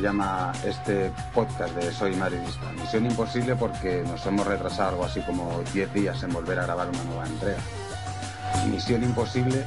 llama 0.00 0.52
este 0.64 1.10
podcast 1.34 1.74
de 1.74 1.92
Soy 1.92 2.14
Madridista. 2.16 2.72
Misión 2.72 3.06
Imposible 3.06 3.56
porque 3.56 4.02
nos 4.06 4.24
hemos 4.26 4.46
retrasado 4.46 4.90
algo 4.90 5.04
así 5.04 5.20
como 5.20 5.62
10 5.72 5.92
días 5.92 6.22
en 6.22 6.32
volver 6.32 6.58
a 6.58 6.64
grabar 6.64 6.88
una 6.88 7.04
nueva 7.04 7.26
entrega. 7.26 7.58
Misión 8.70 9.02
Imposible 9.02 9.64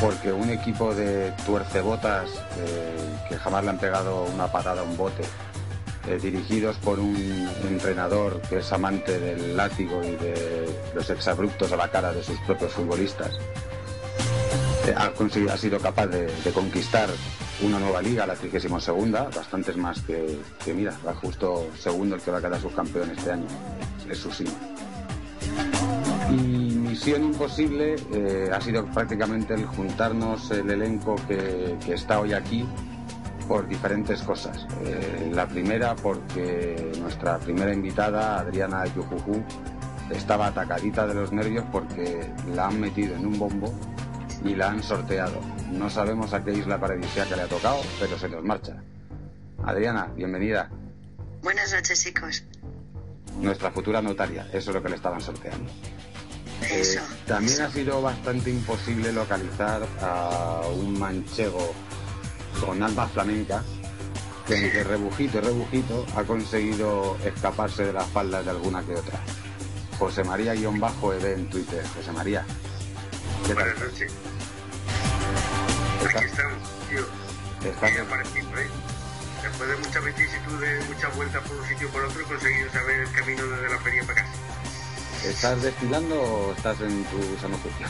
porque 0.00 0.32
un 0.32 0.50
equipo 0.50 0.94
de 0.94 1.32
tuercebotas 1.46 2.30
eh, 2.58 2.96
que 3.28 3.36
jamás 3.36 3.64
le 3.64 3.70
han 3.70 3.78
pegado 3.78 4.24
una 4.24 4.50
patada 4.50 4.80
a 4.80 4.84
un 4.84 4.96
bote, 4.96 5.22
eh, 6.08 6.18
dirigidos 6.20 6.76
por 6.76 6.98
un 6.98 7.48
entrenador 7.68 8.40
que 8.48 8.58
es 8.58 8.72
amante 8.72 9.18
del 9.18 9.56
látigo 9.56 10.02
y 10.02 10.16
de 10.16 10.68
los 10.94 11.10
exabruptos 11.10 11.72
a 11.72 11.76
la 11.76 11.90
cara 11.90 12.12
de 12.12 12.22
sus 12.22 12.38
propios 12.40 12.72
futbolistas, 12.72 13.38
eh, 14.86 14.94
ha, 14.96 15.56
sido 15.56 15.78
capaz 15.78 16.06
de 16.06 16.52
conquistar 16.54 17.08
una 17.62 17.78
nueva 17.78 18.00
liga, 18.00 18.26
la 18.26 18.34
32 18.34 18.82
segunda, 18.82 19.24
bastantes 19.34 19.76
más 19.76 20.00
que, 20.02 20.38
mira, 20.74 20.94
va 21.06 21.14
justo 21.14 21.68
segundo 21.78 22.16
el 22.16 22.22
que 22.22 22.30
va 22.30 22.38
a 22.38 22.40
quedar 22.40 22.60
subcampeón 22.60 23.10
este 23.10 23.32
año, 23.32 23.46
es 24.08 24.18
su. 24.18 24.30
Y 26.30 26.34
Misión 26.34 27.24
Imposible 27.24 27.96
eh, 28.12 28.50
ha 28.52 28.60
sido 28.60 28.84
prácticamente 28.86 29.54
el 29.54 29.66
juntarnos 29.66 30.50
el 30.50 30.70
elenco 30.70 31.16
que, 31.26 31.76
está 31.88 32.20
hoy 32.20 32.32
aquí 32.32 32.66
por 33.48 33.66
diferentes 33.68 34.22
cosas. 34.22 34.66
Eh, 34.84 35.30
la 35.34 35.46
primera 35.46 35.96
porque 35.96 36.92
nuestra 37.00 37.38
primera 37.38 37.74
invitada, 37.74 38.38
Adriana 38.38 38.84
Yujujú, 38.86 39.42
estaba 40.10 40.46
atacadita 40.46 41.06
de 41.06 41.14
los 41.14 41.32
nervios 41.32 41.64
porque 41.70 42.32
la 42.54 42.68
han 42.68 42.80
metido 42.80 43.16
en 43.16 43.26
un 43.26 43.38
bombo 43.38 43.72
y 44.44 44.54
la 44.54 44.70
han 44.70 44.82
sorteado. 44.82 45.40
No 45.70 45.90
sabemos 45.90 46.32
a 46.32 46.42
qué 46.44 46.52
isla 46.52 46.78
paradisíaca 46.80 47.36
le 47.36 47.42
ha 47.42 47.48
tocado, 47.48 47.80
pero 47.98 48.18
se 48.18 48.28
nos 48.28 48.42
marcha. 48.44 48.82
Adriana, 49.64 50.06
bienvenida. 50.16 50.70
Buenas 51.42 51.72
noches, 51.72 52.02
chicos. 52.02 52.44
Nuestra 53.38 53.70
futura 53.70 54.02
notaria, 54.02 54.46
eso 54.52 54.70
es 54.70 54.74
lo 54.74 54.82
que 54.82 54.88
le 54.88 54.96
estaban 54.96 55.20
sorteando. 55.20 55.70
Eh, 56.62 56.80
Eso. 56.80 57.00
también 57.26 57.62
ha 57.62 57.70
sido 57.70 58.02
bastante 58.02 58.50
imposible 58.50 59.12
localizar 59.12 59.82
a 60.02 60.60
un 60.74 60.98
manchego 60.98 61.72
con 62.64 62.82
alma 62.82 63.08
flamenca 63.08 63.62
que 64.46 64.56
entre 64.56 64.84
rebujito 64.84 65.38
y 65.38 65.40
rebujito 65.40 66.06
ha 66.16 66.24
conseguido 66.24 67.16
escaparse 67.24 67.84
de 67.84 67.92
las 67.94 68.06
faldas 68.08 68.44
de 68.44 68.50
alguna 68.50 68.82
que 68.82 68.94
otra. 68.94 69.18
José 69.98 70.22
María 70.24 70.54
guion 70.54 70.78
bajo 70.80 71.14
ED 71.14 71.32
en 71.34 71.48
Twitter. 71.48 71.82
José 71.94 72.12
María. 72.12 72.44
¿Qué 73.46 73.54
tal? 73.54 73.64
Buenas 73.64 73.80
noches. 73.80 74.12
¿Estás- 76.10 76.22
Aquí 76.22 76.30
estamos, 76.30 76.58
tío. 76.88 77.06
Después 79.42 79.68
de 79.70 79.76
muchas 79.76 80.04
vicisitudes, 80.04 80.88
muchas 80.88 81.16
vueltas 81.16 81.42
por 81.48 81.56
un 81.56 81.66
sitio 81.68 81.88
y 81.88 81.90
por 81.90 82.04
otro, 82.04 82.20
he 82.20 82.24
conseguido 82.24 82.70
saber 82.72 83.00
el 83.00 83.12
camino 83.12 83.42
desde 83.46 83.68
la 83.74 83.78
feria 83.80 84.02
para 84.04 84.14
casa. 84.22 84.32
¿Estás 85.24 85.62
desfilando 85.62 86.20
o 86.22 86.52
estás 86.54 86.80
en 86.80 87.04
tu 87.04 87.18
sano 87.40 87.56
juicio? 87.58 87.86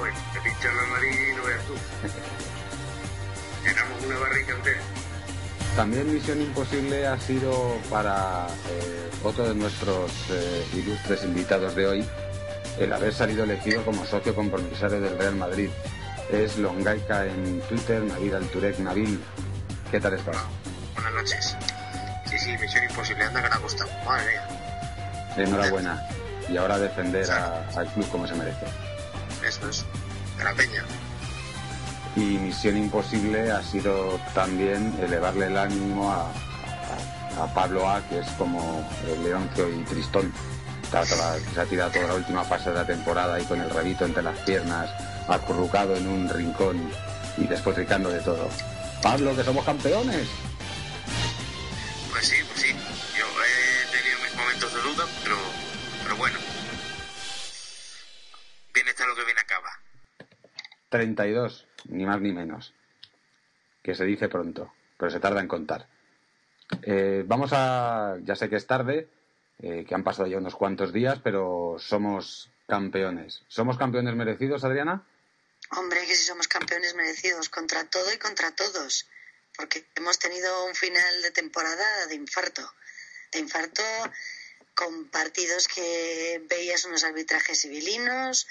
Hoy, 0.00 0.10
te 0.32 0.40
pinchan 0.40 0.76
la 0.76 0.86
nariz 0.86 1.16
y 1.32 1.36
no 1.36 1.42
veas 1.44 1.64
tú. 1.66 1.74
Llenamos 3.64 4.04
una 4.04 4.18
barrica 4.18 4.52
entera. 4.52 4.80
También 5.76 6.12
Misión 6.14 6.40
Imposible 6.40 7.06
ha 7.06 7.18
sido 7.18 7.76
para 7.90 8.46
eh, 8.70 9.10
otro 9.24 9.48
de 9.48 9.54
nuestros 9.54 10.10
eh, 10.30 10.64
ilustres 10.74 11.24
invitados 11.24 11.74
de 11.74 11.86
hoy 11.86 12.08
el 12.78 12.92
haber 12.92 13.12
salido 13.12 13.44
elegido 13.44 13.84
como 13.84 14.04
socio 14.06 14.34
compromisario 14.34 15.00
del 15.00 15.18
Real 15.18 15.34
Madrid. 15.36 15.70
Es 16.30 16.56
Longaika 16.58 17.26
en 17.26 17.60
Twitter, 17.68 18.02
Nabil 18.02 18.34
Alturek. 18.34 18.78
Nabil, 18.78 19.22
¿qué 19.90 20.00
tal 20.00 20.14
estás? 20.14 20.36
Buenas 20.94 21.12
noches. 21.14 21.56
Sí, 22.28 22.38
sí, 22.38 22.56
misión 22.58 22.84
imposible, 22.84 23.24
anda 23.24 23.42
que 23.42 23.48
le 23.48 23.54
ha 23.54 23.58
costado. 23.58 23.90
Madre 24.04 24.24
mía. 24.30 24.48
Enhorabuena. 25.36 26.02
Y 26.48 26.56
ahora 26.56 26.78
defender 26.78 27.30
a- 27.30 27.66
al 27.76 27.86
club 27.92 28.08
como 28.10 28.26
se 28.26 28.34
merece. 28.34 28.66
Eso 29.46 29.68
es. 29.68 29.84
De 30.38 30.44
la 30.44 30.52
peña. 30.54 30.84
Y 32.16 32.38
Misión 32.38 32.76
Imposible 32.76 33.50
ha 33.50 33.62
sido 33.62 34.18
también 34.34 34.94
elevarle 35.02 35.46
el 35.46 35.58
ánimo 35.58 36.12
a, 36.12 36.30
a- 36.30 37.44
a 37.44 37.54
Pablo 37.54 37.88
A, 37.88 38.00
que 38.08 38.20
es 38.20 38.28
como 38.38 38.88
el 39.06 39.24
Leoncio 39.24 39.68
y 39.68 39.82
Tristón. 39.84 40.32
Se 41.52 41.60
ha 41.60 41.64
tirado 41.64 41.90
toda 41.90 42.06
la 42.06 42.14
última 42.14 42.44
fase 42.44 42.70
de 42.70 42.76
la 42.76 42.86
temporada 42.86 43.40
y 43.40 43.44
con 43.44 43.60
el 43.60 43.68
rabito 43.68 44.04
entre 44.04 44.22
las 44.22 44.38
piernas, 44.40 44.88
acurrucado 45.28 45.96
en 45.96 46.06
un 46.06 46.28
rincón 46.28 46.90
y 47.36 47.46
despotricando 47.46 48.10
de 48.10 48.20
todo. 48.20 48.48
Pablo, 49.02 49.34
que 49.36 49.44
somos 49.44 49.64
campeones. 49.64 50.28
Pues 52.10 52.26
sí, 52.26 52.36
pues 52.48 52.60
sí. 52.60 52.74
Yo 53.18 53.26
he 53.26 53.96
tenido 53.96 54.18
mis 54.22 54.36
momentos 54.36 54.74
de 54.74 54.80
duda, 54.80 55.04
pero, 55.22 55.36
pero 56.02 56.16
bueno. 56.16 56.38
Bien 58.72 58.88
está 58.88 59.06
lo 59.06 59.14
que 59.14 59.24
bien 59.24 59.38
acaba. 59.38 59.68
32, 60.88 61.66
ni 61.88 62.06
más 62.06 62.20
ni 62.20 62.32
menos. 62.32 62.72
Que 63.82 63.94
se 63.94 64.04
dice 64.04 64.28
pronto, 64.28 64.72
pero 64.96 65.10
se 65.10 65.20
tarda 65.20 65.40
en 65.40 65.48
contar. 65.48 65.86
Eh, 66.82 67.24
vamos 67.26 67.50
a. 67.52 68.16
Ya 68.22 68.36
sé 68.36 68.48
que 68.48 68.56
es 68.56 68.66
tarde, 68.66 69.08
eh, 69.60 69.84
que 69.86 69.94
han 69.94 70.04
pasado 70.04 70.28
ya 70.28 70.38
unos 70.38 70.54
cuantos 70.54 70.92
días, 70.92 71.20
pero 71.22 71.76
somos 71.78 72.50
campeones. 72.66 73.42
¿Somos 73.48 73.76
campeones 73.76 74.14
merecidos, 74.14 74.64
Adriana? 74.64 75.02
Hombre, 75.76 76.06
que 76.06 76.14
si 76.14 76.24
somos 76.24 76.46
campeones 76.46 76.94
merecidos 76.94 77.48
contra 77.48 77.84
todo 77.84 78.12
y 78.12 78.18
contra 78.18 78.54
todos. 78.54 79.06
Porque 79.56 79.84
hemos 79.96 80.18
tenido 80.18 80.66
un 80.66 80.74
final 80.74 81.22
de 81.22 81.30
temporada 81.30 82.06
de 82.06 82.14
infarto. 82.14 82.74
De 83.32 83.40
infarto 83.40 83.82
con 84.74 85.08
partidos 85.08 85.68
que 85.68 86.42
veías 86.48 86.84
unos 86.84 87.04
arbitrajes 87.04 87.60
civilinos. 87.60 88.46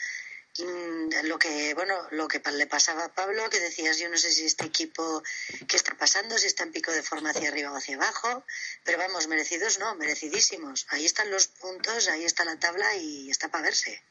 mm, 0.57 1.25
Lo 1.25 1.39
que, 1.39 1.73
bueno, 1.73 2.07
lo 2.11 2.27
que 2.27 2.41
le 2.51 2.67
pasaba 2.67 3.05
a 3.05 3.13
Pablo, 3.13 3.49
que 3.49 3.59
decías, 3.59 3.97
yo 3.99 4.09
no 4.09 4.17
sé 4.17 4.31
si 4.31 4.45
este 4.45 4.65
equipo, 4.65 5.23
¿qué 5.67 5.77
está 5.77 5.95
pasando? 5.95 6.37
Si 6.37 6.47
está 6.47 6.63
en 6.63 6.71
pico 6.71 6.91
de 6.91 7.03
forma 7.03 7.31
hacia 7.31 7.49
arriba 7.49 7.71
o 7.71 7.77
hacia 7.77 7.95
abajo. 7.95 8.45
Pero 8.83 8.97
vamos, 8.97 9.27
merecidos 9.27 9.79
no, 9.79 9.95
merecidísimos. 9.95 10.85
Ahí 10.89 11.05
están 11.05 11.31
los 11.31 11.47
puntos, 11.47 12.07
ahí 12.09 12.25
está 12.25 12.43
la 12.43 12.59
tabla 12.59 12.95
y 12.95 13.29
está 13.29 13.49
para 13.49 13.63
verse. 13.63 14.01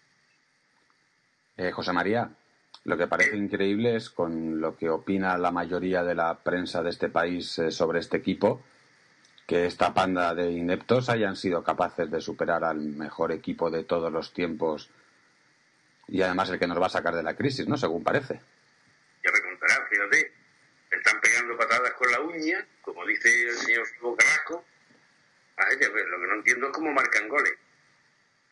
Eh, 1.58 1.70
José 1.70 1.92
María, 1.92 2.34
lo 2.84 2.96
que 2.96 3.06
parece 3.06 3.36
increíble 3.36 3.96
es 3.96 4.10
con 4.10 4.60
lo 4.60 4.76
que 4.76 4.90
opina 4.90 5.38
la 5.38 5.52
mayoría 5.52 6.02
de 6.02 6.14
la 6.14 6.42
prensa 6.42 6.82
de 6.82 6.90
este 6.90 7.08
país 7.08 7.58
eh, 7.58 7.70
sobre 7.70 8.00
este 8.00 8.16
equipo, 8.16 8.64
que 9.46 9.66
esta 9.66 9.94
panda 9.94 10.34
de 10.34 10.50
ineptos 10.50 11.08
hayan 11.08 11.36
sido 11.36 11.62
capaces 11.62 12.10
de 12.10 12.20
superar 12.20 12.64
al 12.64 12.78
mejor 12.78 13.32
equipo 13.32 13.70
de 13.70 13.84
todos 13.84 14.12
los 14.12 14.32
tiempos 14.32 14.90
y 16.08 16.22
además 16.22 16.50
el 16.50 16.58
que 16.58 16.66
nos 16.66 16.80
va 16.80 16.86
a 16.86 16.90
sacar 16.90 17.14
de 17.14 17.22
la 17.22 17.36
crisis, 17.36 17.66
¿no? 17.68 17.76
Según 17.76 18.02
parece. 18.02 18.40
Ya 19.24 19.30
me 19.32 19.40
contará, 19.40 19.86
fíjate. 19.88 20.32
Están 20.90 21.20
pegando 21.20 21.56
patadas 21.56 21.92
con 21.92 22.10
la 22.10 22.20
uña, 22.20 22.66
como 22.82 23.06
dice 23.06 23.28
el 23.48 23.54
señor 23.54 23.86
Carrasco. 24.18 24.64
Ya 25.80 25.88
ves, 25.88 26.06
lo 26.06 26.20
que 26.20 26.26
no 26.26 26.34
entiendo 26.34 26.66
es 26.66 26.72
cómo 26.72 26.92
marcan 26.92 27.28
goles. 27.28 27.54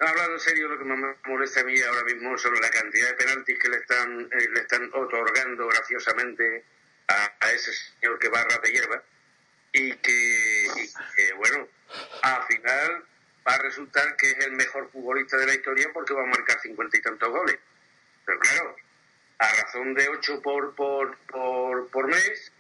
Hablando 0.01 0.33
en 0.33 0.41
serio, 0.41 0.67
lo 0.67 0.79
que 0.79 0.85
más 0.85 0.99
me 0.99 1.15
molesta 1.27 1.61
a 1.61 1.65
mí 1.65 1.79
ahora 1.83 2.05
mismo 2.05 2.37
son 2.39 2.55
la 2.55 2.71
cantidad 2.71 3.09
de 3.09 3.15
penaltis 3.15 3.59
que 3.59 3.69
le 3.69 3.77
están, 3.77 4.29
eh, 4.33 4.49
le 4.51 4.61
están 4.61 4.91
otorgando 4.95 5.67
graciosamente 5.67 6.65
a, 7.07 7.51
ese 7.53 7.71
señor 7.73 8.19
que 8.19 8.31
barra 8.31 8.59
de 8.63 8.71
hierba 8.71 9.03
y 9.73 9.93
que, 9.97 10.67
y 10.77 10.93
que, 11.17 11.35
bueno, 11.35 11.69
al 12.23 12.47
final 12.47 13.05
va 13.47 13.55
a 13.55 13.59
resultar 13.59 14.17
que 14.17 14.31
es 14.31 14.47
el 14.47 14.53
mejor 14.53 14.91
futbolista 14.91 15.37
de 15.37 15.47
la 15.47 15.55
historia 15.55 15.91
porque 15.93 16.15
va 16.15 16.23
a 16.23 16.27
marcar 16.27 16.59
cincuenta 16.61 16.97
y 16.97 17.03
tantos 17.03 17.29
goles. 17.29 17.59
Pero 18.25 18.39
claro, 18.39 18.77
a 19.39 19.53
razón 19.53 19.93
de 19.93 20.09
8 20.09 20.41
por, 20.41 20.75
por, 20.75 21.19
por, 21.27 21.91
por 21.91 22.07
mes, 22.07 22.51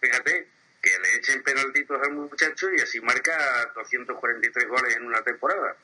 fíjate, 0.00 0.48
que 0.80 0.90
le 0.90 1.16
echen 1.16 1.42
penaltitos 1.42 2.00
al 2.02 2.12
muchacho 2.12 2.72
y 2.72 2.80
así 2.80 3.00
marca 3.00 3.72
243 3.74 4.68
goles 4.68 4.96
en 4.96 5.06
una 5.06 5.22
temporada. 5.22 5.76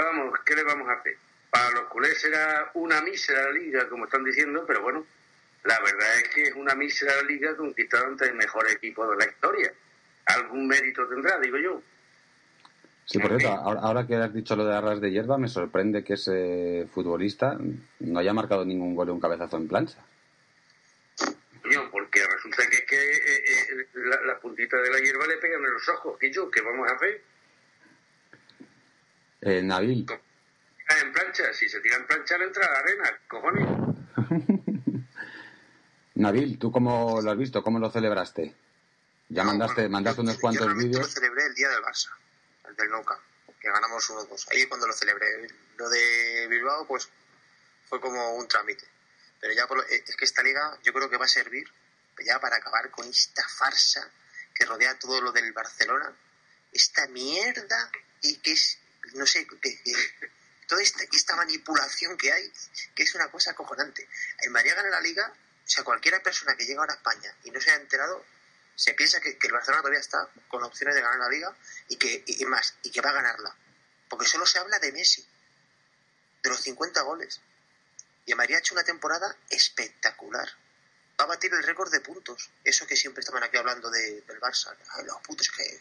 Vamos, 0.00 0.38
¿qué 0.46 0.54
le 0.54 0.64
vamos 0.64 0.88
a 0.88 0.92
hacer? 0.92 1.16
Para 1.50 1.70
los 1.70 1.84
culés 1.84 2.18
será 2.20 2.70
una 2.74 3.02
mísera 3.02 3.50
liga, 3.50 3.88
como 3.88 4.06
están 4.06 4.24
diciendo, 4.24 4.64
pero 4.66 4.82
bueno, 4.82 5.06
la 5.64 5.78
verdad 5.80 6.18
es 6.18 6.28
que 6.28 6.42
es 6.44 6.54
una 6.54 6.74
mísera 6.74 7.22
liga 7.22 7.54
conquistada 7.56 8.06
ante 8.06 8.24
el 8.26 8.34
mejor 8.34 8.70
equipo 8.70 9.08
de 9.10 9.16
la 9.16 9.26
historia. 9.30 9.72
Algún 10.26 10.66
mérito 10.66 11.06
tendrá, 11.06 11.38
digo 11.38 11.58
yo. 11.58 11.82
Sí, 13.04 13.18
por 13.18 13.36
cierto, 13.38 13.48
ahora, 13.48 13.80
ahora 13.80 14.06
que 14.06 14.14
has 14.16 14.32
dicho 14.32 14.56
lo 14.56 14.64
de 14.64 14.74
arras 14.74 15.00
de 15.00 15.10
hierba, 15.10 15.36
me 15.36 15.48
sorprende 15.48 16.02
que 16.02 16.14
ese 16.14 16.88
futbolista 16.94 17.58
no 17.98 18.18
haya 18.18 18.32
marcado 18.32 18.64
ningún 18.64 18.94
gol 18.94 19.10
o 19.10 19.14
un 19.14 19.20
cabezazo 19.20 19.56
en 19.58 19.68
plancha. 19.68 19.98
Coño, 21.62 21.90
porque 21.90 22.20
resulta 22.24 22.66
que 22.70 22.76
es 22.76 22.84
que 22.86 23.10
eh, 23.10 23.44
eh, 23.48 23.86
la, 23.94 24.22
la 24.22 24.38
puntita 24.38 24.76
de 24.78 24.90
la 24.90 24.98
hierba 24.98 25.26
le 25.26 25.36
pegan 25.36 25.62
en 25.62 25.72
los 25.72 25.88
ojos. 25.88 26.16
¿Qué 26.18 26.32
yo? 26.32 26.50
¿Qué 26.50 26.62
vamos 26.62 26.88
a 26.88 26.94
hacer? 26.94 27.20
Eh, 29.40 29.62
Nabil, 29.62 30.06
En 31.00 31.12
plancha, 31.12 31.52
si 31.52 31.68
se 31.68 31.80
tira 31.80 31.96
en 31.96 32.06
plancha 32.06 32.36
le 32.38 32.44
entra 32.44 32.66
a 32.66 32.72
la 32.72 32.78
arena, 32.78 33.20
cojones. 33.28 33.68
Nabil, 36.14 36.58
¿tú 36.58 36.70
cómo 36.70 37.20
lo 37.22 37.30
has 37.30 37.38
visto? 37.38 37.62
¿Cómo 37.62 37.78
lo 37.78 37.90
celebraste? 37.90 38.54
Ya 39.28 39.44
mandaste, 39.44 39.88
mandaste 39.88 40.20
unos 40.20 40.38
cuantos 40.38 40.74
vídeos. 40.74 40.96
Yo 40.96 41.00
lo 41.02 41.06
celebré 41.06 41.46
el 41.46 41.54
día 41.54 41.68
del 41.68 41.82
Barça, 41.82 42.10
el 42.68 42.76
del 42.76 42.90
Noca, 42.90 43.18
que 43.60 43.70
ganamos 43.70 44.10
1-2. 44.10 44.48
Ahí 44.50 44.66
cuando 44.66 44.86
lo 44.88 44.92
celebré. 44.92 45.26
Lo 45.76 45.88
de 45.88 46.48
Bilbao, 46.48 46.86
pues 46.86 47.08
fue 47.88 48.00
como 48.00 48.34
un 48.34 48.46
trámite. 48.48 48.86
Pero 49.40 49.54
ya 49.54 49.62
eh, 49.62 50.04
es 50.06 50.16
que 50.16 50.24
esta 50.24 50.42
liga 50.42 50.78
yo 50.82 50.92
creo 50.92 51.08
que 51.08 51.16
va 51.16 51.24
a 51.24 51.28
servir 51.28 51.66
ya 52.24 52.38
para 52.40 52.56
acabar 52.56 52.90
con 52.90 53.08
esta 53.08 53.42
farsa 53.48 54.10
que 54.54 54.66
rodea 54.66 54.98
todo 54.98 55.20
lo 55.20 55.32
del 55.32 55.52
Barcelona, 55.52 56.14
esta 56.72 57.06
mierda 57.06 57.90
y 58.20 58.36
que 58.38 58.52
es, 58.52 58.79
no 59.14 59.26
sé, 59.26 59.46
que, 59.60 59.80
toda 60.66 60.82
esta, 60.82 61.04
esta, 61.12 61.36
manipulación 61.36 62.16
que 62.16 62.32
hay, 62.32 62.52
que 62.94 63.02
es 63.02 63.14
una 63.14 63.30
cosa 63.30 63.52
acojonante. 63.52 64.08
En 64.42 64.52
María 64.52 64.74
gana 64.74 64.88
la 64.88 65.00
liga, 65.00 65.26
o 65.26 65.68
sea, 65.68 65.84
cualquiera 65.84 66.22
persona 66.22 66.54
que 66.56 66.64
llega 66.64 66.80
ahora 66.80 66.94
a 66.94 66.96
España 66.96 67.34
y 67.44 67.50
no 67.50 67.60
se 67.60 67.70
ha 67.70 67.76
enterado, 67.76 68.24
se 68.74 68.94
piensa 68.94 69.20
que, 69.20 69.36
el 69.40 69.52
Barcelona 69.52 69.82
todavía 69.82 70.00
está 70.00 70.28
con 70.48 70.62
opciones 70.62 70.94
de 70.94 71.02
ganar 71.02 71.18
la 71.18 71.28
liga 71.28 71.56
y 71.88 71.96
que 71.96 72.24
y, 72.26 72.44
más, 72.46 72.74
y 72.82 72.90
que 72.90 73.00
va 73.00 73.10
a 73.10 73.14
ganarla. 73.14 73.54
Porque 74.08 74.26
solo 74.26 74.46
se 74.46 74.58
habla 74.58 74.78
de 74.78 74.92
Messi, 74.92 75.26
de 76.42 76.50
los 76.50 76.60
50 76.60 77.02
goles. 77.02 77.40
Y 78.26 78.34
María 78.34 78.56
ha 78.56 78.60
hecho 78.60 78.74
una 78.74 78.84
temporada 78.84 79.36
espectacular 79.50 80.48
va 81.20 81.24
a 81.24 81.36
batir 81.36 81.52
el 81.52 81.62
récord 81.62 81.90
de 81.92 82.00
puntos. 82.00 82.50
Eso 82.64 82.86
que 82.86 82.96
siempre 82.96 83.20
estaban 83.20 83.42
aquí 83.42 83.56
hablando 83.58 83.90
de, 83.90 84.22
del 84.22 84.40
Barça. 84.40 84.74
los 85.04 85.20
puntos, 85.22 85.50
que 85.50 85.80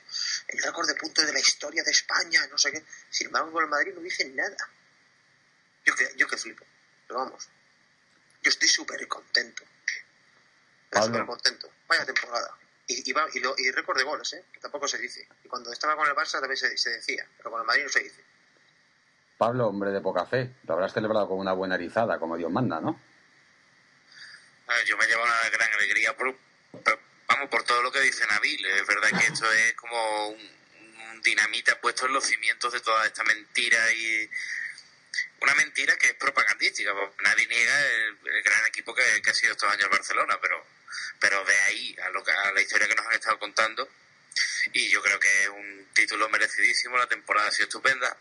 el 0.49 0.61
récord 0.61 0.87
de 0.87 0.95
puntos 0.95 1.25
de 1.25 1.31
la 1.31 1.39
historia 1.39 1.81
de 1.83 1.91
España, 1.91 2.45
no 2.47 2.57
sé 2.57 2.71
qué. 2.71 2.83
Sin 3.09 3.27
embargo, 3.27 3.51
con 3.51 3.63
el 3.63 3.69
Madrid 3.69 3.93
no 3.95 4.01
dicen 4.01 4.35
nada. 4.35 4.69
Yo 5.85 5.95
que, 5.95 6.11
yo 6.17 6.27
que 6.27 6.37
flipo. 6.37 6.65
Pero 7.07 7.21
vamos, 7.21 7.47
yo 8.43 8.49
estoy 8.49 8.67
súper 8.67 9.07
contento. 9.07 9.63
Súper 10.91 11.25
contento. 11.25 11.71
Vaya 11.87 12.05
temporada. 12.05 12.57
Y, 12.87 13.11
y, 13.11 13.13
y, 13.13 13.71
récord 13.71 13.97
de 13.97 14.03
goles, 14.03 14.33
¿eh? 14.33 14.43
que 14.51 14.59
tampoco 14.59 14.87
se 14.87 14.97
dice. 14.97 15.27
Y 15.43 15.47
cuando 15.47 15.71
estaba 15.71 15.95
con 15.95 16.07
el 16.07 16.15
Barça 16.15 16.39
también 16.39 16.57
se, 16.57 16.75
se 16.77 16.89
decía, 16.89 17.25
pero 17.37 17.51
con 17.51 17.61
el 17.61 17.67
Madrid 17.67 17.83
no 17.83 17.89
se 17.89 17.99
dice. 18.01 18.23
Pablo, 19.37 19.67
hombre 19.67 19.91
de 19.91 20.01
poca 20.01 20.25
fe, 20.25 20.55
lo 20.63 20.73
habrás 20.73 20.91
celebrado 20.91 21.29
con 21.29 21.39
una 21.39 21.53
buena 21.53 21.75
erizada, 21.75 22.19
como 22.19 22.35
Dios 22.35 22.51
manda, 22.51 22.81
¿no? 22.81 22.99
Yo 24.85 24.97
me 24.97 25.07
llevo 25.07 25.23
una 25.23 25.49
gran 25.49 25.71
alegría 25.73 26.15
por, 26.15 26.35
vamos, 27.27 27.49
por 27.49 27.63
todo 27.63 27.81
lo 27.81 27.91
que 27.91 28.01
dice 28.01 28.25
Nabil. 28.27 28.65
Es 28.65 28.87
verdad 28.87 29.19
que 29.19 29.27
esto 29.27 29.51
es 29.51 29.73
como 29.73 30.29
un, 30.29 30.59
dinamita 31.21 31.79
puesto 31.81 32.05
en 32.05 32.13
los 32.13 32.25
cimientos 32.25 32.71
de 32.71 32.79
toda 32.79 33.05
esta 33.05 33.25
mentira 33.25 33.91
y 33.91 34.29
una 35.41 35.53
mentira 35.55 35.97
que 35.97 36.07
es 36.07 36.13
propagandística. 36.13 36.91
Nadie 37.23 37.47
niega 37.47 37.87
el, 37.87 38.43
gran 38.43 38.65
equipo 38.67 38.95
que, 38.95 39.01
ha 39.01 39.33
sido 39.33 39.51
estos 39.51 39.71
años 39.71 39.89
Barcelona, 39.89 40.37
pero, 40.41 40.65
pero 41.19 41.43
de 41.43 41.59
ahí 41.61 41.95
a, 42.03 42.09
lo 42.09 42.23
que, 42.23 42.31
a 42.31 42.51
la 42.53 42.61
historia 42.61 42.87
que 42.87 42.95
nos 42.95 43.05
han 43.05 43.13
estado 43.13 43.39
contando. 43.39 43.89
Y 44.73 44.89
yo 44.89 45.01
creo 45.01 45.19
que 45.19 45.43
es 45.43 45.49
un 45.49 45.89
título 45.93 46.29
merecidísimo, 46.29 46.97
la 46.97 47.07
temporada 47.07 47.49
ha 47.49 47.51
sido 47.51 47.65
estupenda 47.65 48.15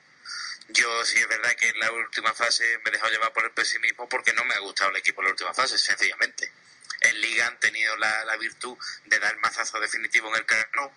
yo 0.69 1.05
sí 1.05 1.19
es 1.19 1.29
verdad 1.29 1.55
que 1.56 1.69
en 1.69 1.79
la 1.79 1.91
última 1.93 2.35
fase 2.35 2.79
me 2.85 2.91
he 2.91 2.93
dejado 2.93 3.11
llevar 3.11 3.32
por 3.32 3.44
el 3.44 3.53
pesimismo 3.53 4.09
porque 4.09 4.35
no 4.35 4.44
me 4.44 4.55
ha 4.55 4.59
gustado 4.59 4.91
el 4.91 4.97
equipo 4.97 5.23
en 5.23 5.26
la 5.26 5.31
última 5.31 5.55
fase, 5.55 5.79
sencillamente. 5.79 6.53
En 7.00 7.20
Liga 7.20 7.47
han 7.47 7.59
tenido 7.59 7.97
la, 7.97 8.37
virtud 8.37 8.76
de 9.06 9.19
dar 9.19 9.37
mazazo 9.38 9.81
definitivo 9.81 10.29
en 10.29 10.37
el 10.37 10.47
carro, 10.47 10.93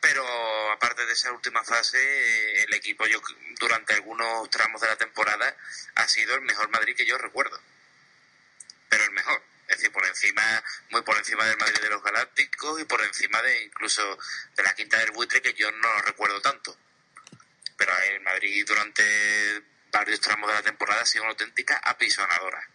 pero 0.00 0.72
aparte 0.72 1.06
de 1.06 1.12
esa 1.12 1.32
última 1.32 1.64
fase, 1.64 2.62
el 2.64 2.74
equipo 2.74 3.06
yo 3.06 3.22
durante 3.58 3.94
algunos 3.94 4.50
tramos 4.50 4.80
de 4.80 4.88
la 4.88 4.96
temporada 4.96 5.56
ha 5.94 6.08
sido 6.08 6.34
el 6.34 6.42
mejor 6.42 6.68
Madrid 6.70 6.96
que 6.96 7.06
yo 7.06 7.16
recuerdo. 7.18 7.60
Pero 8.88 9.04
el 9.04 9.12
mejor. 9.12 9.42
Es 9.68 9.78
decir, 9.78 9.92
por 9.92 10.04
encima, 10.06 10.62
muy 10.90 11.00
por 11.02 11.16
encima 11.16 11.46
del 11.46 11.56
Madrid 11.56 11.80
de 11.80 11.88
los 11.88 12.02
Galácticos 12.02 12.80
y 12.80 12.84
por 12.84 13.02
encima 13.02 13.40
de 13.42 13.62
incluso 13.62 14.18
de 14.56 14.62
la 14.62 14.74
quinta 14.74 14.98
del 14.98 15.12
buitre 15.12 15.40
que 15.40 15.54
yo 15.54 15.70
no 15.72 15.98
recuerdo 16.02 16.40
tanto 16.42 16.76
pero 17.76 17.92
el 18.12 18.20
Madrid 18.22 18.64
durante 18.66 19.02
varios 19.92 20.20
tramos 20.20 20.48
de 20.48 20.54
la 20.54 20.62
temporada 20.62 21.02
ha 21.02 21.06
sido 21.06 21.24
una 21.24 21.30
auténtica 21.30 21.80
apisonadora. 21.84 22.68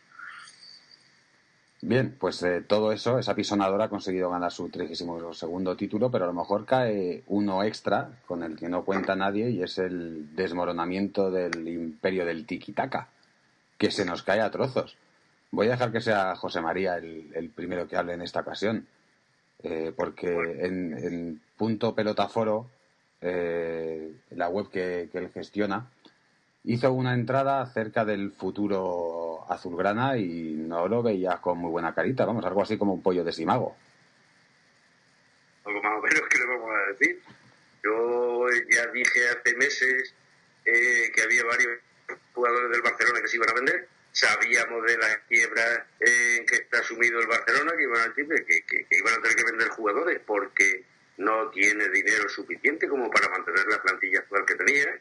Bien, 1.82 2.14
pues 2.20 2.44
eh, 2.44 2.62
todo 2.62 2.92
eso, 2.92 3.20
esa 3.20 3.32
apisonadora 3.32 3.86
ha 3.86 3.90
conseguido 3.90 4.30
ganar 4.30 4.52
su 4.52 4.70
32 4.70 5.38
segundo 5.38 5.78
título, 5.78 6.12
pero 6.12 6.26
a 6.26 6.28
lo 6.28 6.34
mejor 6.34 6.66
cae 6.66 7.24
uno 7.28 7.64
extra 7.64 8.20
con 8.28 8.44
el 8.44 8.58
que 8.58 8.68
no 8.68 8.84
cuenta 8.84 9.16
nadie 9.16 9.50
y 9.50 9.64
es 9.64 9.78
el 9.78 10.36
desmoronamiento 10.36 11.32
del 11.32 11.66
imperio 11.70 12.26
del 12.26 12.46
tiki-taka, 12.46 13.08
que 13.78 13.92
se 13.92 14.04
nos 14.04 14.24
cae 14.24 14.42
a 14.42 14.52
trozos. 14.52 14.98
Voy 15.52 15.68
a 15.68 15.72
dejar 15.72 15.94
que 15.94 16.02
sea 16.02 16.36
José 16.36 16.60
María 16.60 16.98
el, 16.98 17.50
primero 17.56 17.88
que 17.88 17.96
hable 17.96 18.14
en 18.14 18.24
esta 18.24 18.42
ocasión, 18.42 18.86
eh, 19.64 19.94
porque 19.96 20.34
en, 20.34 20.98
en 20.98 21.42
punto 21.56 21.96
pelotaforo 21.96 22.70
eh, 23.22 24.14
la 24.32 24.50
web 24.50 24.70
que, 24.70 25.10
él 25.12 25.32
gestiona, 25.34 25.90
hizo 26.64 26.92
una 26.92 27.14
entrada 27.14 27.62
acerca 27.62 28.06
del 28.06 28.32
futuro 28.32 29.46
azulgrana 29.50 30.18
y 30.18 30.54
no 30.54 30.88
lo 30.88 31.04
veía 31.04 31.38
con 31.38 31.58
muy 31.58 31.72
buena 31.72 31.94
carita, 31.94 32.26
vamos, 32.26 32.46
algo 32.46 32.62
así 32.62 32.78
como 32.78 32.94
un 32.94 33.04
pollo 33.04 33.24
de 33.24 33.32
simago. 33.32 33.76
Algo 35.66 35.82
más 35.82 35.98
o 35.98 36.02
menos 36.02 36.22
que 36.30 36.38
le 36.38 36.46
vamos 36.46 36.70
a 36.72 36.92
decir. 36.92 37.22
Yo 37.84 38.48
ya 38.70 38.86
dije 38.88 39.30
hace 39.30 39.56
meses 39.56 40.14
eh, 40.66 41.12
que 41.14 41.22
había 41.22 41.44
varios 41.46 41.80
jugadores 42.34 42.72
del 42.72 42.82
Barcelona 42.82 43.22
que 43.22 43.28
se 43.28 43.38
iban 43.38 43.50
a 43.50 43.54
vender. 43.54 43.88
Sabíamos 44.12 44.84
de 44.86 44.98
la 44.98 45.20
quiebra 45.28 45.86
en 46.00 46.46
que 46.46 46.56
está 46.56 46.82
sumido 46.84 47.20
el 47.20 47.28
Barcelona, 47.28 47.74
que 47.78 47.84
iban 47.84 48.10
a, 48.10 48.14
que, 48.14 48.26
que 48.26 48.88
iban 48.90 49.14
a 49.14 49.22
tener 49.22 49.36
que 49.36 49.52
vender 49.52 49.70
jugadores 49.70 50.20
porque 50.26 50.84
no 51.20 51.50
tiene 51.50 51.90
dinero 51.90 52.30
suficiente 52.30 52.88
como 52.88 53.12
para 53.12 53.28
mantener 53.30 53.66
la 53.68 53.82
plantilla 53.82 54.20
actual 54.20 54.46
que 54.46 54.56
tenía. 54.56 55.00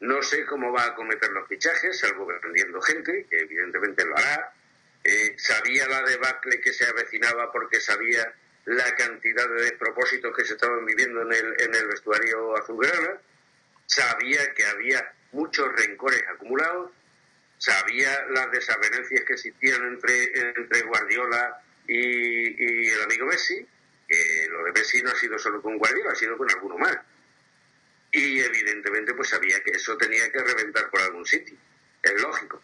No 0.00 0.22
sé 0.22 0.44
cómo 0.44 0.70
va 0.70 0.84
a 0.84 0.94
cometer 0.94 1.30
los 1.30 1.48
fichajes, 1.48 1.98
salvo 1.98 2.26
vendiendo 2.26 2.80
gente, 2.82 3.26
que 3.28 3.38
evidentemente 3.38 4.04
lo 4.04 4.16
hará. 4.18 4.52
Eh, 5.02 5.34
sabía 5.38 5.88
la 5.88 6.02
debacle 6.02 6.60
que 6.60 6.74
se 6.74 6.84
avecinaba 6.84 7.50
porque 7.50 7.80
sabía 7.80 8.34
la 8.66 8.94
cantidad 8.96 9.48
de 9.48 9.62
despropósitos 9.62 10.36
que 10.36 10.44
se 10.44 10.54
estaban 10.54 10.84
viviendo 10.84 11.22
en 11.22 11.32
el, 11.32 11.60
en 11.60 11.74
el 11.74 11.86
vestuario 11.88 12.54
azulgrana. 12.58 13.18
Sabía 13.86 14.52
que 14.52 14.66
había 14.66 15.10
muchos 15.32 15.72
rencores 15.74 16.22
acumulados. 16.28 16.90
Sabía 17.56 18.26
las 18.28 18.50
desavenencias 18.50 19.24
que 19.24 19.32
existían 19.32 19.82
entre, 19.86 20.38
entre 20.38 20.82
Guardiola 20.82 21.62
y, 21.88 22.82
y 22.84 22.88
el 22.90 23.02
amigo 23.04 23.24
Messi 23.24 23.66
que 24.06 24.46
lo 24.50 24.64
de 24.64 24.72
Messi 24.72 25.02
no 25.02 25.10
ha 25.10 25.14
sido 25.14 25.38
solo 25.38 25.60
con 25.60 25.78
Guardiola, 25.78 26.12
ha 26.12 26.14
sido 26.14 26.36
con 26.36 26.50
alguno 26.50 26.78
más. 26.78 26.96
Y 28.12 28.40
evidentemente 28.40 29.14
pues 29.14 29.28
sabía 29.28 29.62
que 29.62 29.72
eso 29.72 29.96
tenía 29.96 30.30
que 30.30 30.42
reventar 30.42 30.88
por 30.90 31.00
algún 31.00 31.26
sitio. 31.26 31.56
Es 32.02 32.22
lógico. 32.22 32.62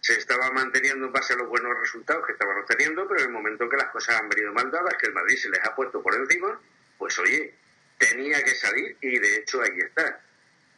Se 0.00 0.18
estaba 0.18 0.50
manteniendo 0.50 1.06
en 1.06 1.12
base 1.12 1.32
a 1.32 1.36
los 1.36 1.48
buenos 1.48 1.78
resultados 1.80 2.26
que 2.26 2.32
estaban 2.32 2.58
obteniendo, 2.58 3.08
pero 3.08 3.20
en 3.20 3.26
el 3.26 3.32
momento 3.32 3.68
que 3.68 3.78
las 3.78 3.90
cosas 3.90 4.20
han 4.20 4.28
venido 4.28 4.52
mal 4.52 4.70
dadas, 4.70 4.94
que 4.98 5.06
el 5.06 5.14
Madrid 5.14 5.36
se 5.36 5.48
les 5.48 5.64
ha 5.64 5.74
puesto 5.74 6.02
por 6.02 6.14
encima, 6.14 6.60
pues 6.98 7.18
oye, 7.18 7.54
tenía 7.96 8.42
que 8.42 8.54
salir 8.54 8.96
y 9.00 9.18
de 9.18 9.36
hecho 9.36 9.62
ahí 9.62 9.78
está. 9.78 10.20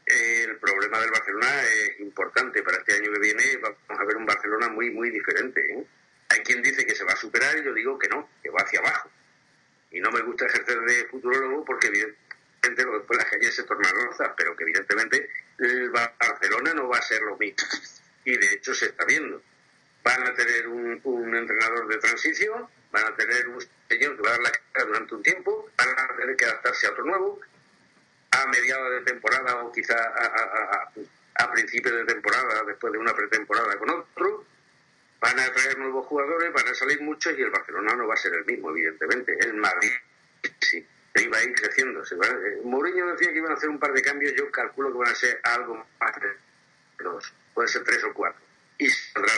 El 0.06 0.56
problema 0.58 1.00
del 1.00 1.10
Barcelona 1.10 1.64
es 1.64 1.98
importante. 1.98 2.62
Para 2.62 2.78
este 2.78 2.94
año 2.94 3.12
que 3.12 3.18
viene 3.18 3.56
vamos 3.56 4.00
a 4.00 4.04
ver 4.04 4.16
un 4.16 4.24
Barcelona 4.24 4.68
muy, 4.68 4.90
muy 4.90 5.10
diferente. 5.10 5.60
¿eh? 5.60 5.84
Hay 6.28 6.40
quien 6.40 6.62
dice 6.62 6.86
que 6.86 6.94
se 6.94 7.02
va 7.02 7.12
a 7.12 7.16
superar 7.16 7.58
y 7.58 7.64
yo 7.64 7.74
digo 7.74 7.98
que 7.98 8.08
no, 8.08 8.30
que 8.40 8.50
va 8.50 8.60
hacia 8.60 8.78
abajo 8.78 9.10
y 9.90 10.00
no 10.00 10.10
me 10.10 10.20
gusta 10.20 10.46
ejercer 10.46 10.80
de 10.80 11.06
futurólogo 11.06 11.64
porque 11.64 11.88
evidentemente 11.88 12.84
después 12.84 13.18
las 13.18 13.30
calles 13.30 13.54
se 13.54 13.62
tornan 13.64 13.92
rosas, 14.06 14.30
pero 14.36 14.56
que 14.56 14.64
evidentemente 14.64 15.28
el 15.58 15.90
Barcelona 15.90 16.74
no 16.74 16.88
va 16.88 16.98
a 16.98 17.02
ser 17.02 17.22
lo 17.22 17.36
mismo. 17.36 17.56
Y 18.24 18.36
de 18.36 18.54
hecho 18.54 18.74
se 18.74 18.86
está 18.86 19.04
viendo. 19.04 19.40
Van 20.02 20.26
a 20.26 20.34
tener 20.34 20.68
un, 20.68 21.34
entrenador 21.34 21.88
de 21.88 21.98
transición, 21.98 22.66
van 22.90 23.04
a 23.04 23.16
tener 23.16 23.48
un 23.48 23.60
señor 23.88 24.16
que 24.16 24.22
va 24.22 24.28
a 24.28 24.32
dar 24.32 24.40
la 24.40 24.52
cara 24.72 24.86
durante 24.86 25.14
un 25.14 25.22
tiempo, 25.22 25.70
van 25.76 25.88
a 25.98 26.16
tener 26.16 26.36
que 26.36 26.44
adaptarse 26.44 26.86
a 26.86 26.90
otro 26.90 27.04
nuevo, 27.04 27.40
a 28.30 28.46
mediados 28.48 28.90
de 28.92 29.00
temporada 29.12 29.62
o 29.62 29.72
quizá 29.72 29.94
a, 29.96 30.26
a, 30.26 30.92
a 31.44 31.52
principios 31.52 31.94
de 31.94 32.04
temporada, 32.04 32.64
después 32.66 32.92
de 32.92 32.98
una 32.98 33.14
pretemporada 33.14 33.78
con 33.78 33.90
otro 33.90 34.44
van 35.26 35.40
a 35.40 35.52
traer 35.52 35.76
nuevos 35.78 36.06
jugadores, 36.06 36.52
van 36.52 36.68
a 36.68 36.74
salir 36.74 37.00
muchos 37.00 37.36
y 37.36 37.42
el 37.42 37.50
Barcelona 37.50 37.96
no 37.96 38.06
va 38.06 38.14
a 38.14 38.16
ser 38.16 38.32
el 38.32 38.44
mismo, 38.44 38.70
evidentemente. 38.70 39.36
El 39.40 39.54
Madrid 39.54 39.90
sí, 40.60 40.86
iba 41.16 41.38
a 41.38 41.42
ir 41.42 41.52
creciendo. 41.52 42.00
Eh, 42.02 42.60
Mourinho 42.62 43.10
decía 43.12 43.32
que 43.32 43.38
iban 43.38 43.50
a 43.50 43.56
hacer 43.56 43.68
un 43.68 43.80
par 43.80 43.92
de 43.92 44.02
cambios, 44.02 44.34
yo 44.36 44.50
calculo 44.52 44.92
que 44.92 44.98
van 44.98 45.10
a 45.10 45.14
ser 45.14 45.40
algo 45.42 45.84
más 46.00 46.20
de 46.20 46.28
dos, 47.02 47.32
puede 47.54 47.68
ser 47.68 47.82
tres 47.82 48.04
o 48.04 48.14
cuatro. 48.14 48.40
Y 48.78 48.88
saldrá 48.88 49.32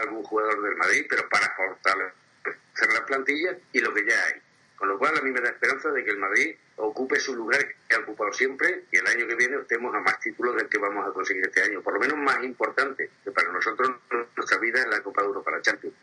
algún 0.00 0.22
jugador 0.22 0.62
del 0.62 0.76
Madrid, 0.76 1.06
pero 1.08 1.28
para 1.28 1.52
fortalecer 1.56 2.14
la 2.94 3.04
plantilla 3.04 3.58
y 3.72 3.80
lo 3.80 3.92
que 3.92 4.06
ya 4.06 4.24
hay. 4.26 4.42
Con 4.76 4.88
lo 4.88 4.98
cual 4.98 5.16
a 5.16 5.22
mí 5.22 5.30
me 5.30 5.40
da 5.40 5.48
esperanza 5.48 5.90
de 5.90 6.04
que 6.04 6.10
el 6.10 6.18
Madrid 6.18 6.54
ocupe 6.76 7.18
su 7.18 7.34
lugar 7.34 7.66
que 7.88 7.96
ha 7.96 8.00
ocupado 8.00 8.32
siempre 8.32 8.84
y 8.92 8.98
el 8.98 9.06
año 9.06 9.26
que 9.26 9.34
viene 9.34 9.56
estemos 9.56 9.94
a 9.94 10.00
más 10.00 10.20
títulos 10.20 10.54
del 10.56 10.68
que 10.68 10.78
vamos 10.78 11.06
a 11.06 11.12
conseguir 11.12 11.44
este 11.46 11.62
año. 11.62 11.80
Por 11.80 11.94
lo 11.94 12.00
menos 12.00 12.18
más 12.18 12.44
importante 12.44 13.10
que 13.24 13.30
para 13.30 13.50
nosotros 13.52 13.90
nuestra 14.36 14.58
vida 14.58 14.80
es 14.80 14.86
la 14.88 15.02
Copa 15.02 15.22
de 15.22 15.28
Europa, 15.28 15.50
la 15.50 15.62
Champions. 15.62 15.96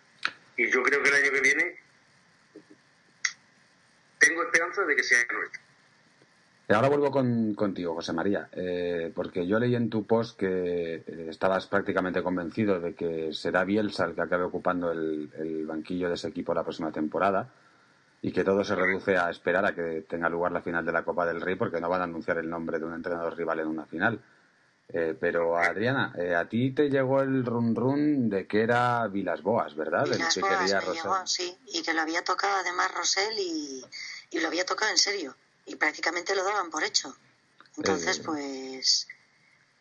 Y 0.58 0.70
yo 0.72 0.82
creo 0.82 1.04
que 1.04 1.10
el 1.10 1.16
año 1.16 1.32
que 1.32 1.42
viene 1.42 1.80
tengo 4.20 4.44
esperanza 4.44 4.84
de 4.84 4.96
que 4.96 5.04
sea 5.04 5.20
nuestro. 5.32 5.62
Ahora 6.70 6.88
vuelvo 6.88 7.12
con, 7.12 7.54
contigo, 7.56 7.94
José 7.94 8.14
María, 8.14 8.48
eh, 8.54 9.12
porque 9.14 9.46
yo 9.46 9.60
leí 9.60 9.76
en 9.76 9.90
tu 9.90 10.08
post 10.08 10.40
que 10.40 11.04
eh, 11.06 11.28
estabas 11.30 11.68
prácticamente 11.68 12.24
convencido 12.24 12.80
de 12.80 12.96
que 12.96 13.34
será 13.34 13.66
Bielsa 13.66 14.06
el 14.06 14.16
que 14.16 14.22
acabe 14.22 14.46
ocupando 14.46 14.92
el, 14.92 15.30
el, 15.38 15.66
banquillo 15.68 16.08
de 16.08 16.16
ese 16.16 16.30
equipo 16.30 16.54
la 16.54 16.64
próxima 16.64 16.92
temporada 16.92 17.52
y 18.24 18.32
que 18.32 18.46
todo 18.46 18.64
se 18.64 18.74
reduce 18.74 19.18
a 19.18 19.30
esperar 19.30 19.66
a 19.66 19.76
que 19.76 20.06
tenga 20.10 20.30
lugar 20.30 20.54
la 20.54 20.62
final 20.62 20.86
de 20.86 20.94
la 20.94 21.04
Copa 21.04 21.26
del 21.26 21.42
Rey 21.42 21.56
porque 21.56 21.82
no 21.82 21.90
van 21.90 22.00
a 22.00 22.06
anunciar 22.06 22.38
el 22.38 22.50
nombre 22.50 22.80
de 22.80 22.86
un 22.86 22.94
entrenador 22.94 23.36
rival 23.36 23.60
en 23.60 23.68
una 23.68 23.86
final. 23.86 24.24
Eh, 24.88 25.14
pero 25.20 25.58
Adriana, 25.58 26.14
eh, 26.18 26.34
a 26.34 26.48
ti 26.48 26.72
te 26.72 26.90
llegó 26.90 27.22
el 27.22 27.46
run 27.46 27.76
run 27.76 28.30
de 28.30 28.48
que 28.48 28.62
era 28.62 29.06
Vilas 29.08 29.42
Boas, 29.42 29.76
¿verdad? 29.76 30.06
Vilas 30.06 30.36
llegó, 30.36 31.28
sí, 31.28 31.54
y 31.68 31.84
que 31.84 31.94
lo 31.94 32.02
había 32.02 32.24
tocado 32.24 32.56
además 32.60 32.94
Rosell 32.94 33.38
y, 33.38 33.84
y, 34.32 34.40
lo 34.40 34.48
había 34.48 34.66
tocado 34.66 34.92
en 34.92 34.98
serio 34.98 35.36
y 35.66 35.76
prácticamente 35.76 36.34
lo 36.34 36.46
daban 36.46 36.70
por 36.70 36.84
hecho. 36.84 37.14
Entonces, 37.76 38.20
eh, 38.20 38.24
pues 38.24 39.08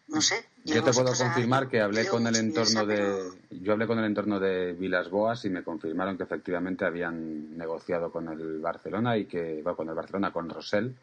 no 0.09 0.21
sé. 0.21 0.44
Yo 0.64 0.82
te 0.85 0.92
puedo 0.92 1.14
confirmar 1.14 1.68
que 1.68 1.80
hablé 1.80 2.06
con 2.06 2.26
el 2.26 2.37
entorno 2.37 2.87
de 2.87 3.30
yo 3.50 3.73
hablé 3.73 3.87
con 3.87 3.99
el 3.99 4.04
entorno 4.04 4.38
de 4.38 4.73
Vilas 4.73 5.11
Boas 5.11 5.44
y 5.44 5.50
me 5.50 5.62
confirmaron 5.62 6.16
que 6.16 6.25
efectivamente 6.25 6.85
habían 6.85 7.56
negociado 7.56 8.12
con 8.12 8.28
el 8.28 8.61
Barcelona 8.61 9.16
y 9.16 9.26
que 9.26 9.61
bueno, 9.62 9.76
con 9.76 9.88
el 9.88 9.94
Barcelona 9.94 10.32
con 10.32 10.49
Rosell 10.49 10.94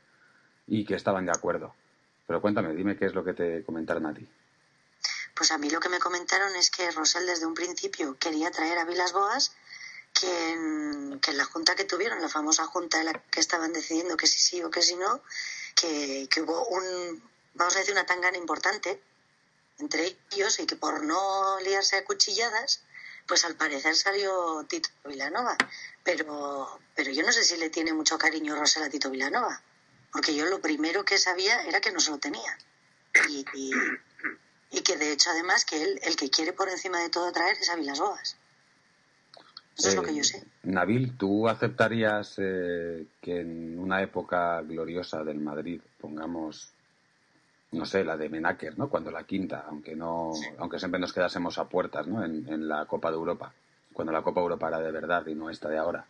y 0.68 0.86
que 0.86 0.96
estaban 0.96 1.26
de 1.26 1.32
acuerdo. 1.32 1.74
Pero 2.28 2.42
cuéntame, 2.42 2.74
dime 2.74 2.96
qué 2.96 3.06
es 3.06 3.14
lo 3.14 3.24
que 3.24 3.34
te 3.34 3.64
comentaron 3.64 4.06
a 4.06 4.14
ti. 4.14 4.28
Pues 5.36 5.52
a 5.52 5.58
mí 5.58 5.70
lo 5.70 5.80
que 5.80 5.90
me 5.90 6.00
comentaron 6.00 6.56
es 6.56 6.70
que 6.70 6.92
Rosell 6.92 7.26
desde 7.26 7.46
un 7.46 7.54
principio 7.54 8.18
quería 8.20 8.52
traer 8.52 8.78
a 8.78 8.86
Vilas 8.86 9.14
Boas, 9.14 9.54
que 10.14 10.52
en, 10.52 11.20
que 11.22 11.32
en 11.32 11.38
la 11.38 11.46
junta 11.46 11.76
que 11.76 11.86
tuvieron, 11.86 12.22
la 12.22 12.30
famosa 12.30 12.66
junta 12.66 13.00
en 13.00 13.06
la 13.06 13.14
que 13.14 13.40
estaban 13.40 13.74
decidiendo 13.74 14.18
que 14.18 14.28
sí 14.28 14.40
sí 14.40 14.62
o 14.62 14.70
que 14.70 14.82
sí 14.82 14.96
no, 14.96 15.22
que, 15.76 16.28
que 16.30 16.42
hubo 16.42 16.68
un, 16.68 17.24
vamos 17.60 17.76
a 17.76 17.80
decir, 17.80 17.94
una 17.94 18.08
tangana 18.08 18.38
importante 18.38 19.00
entre 19.78 20.18
ellos 20.32 20.60
y 20.60 20.66
que 20.66 20.76
por 20.76 21.04
no 21.04 21.60
liarse 21.60 21.98
a 21.98 22.04
cuchilladas, 22.04 22.82
pues 23.28 23.46
al 23.46 23.56
parecer 23.56 23.96
salió 23.96 24.66
Tito 24.68 24.90
Vilanova. 25.06 25.56
Pero, 26.04 26.80
pero 26.96 27.12
yo 27.12 27.22
no 27.22 27.32
sé 27.32 27.44
si 27.44 27.58
le 27.58 27.70
tiene 27.70 27.94
mucho 27.94 28.18
cariño 28.18 28.56
Rosell 28.56 28.84
a 28.84 28.90
Tito 28.90 29.12
Vilanova 29.12 29.62
porque 30.12 30.36
yo 30.36 30.46
lo 30.46 30.60
primero 30.60 31.06
que 31.06 31.18
sabía 31.18 31.64
era 31.64 31.82
que 31.82 31.92
no 31.92 32.00
se 32.00 32.12
lo 32.12 32.18
tenía. 32.18 32.58
Y, 33.30 33.46
y, 34.72 34.82
que 34.82 34.98
de 34.98 35.12
hecho, 35.12 35.30
además, 35.32 35.66
que 35.66 35.82
él, 35.82 36.00
el 36.04 36.16
que 36.16 36.30
quiere 36.30 36.54
por 36.54 36.70
encima 36.70 37.00
de 37.02 37.10
todo 37.10 37.32
traer 37.32 37.58
es 37.60 37.70
a 37.70 37.76
Vilas 37.76 38.00
Boas. 38.00 38.38
Eso 39.78 39.90
es 39.90 39.96
lo 39.96 40.04
que 40.04 40.16
yo 40.16 40.24
sé. 40.24 40.38
Eh, 40.38 40.46
Nabil, 40.64 41.18
¿tú 41.18 41.48
aceptarías 41.48 42.36
eh, 42.38 43.06
que 43.22 43.42
en 43.42 43.80
una 43.80 44.02
época 44.02 44.62
gloriosa 44.62 45.24
del 45.24 45.40
Madrid, 45.40 45.82
pongamos, 46.00 46.74
no 47.72 47.86
sé, 47.86 48.04
la 48.04 48.18
de 48.18 48.30
Menaker, 48.30 48.78
¿no? 48.78 48.90
Cuando 48.90 49.12
la 49.12 49.24
quinta, 49.24 49.66
aunque 49.68 49.96
no, 49.96 50.34
aunque 50.58 50.80
siempre 50.80 51.00
nos 51.00 51.14
quedásemos 51.14 51.58
a 51.58 51.66
puertas, 51.66 52.08
¿no? 52.08 52.24
En, 52.24 52.48
en, 52.48 52.68
la 52.68 52.86
Copa 52.86 53.10
de 53.12 53.18
Europa, 53.18 53.54
cuando 53.94 54.12
la 54.12 54.24
Copa 54.24 54.42
Europa 54.42 54.68
era 54.70 54.80
de 54.80 54.92
verdad 54.92 55.26
y 55.28 55.36
no 55.36 55.50
esta 55.50 55.70
de 55.70 55.78
ahora. 55.78 56.06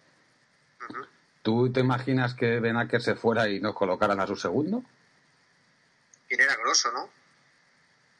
¿Tú 1.42 1.72
te 1.72 1.82
imaginas 1.82 2.34
que 2.34 2.60
Benaker 2.60 3.02
se 3.02 3.16
fuera 3.16 3.50
y 3.50 3.60
nos 3.60 3.76
colocaran 3.76 4.20
a 4.20 4.28
su 4.28 4.36
segundo? 4.36 4.84
¿Quién 6.28 6.42
era 6.42 6.56
grosso, 6.56 6.92
¿no? 6.92 7.10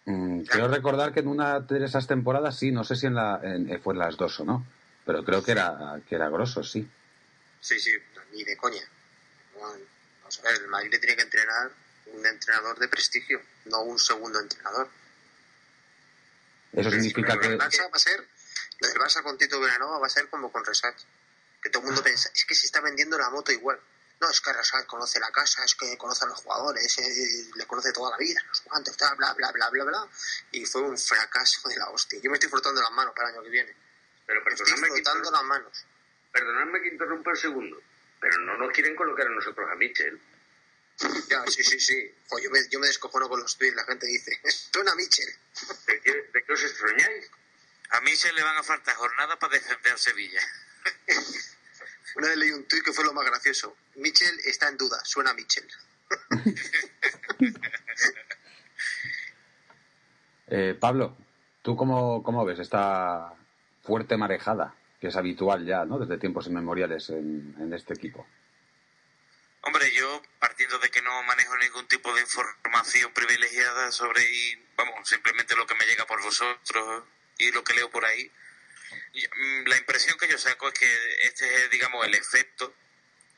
Mm, 0.06 0.42
quiero 0.42 0.68
recordar 0.68 1.14
que 1.14 1.20
en 1.20 1.28
una 1.28 1.60
de 1.60 1.86
esas 1.86 2.08
temporadas, 2.08 2.58
sí, 2.58 2.72
no 2.72 2.84
sé 2.84 2.96
si 2.96 3.08
en 3.08 3.16
la, 3.16 3.40
en, 3.44 3.82
fue 3.82 3.94
en 3.94 4.00
las 4.00 4.18
dos 4.18 4.40
o 4.40 4.46
no, 4.46 4.66
pero 5.06 5.24
creo 5.24 5.44
que 5.44 5.52
era, 5.52 6.02
que 6.08 6.16
era 6.16 6.30
grosso, 6.30 6.64
sí. 6.64 6.90
Sí, 7.62 7.80
sí, 7.80 7.92
ni 8.34 8.44
de 8.44 8.58
coña. 8.58 8.82
Vamos 9.60 10.40
a 10.40 10.42
ver, 10.44 10.62
el 10.62 10.68
Madrid 10.68 10.92
le 10.92 11.00
tiene 11.00 11.16
que 11.16 11.22
entrenar 11.24 11.72
un 12.14 12.26
entrenador 12.26 12.78
de 12.80 12.88
prestigio, 12.88 13.42
no 13.66 13.82
un 13.82 14.00
segundo 14.00 14.40
entrenador. 14.40 14.90
Eso 16.74 16.92
significa 16.92 17.40
que... 17.40 17.48
El 17.48 17.58
Barça 17.58 17.84
va 17.84 17.96
a 17.96 18.00
ser, 18.00 18.28
el 18.80 19.00
Barça 19.00 19.24
con 19.24 19.38
Tito 19.38 19.60
Vilanova 19.60 20.00
va 20.00 20.08
a 20.08 20.10
ser 20.10 20.30
como 20.30 20.52
con 20.52 20.64
Resach 20.64 21.02
que 21.62 21.70
todo 21.70 21.82
el 21.84 21.88
mundo 21.88 22.04
piensa, 22.04 22.30
es 22.34 22.46
que 22.46 22.56
se 22.56 22.66
está 22.66 22.82
vendiendo 22.82 23.18
la 23.18 23.30
moto 23.30 23.52
igual. 23.52 23.80
No, 24.22 24.30
es 24.30 24.42
que 24.42 24.50
Arrasal 24.50 24.86
conoce 24.86 25.18
la 25.20 25.32
casa, 25.32 25.64
es 25.64 25.76
que 25.76 25.98
conoce 25.98 26.26
a 26.26 26.28
los 26.28 26.42
jugadores, 26.42 26.98
eh, 26.98 27.52
le 27.56 27.66
conoce 27.66 27.94
toda 27.94 28.12
la 28.12 28.18
vida, 28.18 28.42
los 28.50 28.64
guantes, 28.66 28.98
bla, 28.98 29.14
bla, 29.14 29.34
bla, 29.34 29.52
bla, 29.52 29.70
bla, 29.70 29.84
bla. 29.86 30.08
Y 30.52 30.66
fue 30.66 30.82
un 30.82 30.98
fracaso 30.98 31.70
de 31.70 31.78
la 31.78 31.90
hostia. 31.90 32.20
Yo 32.22 32.30
me 32.30 32.36
estoy 32.36 32.50
frotando 32.50 32.82
las 32.82 32.92
manos 32.92 33.14
para 33.16 33.30
el 33.30 33.36
año 33.36 33.44
que 33.44 33.50
viene. 33.50 33.74
Pero 34.26 34.42
estoy 34.46 34.78
frotando 34.78 35.32
las 35.32 35.44
manos. 35.44 35.86
Perdonadme 36.34 36.82
que 36.82 36.90
interrumpa 36.90 37.32
el 37.32 37.38
segundo, 37.38 37.82
pero 38.20 38.40
no 38.42 38.58
nos 38.58 38.72
quieren 38.74 38.94
colocar 38.96 39.26
a 39.26 39.30
nosotros 39.30 39.68
a 39.72 39.76
Mitchell. 39.76 40.20
Ya, 41.30 41.46
sí, 41.48 41.64
sí, 41.64 41.80
sí. 41.80 42.12
yo, 42.44 42.52
me, 42.52 42.60
yo 42.70 42.80
me 42.80 42.88
descojono 42.88 43.30
con 43.30 43.40
los 43.40 43.58
tweets, 43.58 43.76
la 43.76 43.86
gente 43.86 44.06
dice, 44.08 44.40
suena 44.74 44.96
Mitchell. 44.96 45.34
¿De 45.88 46.02
qué, 46.02 46.12
¿De 46.12 46.44
qué 46.44 46.54
os 46.54 46.64
extrañáis? 46.64 47.32
A 47.92 48.02
Mitchell 48.02 48.36
le 48.36 48.44
van 48.44 48.58
a 48.58 48.64
faltar 48.64 48.96
jornadas 48.96 49.38
para 49.38 49.54
defender 49.54 49.98
Sevilla. 49.98 50.42
Una 52.16 52.28
vez 52.28 52.38
leí 52.38 52.52
un 52.52 52.66
tuit 52.66 52.84
que 52.84 52.92
fue 52.92 53.06
lo 53.06 53.14
más 53.14 53.26
gracioso. 53.26 53.78
Mitchell 53.96 54.38
está 54.46 54.68
en 54.68 54.78
duda, 54.78 55.00
suena 55.04 55.34
Mitchell. 55.34 55.68
eh, 60.48 60.76
Pablo, 60.80 61.18
¿tú 61.62 61.76
cómo, 61.76 62.24
cómo, 62.24 62.44
ves 62.46 62.60
esta 62.60 63.34
fuerte 63.84 64.18
marejada 64.18 64.76
que 65.00 65.08
es 65.08 65.16
habitual 65.16 65.66
ya, 65.66 65.86
¿no? 65.86 66.00
Desde 66.00 66.18
tiempos 66.18 66.48
inmemoriales 66.48 67.10
en, 67.10 67.56
en 67.60 67.74
este 67.74 67.94
equipo. 67.94 68.28
Hombre, 69.62 69.92
yo 69.94 70.22
partiendo 70.40 70.80
de 70.80 70.90
que 70.90 71.02
no 71.02 71.22
manejo 71.24 71.58
ningún 71.58 71.88
tipo 71.88 72.14
de 72.16 72.22
información 72.22 73.14
privilegiada 73.14 73.92
sobre, 73.92 74.24
y, 74.24 74.68
vamos, 74.76 75.08
simplemente 75.08 75.56
lo 75.56 75.68
que 75.68 75.76
me 75.76 75.86
llega 75.86 76.06
por 76.06 76.22
vosotros 76.22 77.04
y 77.38 77.52
lo 77.52 77.64
que 77.64 77.74
leo 77.74 77.90
por 77.90 78.06
ahí, 78.06 78.32
Mm, 79.14 79.68
la 79.68 79.78
impresión 79.78 80.18
que 80.18 80.28
yo 80.28 80.38
saco 80.38 80.68
es 80.68 80.74
que 80.74 81.18
este 81.24 81.64
es, 81.64 81.70
digamos, 81.70 82.06
el 82.06 82.16
efecto 82.16 82.74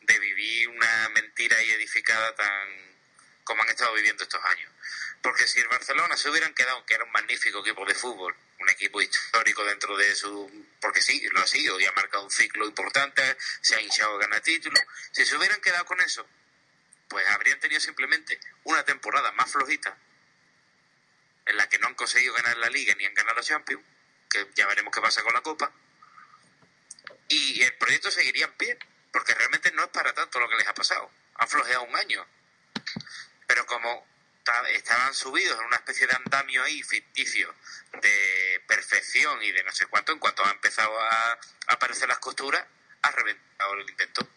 de 0.01 0.19
vivir 0.19 0.69
una 0.69 1.09
mentira 1.09 1.57
ahí 1.57 1.71
edificada 1.71 2.35
tan 2.35 2.91
como 3.43 3.63
han 3.63 3.69
estado 3.69 3.93
viviendo 3.93 4.23
estos 4.23 4.43
años. 4.45 4.71
Porque 5.21 5.47
si 5.47 5.59
el 5.59 5.67
Barcelona 5.67 6.15
se 6.17 6.29
hubieran 6.29 6.53
quedado, 6.53 6.85
que 6.85 6.95
era 6.95 7.03
un 7.03 7.11
magnífico 7.11 7.59
equipo 7.59 7.85
de 7.85 7.95
fútbol, 7.95 8.35
un 8.61 8.69
equipo 8.69 9.01
histórico 9.01 9.63
dentro 9.65 9.97
de 9.97 10.15
su... 10.15 10.65
porque 10.79 11.01
sí, 11.01 11.21
lo 11.31 11.41
ha 11.41 11.47
sido 11.47 11.79
y 11.79 11.85
ha 11.85 11.91
marcado 11.93 12.23
un 12.23 12.31
ciclo 12.31 12.65
importante, 12.65 13.37
se 13.61 13.75
ha 13.75 13.81
hinchado 13.81 14.15
a 14.15 14.19
ganar 14.19 14.41
títulos, 14.41 14.81
si 15.11 15.25
se 15.25 15.35
hubieran 15.35 15.59
quedado 15.61 15.85
con 15.85 15.99
eso, 16.01 16.25
pues 17.07 17.27
habrían 17.27 17.59
tenido 17.59 17.81
simplemente 17.81 18.39
una 18.63 18.83
temporada 18.83 19.31
más 19.33 19.51
flojita, 19.51 19.97
en 21.45 21.57
la 21.57 21.67
que 21.67 21.79
no 21.79 21.87
han 21.87 21.95
conseguido 21.95 22.33
ganar 22.35 22.57
la 22.57 22.69
liga 22.69 22.93
ni 22.95 23.05
han 23.05 23.13
ganado 23.13 23.37
la 23.37 23.43
Champions, 23.43 23.83
que 24.29 24.47
ya 24.55 24.67
veremos 24.67 24.93
qué 24.93 25.01
pasa 25.01 25.23
con 25.23 25.33
la 25.33 25.41
Copa. 25.41 25.71
Y 27.27 27.61
el 27.63 27.73
proyecto 27.75 28.11
seguiría 28.11 28.45
en 28.45 28.53
pie, 28.53 28.77
porque 29.11 29.33
realmente 29.33 29.71
no 29.71 29.83
es 29.83 29.89
para 29.89 30.13
tanto 30.13 30.39
lo 30.39 30.47
que 30.49 30.55
les 30.55 30.67
ha 30.67 30.73
pasado. 30.73 31.11
Han 31.35 31.49
flojeado 31.49 31.83
un 31.83 31.95
año. 31.95 32.25
Pero 33.47 33.65
como 33.65 34.07
estaban 34.73 35.13
subidos 35.13 35.59
en 35.59 35.65
una 35.65 35.77
especie 35.77 36.07
de 36.07 36.15
andamio 36.15 36.63
ahí 36.63 36.81
ficticio 36.83 37.53
de 38.01 38.63
perfección 38.67 39.41
y 39.43 39.51
de 39.51 39.63
no 39.63 39.71
sé 39.71 39.85
cuánto, 39.87 40.11
en 40.11 40.19
cuanto 40.19 40.45
ha 40.45 40.51
empezado 40.51 40.99
a, 40.99 41.39
aparecer 41.67 42.07
las 42.07 42.19
costuras, 42.19 42.65
ha 43.01 43.11
reventado 43.11 43.73
el 43.73 43.89
intento. 43.89 44.27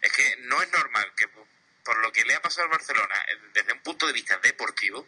Es 0.00 0.12
que 0.12 0.36
no 0.40 0.62
es 0.62 0.72
normal 0.72 1.12
que 1.16 1.28
por 1.28 1.98
lo 1.98 2.12
que 2.12 2.24
le 2.24 2.34
ha 2.34 2.42
pasado 2.42 2.64
al 2.64 2.70
Barcelona 2.70 3.14
desde 3.52 3.72
un 3.72 3.80
punto 3.80 4.06
de 4.06 4.12
vista 4.12 4.38
deportivo, 4.38 5.06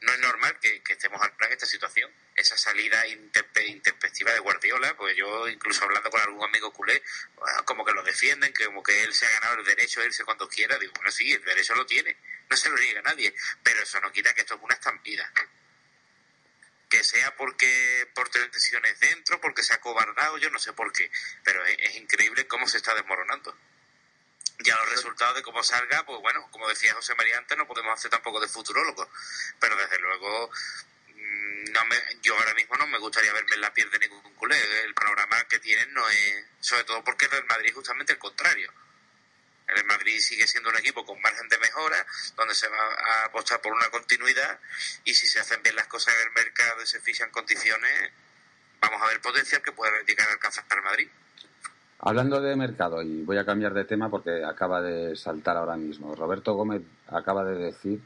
no 0.00 0.12
es 0.12 0.18
normal 0.20 0.58
que, 0.60 0.82
estemos 0.88 1.20
ahora 1.20 1.46
en 1.46 1.52
esta 1.52 1.66
situación. 1.66 2.10
Esa 2.34 2.56
salida 2.56 3.06
intempestiva 3.06 4.32
de 4.32 4.38
Guardiola, 4.40 4.96
pues 4.96 5.16
yo 5.16 5.48
incluso 5.48 5.84
hablando 5.84 6.10
con 6.10 6.20
algún 6.20 6.44
amigo 6.44 6.72
culé, 6.72 7.02
ah, 7.46 7.62
como 7.64 7.84
que 7.84 7.92
lo 7.92 8.02
defienden, 8.02 8.52
que 8.52 8.66
como 8.66 8.82
que 8.82 9.02
él 9.02 9.12
se 9.12 9.26
ha 9.26 9.30
ganado 9.30 9.58
el 9.58 9.64
derecho 9.64 10.00
a 10.00 10.04
irse 10.04 10.24
cuando 10.24 10.48
quiera. 10.48 10.78
Digo, 10.78 10.92
bueno, 10.94 11.10
sí, 11.10 11.32
el 11.32 11.44
derecho 11.44 11.74
lo 11.74 11.86
tiene, 11.86 12.16
no 12.48 12.56
se 12.56 12.68
lo 12.68 12.76
niega 12.76 13.00
a 13.00 13.02
nadie, 13.02 13.34
pero 13.62 13.82
eso 13.82 14.00
no 14.00 14.12
quita 14.12 14.34
que 14.34 14.40
esto 14.42 14.54
es 14.54 14.60
una 14.62 14.74
estampida. 14.74 15.30
Que 16.88 17.04
sea 17.04 17.34
porque 17.36 18.08
por 18.14 18.30
decisiones 18.30 19.00
dentro, 19.00 19.40
porque 19.40 19.62
se 19.62 19.72
ha 19.72 19.80
cobardado, 19.80 20.38
yo 20.38 20.50
no 20.50 20.58
sé 20.58 20.72
por 20.72 20.92
qué, 20.92 21.10
pero 21.42 21.64
es 21.64 21.96
increíble 21.96 22.46
cómo 22.46 22.66
se 22.68 22.78
está 22.78 22.94
desmoronando 22.94 23.56
ya 24.62 24.76
los 24.76 24.90
resultados 24.90 25.36
de 25.36 25.42
cómo 25.42 25.62
salga, 25.62 26.04
pues 26.04 26.20
bueno, 26.20 26.48
como 26.50 26.68
decía 26.68 26.94
José 26.94 27.14
María 27.14 27.38
antes, 27.38 27.56
no 27.56 27.66
podemos 27.66 27.92
hacer 27.92 28.10
tampoco 28.10 28.40
de 28.40 28.48
futurólogos, 28.48 29.08
pero 29.58 29.76
desde 29.76 29.98
luego 29.98 30.50
mm, 31.08 31.72
no 31.72 31.84
me, 31.86 31.96
yo 32.22 32.36
ahora 32.36 32.54
mismo 32.54 32.76
no 32.76 32.86
me 32.86 32.98
gustaría 32.98 33.32
verme 33.32 33.54
en 33.54 33.60
la 33.60 33.72
piel 33.72 33.90
de 33.90 33.98
ningún 33.98 34.34
culé. 34.34 34.56
El 34.84 34.94
panorama 34.94 35.44
que 35.48 35.58
tienen 35.58 35.92
no 35.92 36.08
es, 36.08 36.44
sobre 36.60 36.84
todo 36.84 37.02
porque 37.04 37.26
el 37.26 37.44
Madrid 37.44 37.72
justamente 37.74 38.12
el 38.12 38.18
contrario. 38.18 38.72
El 39.68 39.84
Madrid 39.84 40.20
sigue 40.20 40.46
siendo 40.46 40.70
un 40.70 40.76
equipo 40.76 41.04
con 41.06 41.20
margen 41.20 41.48
de 41.48 41.58
mejora, 41.58 42.06
donde 42.36 42.54
se 42.54 42.68
va 42.68 42.78
a 42.78 43.24
apostar 43.24 43.60
por 43.60 43.72
una 43.72 43.88
continuidad 43.90 44.60
y 45.04 45.14
si 45.14 45.26
se 45.26 45.40
hacen 45.40 45.62
bien 45.62 45.76
las 45.76 45.86
cosas 45.86 46.14
en 46.14 46.22
el 46.22 46.30
mercado 46.32 46.82
y 46.82 46.86
se 46.86 47.00
fichan 47.00 47.30
condiciones, 47.30 48.12
vamos 48.80 49.00
a 49.00 49.06
ver 49.06 49.20
potencial 49.20 49.62
que 49.62 49.72
puede 49.72 50.04
llegar 50.04 50.28
a 50.28 50.32
alcanzar 50.32 50.64
el 50.70 50.82
Madrid. 50.82 51.08
Hablando 52.04 52.40
de 52.40 52.56
mercado, 52.56 53.00
y 53.00 53.22
voy 53.22 53.38
a 53.38 53.46
cambiar 53.46 53.74
de 53.74 53.84
tema 53.84 54.10
porque 54.10 54.44
acaba 54.44 54.82
de 54.82 55.14
saltar 55.14 55.56
ahora 55.56 55.76
mismo, 55.76 56.16
Roberto 56.16 56.54
Gómez 56.54 56.82
acaba 57.06 57.44
de 57.44 57.56
decir 57.56 58.02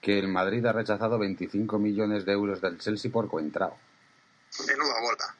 que 0.00 0.20
el 0.20 0.28
Madrid 0.28 0.64
ha 0.66 0.72
rechazado 0.72 1.18
25 1.18 1.80
millones 1.80 2.24
de 2.24 2.32
euros 2.32 2.60
del 2.60 2.78
Chelsea 2.78 3.10
por 3.10 3.28
coentrao. 3.28 3.76
Menuda 4.68 5.00
bola. 5.00 5.36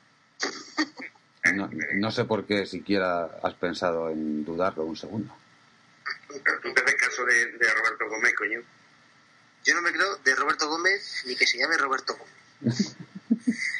No, 1.55 1.71
no 1.95 2.11
sé 2.11 2.25
por 2.25 2.47
qué 2.47 2.67
siquiera 2.67 3.27
has 3.45 3.55
pensado 3.55 4.11
en 4.11 4.45
dudarlo 4.45 4.85
un 4.85 4.97
segundo. 4.97 5.33
Tú 6.27 6.75
te 6.75 6.81
haces 6.81 6.95
caso 6.97 7.25
de, 7.27 7.35
de 7.47 7.75
Roberto 7.75 8.09
Gómez, 8.09 8.35
coño. 8.35 8.61
Yo 9.65 9.75
no 9.75 9.83
me 9.83 9.93
creo 9.93 10.17
de 10.17 10.35
Roberto 10.35 10.69
Gómez 10.69 11.23
ni 11.27 11.37
que 11.37 11.47
se 11.47 11.59
llame 11.59 11.77
Roberto 11.77 12.17
Gómez. 12.17 12.97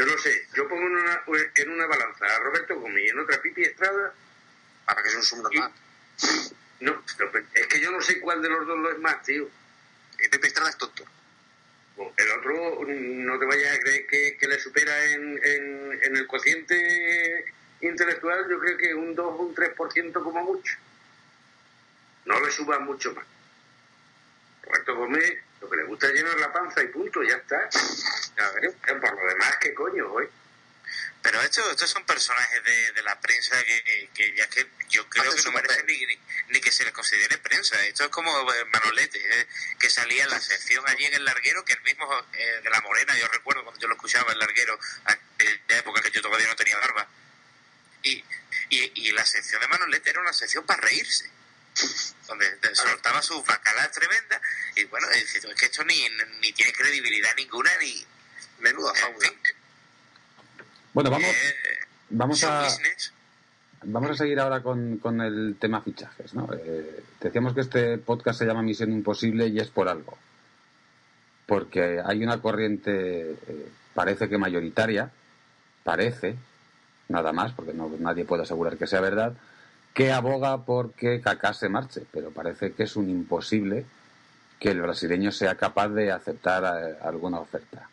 Yo 0.00 0.06
no 0.06 0.16
sé, 0.16 0.46
yo 0.54 0.66
pongo 0.66 0.86
en 0.86 0.96
una, 0.96 1.22
en 1.56 1.70
una 1.70 1.86
balanza 1.86 2.24
a 2.24 2.38
Roberto 2.38 2.80
Gómez 2.80 3.04
y 3.04 3.08
en 3.10 3.18
otra 3.18 3.42
Pipi 3.42 3.64
Estrada. 3.64 4.14
Para 4.86 5.02
que 5.02 5.08
es 5.10 5.14
un 5.14 5.22
subnormal. 5.22 5.70
No, 6.80 7.04
es 7.52 7.66
que 7.66 7.80
yo 7.80 7.90
no 7.90 8.00
sé 8.00 8.18
cuál 8.18 8.40
de 8.40 8.48
los 8.48 8.66
dos 8.66 8.78
lo 8.78 8.92
es 8.92 8.98
más, 8.98 9.22
tío. 9.22 9.46
Que 10.16 10.30
Pepe 10.30 10.46
Estrada 10.46 10.70
es 10.70 10.78
tonto. 10.78 11.04
El 12.16 12.30
otro 12.30 12.82
no 12.86 13.38
te 13.38 13.44
vayas 13.44 13.74
a 13.76 13.78
creer 13.78 14.06
que, 14.06 14.38
que 14.38 14.48
le 14.48 14.58
supera 14.58 15.04
en, 15.04 15.38
en, 15.44 16.00
en 16.02 16.16
el 16.16 16.26
cociente 16.26 17.44
intelectual, 17.82 18.48
yo 18.48 18.58
creo 18.58 18.78
que 18.78 18.94
un 18.94 19.14
2 19.14 19.26
o 19.26 19.36
un 19.36 19.54
3% 19.54 20.12
como 20.14 20.42
mucho. 20.42 20.78
No 22.24 22.40
le 22.40 22.50
suba 22.50 22.78
mucho 22.78 23.12
más. 23.12 23.26
Roberto 24.62 24.94
Gómez, 24.96 25.38
lo 25.60 25.70
que 25.70 25.76
le 25.76 25.84
gusta 25.84 26.06
es 26.08 26.14
llenar 26.14 26.38
la 26.38 26.52
panza 26.52 26.82
y 26.82 26.88
punto, 26.88 27.22
ya 27.22 27.36
está. 27.36 27.68
Veremos. 28.54 28.76
Por 28.80 29.22
lo 29.22 29.28
demás, 29.28 29.56
¿qué 29.60 29.74
coño, 29.74 30.08
güey? 30.08 30.28
Pero 31.22 31.40
estos, 31.42 31.70
estos 31.70 31.90
son 31.90 32.04
personajes 32.06 32.64
de, 32.64 32.92
de 32.92 33.02
la 33.02 33.20
prensa 33.20 33.62
que, 33.62 34.08
que 34.14 34.34
ya 34.34 34.48
que 34.48 34.66
yo 34.88 35.06
creo 35.08 35.34
que 35.34 35.42
no 35.42 35.52
merecen 35.52 35.84
ni, 35.86 36.18
ni 36.48 36.60
que 36.60 36.72
se 36.72 36.82
les 36.82 36.94
considere 36.94 37.36
prensa. 37.38 37.84
Esto 37.84 38.04
es 38.04 38.10
como 38.10 38.30
eh, 38.52 38.64
Manolete, 38.72 39.18
eh, 39.18 39.46
que 39.78 39.90
salía 39.90 40.24
en 40.24 40.30
la 40.30 40.40
sección 40.40 40.82
allí 40.88 41.04
en 41.04 41.14
el 41.14 41.24
larguero, 41.24 41.62
que 41.64 41.74
el 41.74 41.82
mismo 41.82 42.08
eh, 42.32 42.60
de 42.62 42.70
la 42.70 42.80
Morena, 42.80 43.18
yo 43.18 43.28
recuerdo 43.28 43.62
cuando 43.64 43.80
yo 43.80 43.88
lo 43.88 43.94
escuchaba 43.94 44.28
en 44.28 44.32
el 44.32 44.38
larguero, 44.38 44.78
en 45.38 45.60
la 45.68 45.76
época 45.76 46.00
que 46.00 46.10
yo 46.10 46.22
todavía 46.22 46.46
no 46.48 46.56
tenía 46.56 46.78
barba. 46.78 47.06
Y, 48.02 48.24
y, 48.70 49.08
y 49.08 49.12
la 49.12 49.26
sección 49.26 49.60
de 49.60 49.68
Manolete 49.68 50.08
era 50.08 50.22
una 50.22 50.32
sección 50.32 50.64
para 50.64 50.80
reírse. 50.80 51.30
Donde 52.26 52.46
soltaba 52.74 53.20
sus 53.22 53.44
bacalas 53.44 53.90
tremendas 53.92 54.40
y 54.76 54.84
bueno, 54.84 55.06
es 55.10 55.46
que 55.58 55.66
esto 55.66 55.84
ni, 55.84 56.06
ni 56.40 56.52
tiene 56.52 56.72
credibilidad 56.72 57.30
ninguna 57.36 57.70
ni... 57.80 58.04
Menuda 58.60 58.92
en 59.08 59.20
fin, 59.20 59.32
Bueno, 60.92 61.10
vamos, 61.10 61.28
eh, 61.28 61.54
vamos 62.10 62.44
a, 62.44 62.64
business. 62.64 63.12
Vamos 63.84 64.10
a 64.10 64.14
seguir 64.16 64.38
ahora 64.38 64.62
con, 64.62 64.98
con 64.98 65.20
el 65.22 65.56
tema 65.58 65.80
fichajes. 65.80 66.34
¿no? 66.34 66.48
Eh, 66.52 67.02
decíamos 67.20 67.54
que 67.54 67.62
este 67.62 67.96
podcast 67.98 68.38
se 68.38 68.44
llama 68.44 68.62
Misión 68.62 68.92
Imposible 68.92 69.48
y 69.48 69.58
es 69.58 69.68
por 69.68 69.88
algo. 69.88 70.18
Porque 71.46 72.00
hay 72.04 72.22
una 72.22 72.40
corriente, 72.42 73.32
eh, 73.32 73.68
parece 73.94 74.28
que 74.28 74.36
mayoritaria, 74.36 75.10
parece, 75.82 76.36
nada 77.08 77.32
más, 77.32 77.52
porque 77.52 77.72
no, 77.72 77.90
nadie 77.98 78.26
puede 78.26 78.42
asegurar 78.42 78.76
que 78.76 78.86
sea 78.86 79.00
verdad, 79.00 79.32
que 79.94 80.12
aboga 80.12 80.64
por 80.64 80.92
que 80.94 81.20
Kaká 81.20 81.52
se 81.52 81.68
marche. 81.68 82.02
Pero 82.12 82.30
parece 82.30 82.72
que 82.72 82.84
es 82.84 82.96
un 82.96 83.08
imposible 83.10 83.84
que 84.58 84.70
el 84.70 84.80
brasileño 84.82 85.32
sea 85.32 85.54
capaz 85.56 85.88
de 85.88 86.12
aceptar 86.12 86.62
eh, 86.82 86.96
alguna 87.02 87.40
oferta. 87.40 87.88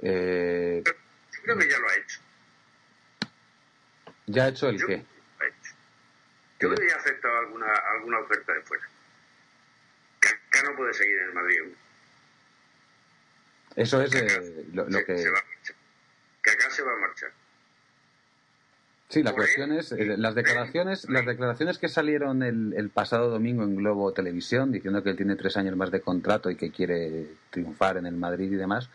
Eh, 0.00 0.82
Yo 0.84 1.42
creo 1.42 1.58
que 1.58 1.68
ya 1.70 1.78
lo 1.78 1.88
ha 1.88 1.96
hecho. 1.96 2.20
¿Ya 4.26 4.44
ha 4.44 4.48
hecho 4.48 4.68
el 4.68 4.78
Yo- 4.78 4.86
qué? 4.86 4.94
Ha 4.94 5.46
hecho. 5.46 5.72
Yo 6.60 6.68
creo 6.70 6.74
que 6.76 6.88
ya 6.88 6.94
ha 6.94 6.98
aceptado 6.98 7.38
alguna, 7.38 7.66
alguna 7.94 8.18
oferta 8.20 8.52
de 8.54 8.60
fuera. 8.62 8.84
Kaká 10.20 10.62
no 10.70 10.76
puede 10.76 10.94
seguir 10.94 11.16
en 11.18 11.28
el 11.28 11.34
Madrid. 11.34 11.60
Eso 13.76 14.00
es 14.02 14.10
Kaká 14.10 14.34
eh, 14.34 14.64
lo, 14.72 14.84
lo 14.88 14.98
se, 14.98 15.04
que... 15.04 15.18
se 15.18 15.30
va 15.30 15.38
a 15.38 15.42
marchar. 15.44 15.76
Kaká 16.40 16.70
se 16.70 16.82
va 16.82 16.92
a 16.92 16.96
marchar. 16.96 17.30
Sí, 19.08 19.22
la 19.22 19.34
cuestión 19.34 19.72
él, 19.72 19.78
es, 19.78 19.92
eh, 19.92 20.16
las 20.16 20.34
declaraciones, 20.34 21.08
las 21.08 21.24
declaraciones 21.24 21.78
que 21.78 21.88
salieron 21.88 22.42
el, 22.42 22.74
el 22.76 22.90
pasado 22.90 23.30
domingo 23.30 23.62
en 23.62 23.76
Globo 23.76 24.12
Televisión 24.12 24.72
diciendo 24.72 25.02
que 25.02 25.10
él 25.10 25.16
tiene 25.16 25.36
tres 25.36 25.56
años 25.56 25.76
más 25.76 25.90
de 25.90 26.00
contrato 26.00 26.50
y 26.50 26.56
que 26.56 26.70
quiere 26.70 27.26
triunfar 27.50 27.98
en 27.98 28.06
el 28.06 28.16
Madrid 28.16 28.50
y 28.50 28.56
demás, 28.56 28.90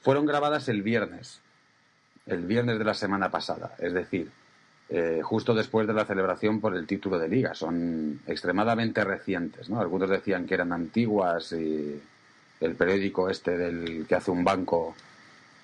fueron 0.00 0.24
grabadas 0.24 0.68
el 0.68 0.82
viernes, 0.82 1.40
el 2.26 2.46
viernes 2.46 2.78
de 2.78 2.84
la 2.84 2.94
semana 2.94 3.30
pasada, 3.30 3.74
es 3.78 3.92
decir, 3.92 4.30
eh, 4.90 5.20
justo 5.22 5.54
después 5.54 5.86
de 5.86 5.92
la 5.92 6.06
celebración 6.06 6.60
por 6.60 6.74
el 6.74 6.86
título 6.86 7.18
de 7.18 7.28
liga. 7.28 7.54
Son 7.54 8.20
extremadamente 8.26 9.04
recientes, 9.04 9.68
¿no? 9.68 9.80
Algunos 9.80 10.08
decían 10.08 10.46
que 10.46 10.54
eran 10.54 10.72
antiguas 10.72 11.52
y 11.52 12.00
el 12.60 12.74
periódico 12.74 13.28
este 13.28 13.56
del 13.58 14.06
que 14.06 14.14
hace 14.14 14.30
un 14.30 14.44
banco 14.44 14.94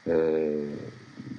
eh, 0.06 0.76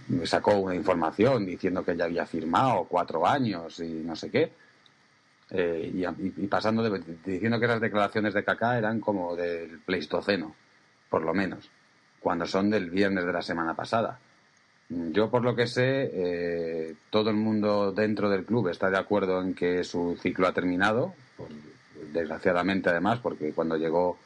me 0.08 0.25
sacó 0.25 0.56
una 0.58 0.75
información 0.75 1.45
diciendo 1.45 1.84
que 1.84 1.95
ya 1.95 2.06
había 2.06 2.25
firmado 2.25 2.86
cuatro 2.86 3.25
años 3.25 3.80
y 3.80 4.04
no 4.04 4.15
sé 4.15 4.30
qué. 4.30 4.51
Eh, 5.51 5.91
y, 5.93 6.47
pasando 6.47 6.84
de, 6.84 7.01
diciendo 7.23 7.60
que 7.60 7.67
las 7.67 7.80
declaraciones 7.80 8.34
de 8.34 8.43
Kaká 8.43 8.78
eran 8.78 8.99
como 8.99 9.36
del 9.36 9.80
Pleistoceno, 9.80 10.56
por 11.10 11.21
lo 11.21 11.34
menos, 11.34 11.69
cuando 12.19 12.45
son 12.45 12.69
del 12.69 12.89
viernes 12.89 13.25
de 13.25 13.34
la 13.34 13.41
semana 13.41 13.75
pasada. 13.75 14.19
Yo, 14.89 15.32
por 15.32 15.43
lo 15.43 15.56
que 15.56 15.65
sé, 15.65 16.12
eh, 16.13 16.95
todo 17.10 17.32
el 17.32 17.36
mundo 17.36 17.91
dentro 17.91 18.30
del 18.30 18.45
club 18.45 18.69
está 18.69 18.89
de 18.89 18.97
acuerdo 18.97 19.41
en 19.41 19.56
que 19.56 19.84
su 19.84 20.17
ciclo 20.21 20.47
ha 20.47 20.54
terminado, 20.54 21.13
desgraciadamente 22.13 22.89
además, 22.89 23.19
porque 23.19 23.51
cuando 23.51 23.78
llegó, 23.78 24.17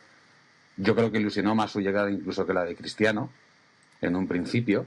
yo 0.76 0.96
creo 0.96 1.12
que 1.12 1.20
ilusionó 1.20 1.56
más 1.56 1.72
su 1.72 1.80
llegada 1.80 2.12
incluso 2.12 2.46
que 2.46 2.54
la 2.54 2.66
de 2.66 2.76
Cristiano, 2.76 3.30
en 4.02 4.16
un 4.16 4.28
principio, 4.28 4.86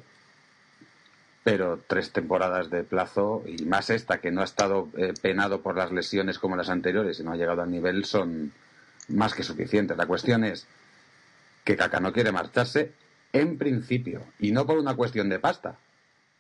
pero 1.45 1.81
tres 1.87 2.13
temporadas 2.13 2.71
de 2.71 2.85
plazo 2.85 3.43
y 3.47 3.65
más 3.65 3.91
esta 3.91 4.21
que 4.21 4.31
no 4.31 4.43
ha 4.43 4.45
estado 4.45 4.89
eh, 4.97 5.13
penado 5.21 5.61
por 5.61 5.77
las 5.77 5.91
lesiones 5.91 6.39
como 6.39 6.57
las 6.57 6.69
anteriores 6.69 7.19
y 7.19 7.25
no 7.25 7.33
ha 7.33 7.37
llegado 7.37 7.63
al 7.63 7.71
nivel 7.71 8.05
son 8.05 8.53
más 9.09 9.35
que 9.35 9.43
suficientes. 9.43 9.97
La 9.97 10.07
cuestión 10.07 10.45
es 10.45 10.67
que 11.65 11.77
Kaká 11.77 12.01
no 12.01 12.13
quiere 12.13 12.33
marcharse 12.33 12.93
en 13.33 13.59
principio 13.59 14.23
y 14.39 14.53
no 14.53 14.67
por 14.67 14.79
una 14.79 14.95
cuestión 14.95 15.29
de 15.29 15.41
pasta, 15.41 15.77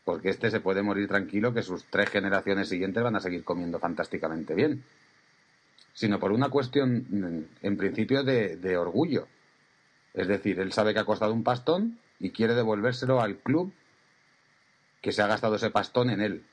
porque 0.04 0.30
este 0.30 0.50
se 0.50 0.60
puede 0.60 0.82
morir 0.82 1.08
tranquilo 1.08 1.52
que 1.52 1.62
sus 1.62 1.84
tres 1.84 2.10
generaciones 2.10 2.68
siguientes 2.68 3.02
van 3.02 3.16
a 3.16 3.20
seguir 3.20 3.44
comiendo 3.44 3.78
fantásticamente 3.78 4.54
bien, 4.54 4.84
sino 5.94 6.20
por 6.20 6.32
una 6.32 6.48
cuestión 6.48 7.48
en 7.60 7.76
principio 7.76 8.22
de 8.22 8.76
orgullo. 8.76 9.26
Es 10.14 10.28
decir, 10.28 10.60
él 10.60 10.72
sabe 10.72 10.92
que 10.92 11.00
ha 11.00 11.04
costado 11.04 11.32
un 11.32 11.42
pastón 11.42 11.98
y 12.22 12.30
quiere 12.30 12.54
devolvérselo 12.54 13.20
al 13.20 13.36
club 13.38 13.74
que 15.02 15.10
se 15.10 15.22
ha 15.22 15.26
gastado 15.26 15.56
ese 15.56 15.70
pastón 15.70 16.08
en 16.08 16.20
él. 16.20 16.46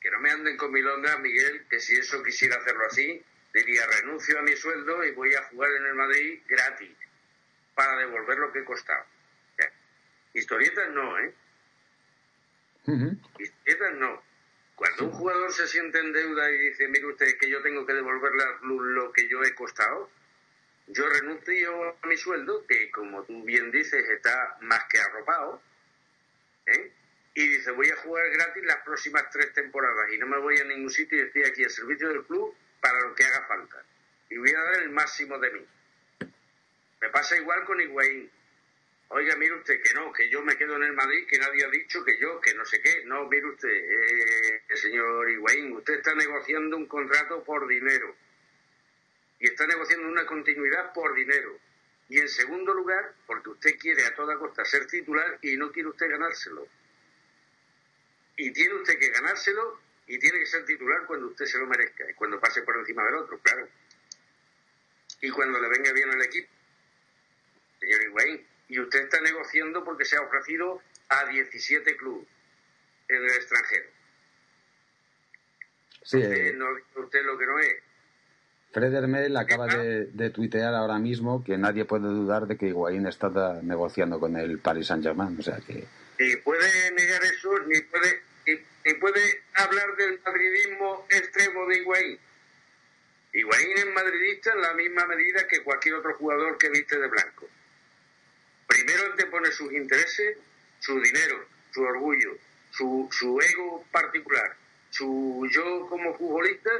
Que 0.00 0.10
no 0.12 0.20
me 0.20 0.30
anden 0.30 0.56
con 0.56 0.70
milongas, 0.70 1.18
Miguel, 1.18 1.66
que 1.68 1.80
si 1.80 1.96
eso 1.96 2.22
quisiera 2.22 2.56
hacerlo 2.56 2.86
así, 2.86 3.20
diría 3.52 3.82
renuncio 3.98 4.38
a 4.38 4.42
mi 4.42 4.52
sueldo 4.52 5.04
y 5.04 5.10
voy 5.10 5.34
a 5.34 5.42
jugar 5.48 5.70
en 5.72 5.86
el 5.86 5.94
Madrid 5.94 6.40
gratis 6.48 6.96
para 7.74 7.98
devolver 7.98 8.38
lo 8.38 8.52
que 8.52 8.60
he 8.60 8.64
costado. 8.64 9.04
Sea, 9.56 9.72
historietas 10.34 10.88
no, 10.90 11.18
¿eh? 11.18 11.34
Historietas 13.40 13.94
no. 13.96 14.22
Cuando 14.76 15.06
un 15.06 15.10
jugador 15.10 15.52
se 15.52 15.66
siente 15.66 15.98
en 15.98 16.12
deuda 16.12 16.48
y 16.48 16.58
dice, 16.58 16.86
mire 16.86 17.06
usted, 17.06 17.26
que 17.40 17.50
yo 17.50 17.60
tengo 17.60 17.84
que 17.84 17.94
devolverle 17.94 18.44
al 18.44 18.60
club 18.60 18.80
lo 18.82 19.12
que 19.12 19.28
yo 19.28 19.42
he 19.42 19.52
costado, 19.52 20.08
yo 20.92 21.08
renuncio 21.08 21.96
a 22.02 22.06
mi 22.06 22.16
sueldo, 22.16 22.66
que 22.66 22.90
como 22.90 23.22
tú 23.24 23.42
bien 23.44 23.70
dices, 23.70 24.08
está 24.08 24.58
más 24.60 24.84
que 24.90 24.98
arropado, 24.98 25.62
¿eh? 26.66 26.92
y 27.34 27.48
dice, 27.48 27.70
voy 27.70 27.88
a 27.88 27.96
jugar 27.96 28.28
gratis 28.30 28.64
las 28.64 28.82
próximas 28.82 29.24
tres 29.30 29.52
temporadas 29.52 30.12
y 30.12 30.18
no 30.18 30.26
me 30.26 30.38
voy 30.38 30.58
a 30.58 30.64
ningún 30.64 30.90
sitio 30.90 31.18
y 31.18 31.22
estoy 31.22 31.44
aquí 31.44 31.62
al 31.62 31.70
servicio 31.70 32.08
del 32.08 32.24
club 32.24 32.54
para 32.80 33.00
lo 33.00 33.14
que 33.14 33.24
haga 33.24 33.46
falta. 33.46 33.82
Y 34.28 34.36
voy 34.36 34.50
a 34.50 34.60
dar 34.60 34.82
el 34.82 34.90
máximo 34.90 35.38
de 35.38 35.50
mí. 35.50 35.66
Me 37.00 37.08
pasa 37.10 37.36
igual 37.36 37.64
con 37.64 37.80
Higuaín. 37.80 38.30
Oiga, 39.08 39.34
mire 39.36 39.54
usted, 39.54 39.82
que 39.82 39.92
no, 39.94 40.12
que 40.12 40.28
yo 40.28 40.40
me 40.42 40.56
quedo 40.56 40.76
en 40.76 40.84
el 40.84 40.92
Madrid, 40.92 41.26
que 41.26 41.38
nadie 41.38 41.64
ha 41.64 41.70
dicho 41.70 42.04
que 42.04 42.16
yo, 42.20 42.40
que 42.40 42.54
no 42.54 42.64
sé 42.64 42.80
qué. 42.80 43.04
No, 43.06 43.26
mire 43.28 43.46
usted, 43.46 43.68
eh, 43.68 44.76
señor 44.76 45.28
Higuaín, 45.30 45.72
usted 45.72 45.94
está 45.94 46.14
negociando 46.14 46.76
un 46.76 46.86
contrato 46.86 47.42
por 47.42 47.66
dinero. 47.66 48.14
Y 49.40 49.46
está 49.46 49.66
negociando 49.66 50.08
una 50.08 50.26
continuidad 50.26 50.92
por 50.92 51.14
dinero. 51.14 51.58
Y 52.08 52.18
en 52.18 52.28
segundo 52.28 52.74
lugar, 52.74 53.14
porque 53.26 53.50
usted 53.50 53.78
quiere 53.78 54.04
a 54.04 54.14
toda 54.14 54.38
costa 54.38 54.64
ser 54.64 54.86
titular 54.86 55.38
y 55.42 55.56
no 55.56 55.72
quiere 55.72 55.88
usted 55.88 56.10
ganárselo. 56.10 56.66
Y 58.36 58.52
tiene 58.52 58.74
usted 58.74 58.98
que 58.98 59.10
ganárselo 59.10 59.80
y 60.06 60.18
tiene 60.18 60.40
que 60.40 60.46
ser 60.46 60.64
titular 60.64 61.06
cuando 61.06 61.28
usted 61.28 61.46
se 61.46 61.58
lo 61.58 61.66
merezca 61.66 62.10
y 62.10 62.14
cuando 62.14 62.40
pase 62.40 62.62
por 62.62 62.76
encima 62.78 63.04
del 63.04 63.14
otro, 63.14 63.38
claro. 63.38 63.68
Y 65.20 65.30
cuando 65.30 65.60
le 65.60 65.68
venga 65.68 65.92
bien 65.92 66.10
el 66.10 66.22
equipo, 66.22 66.48
señor 67.78 68.02
Higuaín. 68.02 68.46
y 68.68 68.80
usted 68.80 69.00
está 69.02 69.20
negociando 69.20 69.84
porque 69.84 70.04
se 70.04 70.16
ha 70.16 70.20
ofrecido 70.22 70.82
a 71.08 71.26
17 71.26 71.96
clubes 71.96 72.26
en 73.08 73.22
el 73.22 73.30
extranjero. 73.30 73.90
Sí, 76.02 76.16
Usted 76.16 76.32
eh, 76.32 76.52
no 76.54 76.66
usted 77.02 77.22
lo 77.22 77.38
que 77.38 77.46
no 77.46 77.58
es. 77.58 77.76
Fred 78.72 78.94
Hermel 78.94 79.36
acaba 79.36 79.66
de, 79.66 80.06
de 80.06 80.30
tuitear 80.30 80.74
ahora 80.74 80.98
mismo 80.98 81.42
que 81.42 81.58
nadie 81.58 81.84
puede 81.84 82.04
dudar 82.04 82.46
de 82.46 82.56
que 82.56 82.68
Higuaín 82.68 83.06
está 83.06 83.28
negociando 83.62 84.20
con 84.20 84.36
el 84.36 84.58
Paris 84.60 84.86
Saint-Germain. 84.86 85.36
O 85.38 85.42
sea 85.42 85.58
que 85.66 85.86
Ni 86.18 86.36
puede 86.36 86.92
negar 86.92 87.22
eso, 87.24 87.58
ni 87.66 87.80
puede, 87.80 88.22
ni, 88.46 88.54
ni 88.84 88.94
puede 88.94 89.42
hablar 89.54 89.96
del 89.96 90.20
madridismo 90.24 91.06
extremo 91.10 91.66
de 91.66 91.78
Higuaín. 91.78 92.18
Higuaín 93.32 93.72
es 93.76 93.86
madridista 93.92 94.52
en 94.52 94.62
la 94.62 94.74
misma 94.74 95.06
medida 95.06 95.46
que 95.48 95.62
cualquier 95.62 95.94
otro 95.96 96.14
jugador 96.14 96.56
que 96.58 96.70
viste 96.70 96.98
de 96.98 97.08
blanco. 97.08 97.48
Primero 98.68 99.06
antepone 99.10 99.50
sus 99.50 99.72
intereses, 99.72 100.38
su 100.78 101.00
dinero, 101.00 101.44
su 101.72 101.82
orgullo, 101.82 102.36
su, 102.70 103.08
su 103.10 103.40
ego 103.40 103.84
particular, 103.90 104.54
su 104.90 105.48
yo 105.50 105.86
como 105.88 106.16
futbolista, 106.16 106.70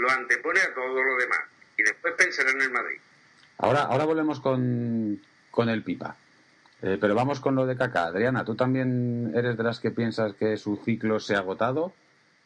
lo 0.00 0.10
antepone 0.10 0.60
a 0.60 0.74
todo 0.74 1.02
lo 1.02 1.16
demás. 1.16 1.40
Y 1.76 1.82
después 1.82 2.14
pensará 2.16 2.50
en 2.50 2.60
el 2.62 2.70
Madrid. 2.70 2.98
ahora, 3.58 3.82
ahora 3.82 4.04
volvemos 4.04 4.40
con, 4.40 5.20
con 5.50 5.68
el 5.68 5.82
Pipa. 5.82 6.16
Eh, 6.82 6.96
pero 7.00 7.14
vamos 7.14 7.40
con 7.40 7.54
lo 7.54 7.66
de 7.66 7.76
Kaká. 7.76 8.06
Adriana, 8.06 8.44
¿tú 8.44 8.54
también 8.56 9.32
eres 9.34 9.56
de 9.56 9.62
las 9.62 9.80
que 9.80 9.90
piensas 9.90 10.34
que 10.34 10.56
su 10.56 10.76
ciclo 10.84 11.20
se 11.20 11.34
ha 11.36 11.38
agotado? 11.40 11.92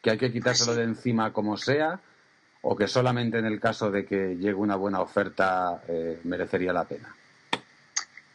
¿Que 0.02 0.10
hay 0.10 0.18
que 0.18 0.32
quitárselo 0.32 0.72
Sí. 0.72 0.78
de 0.78 0.84
encima 0.84 1.32
como 1.32 1.56
sea? 1.56 2.00
¿O 2.62 2.76
que 2.76 2.88
solamente 2.88 3.38
en 3.38 3.44
el 3.46 3.60
caso 3.60 3.90
de 3.90 4.04
que 4.06 4.36
llegue 4.36 4.54
una 4.54 4.74
buena 4.76 5.00
oferta 5.00 5.82
eh, 5.86 6.18
merecería 6.24 6.72
la 6.72 6.84
pena? 6.84 7.14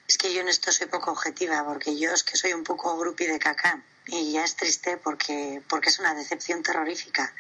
Es 0.07 0.17
que 0.17 0.33
yo 0.33 0.41
en 0.41 0.47
esto 0.47 0.71
soy 0.71 0.87
poco 0.87 1.11
objetiva, 1.11 1.63
porque 1.65 1.97
yo 1.99 2.11
es 2.11 2.23
que 2.23 2.35
soy 2.37 2.53
un 2.53 2.63
poco 2.63 2.97
grupi 2.97 3.25
de 3.25 3.37
caca. 3.39 3.81
Y 4.07 4.31
ya 4.33 4.43
es 4.43 4.55
triste 4.55 4.97
porque, 5.03 5.61
porque 5.69 5.89
es 5.89 5.99
una 5.99 6.15
decepción 6.15 6.63
terrorífica. 6.63 7.31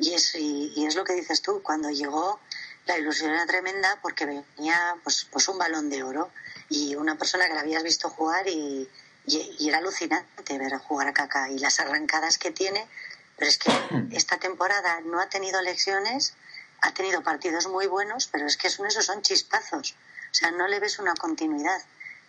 Y 0.00 0.14
es, 0.14 0.34
y, 0.34 0.72
y 0.74 0.86
es 0.86 0.94
lo 0.96 1.04
que 1.04 1.12
dices 1.12 1.42
tú, 1.42 1.62
cuando 1.62 1.90
llegó 1.90 2.40
la 2.86 2.98
ilusión 2.98 3.30
era 3.30 3.46
tremenda 3.46 3.98
porque 4.02 4.24
venía 4.26 4.96
pues, 5.04 5.26
pues 5.30 5.46
un 5.48 5.58
balón 5.58 5.90
de 5.90 6.02
oro 6.02 6.30
y 6.70 6.94
una 6.96 7.16
persona 7.18 7.46
que 7.46 7.54
la 7.54 7.60
habías 7.60 7.82
visto 7.82 8.08
jugar 8.10 8.48
y, 8.48 8.88
y- 9.26 9.56
y 9.58 9.68
era 9.68 9.78
alucinante 9.78 10.58
ver 10.58 10.76
jugar 10.78 11.08
a 11.08 11.12
Kaká 11.12 11.50
y 11.50 11.58
las 11.58 11.78
arrancadas 11.80 12.38
que 12.38 12.50
tiene. 12.50 12.88
Pero 13.36 13.48
es 13.50 13.58
que 13.58 13.70
esta 14.12 14.38
temporada 14.38 15.00
no 15.02 15.20
ha 15.20 15.28
tenido 15.28 15.60
lecciones, 15.62 16.32
ha 16.80 16.92
tenido 16.94 17.22
partidos 17.22 17.66
muy 17.68 17.86
buenos, 17.86 18.26
pero 18.26 18.46
es 18.46 18.56
que 18.56 18.70
son 18.70 18.86
esos 18.86 19.04
son 19.04 19.20
chispazos. 19.22 19.94
O 20.30 20.34
sea, 20.34 20.50
no 20.50 20.66
le 20.66 20.80
ves 20.80 20.98
una 20.98 21.14
continuidad. 21.14 21.82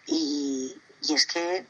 Y, 0.06 0.76
y 1.04 1.14
es 1.16 1.26
que 1.26 1.66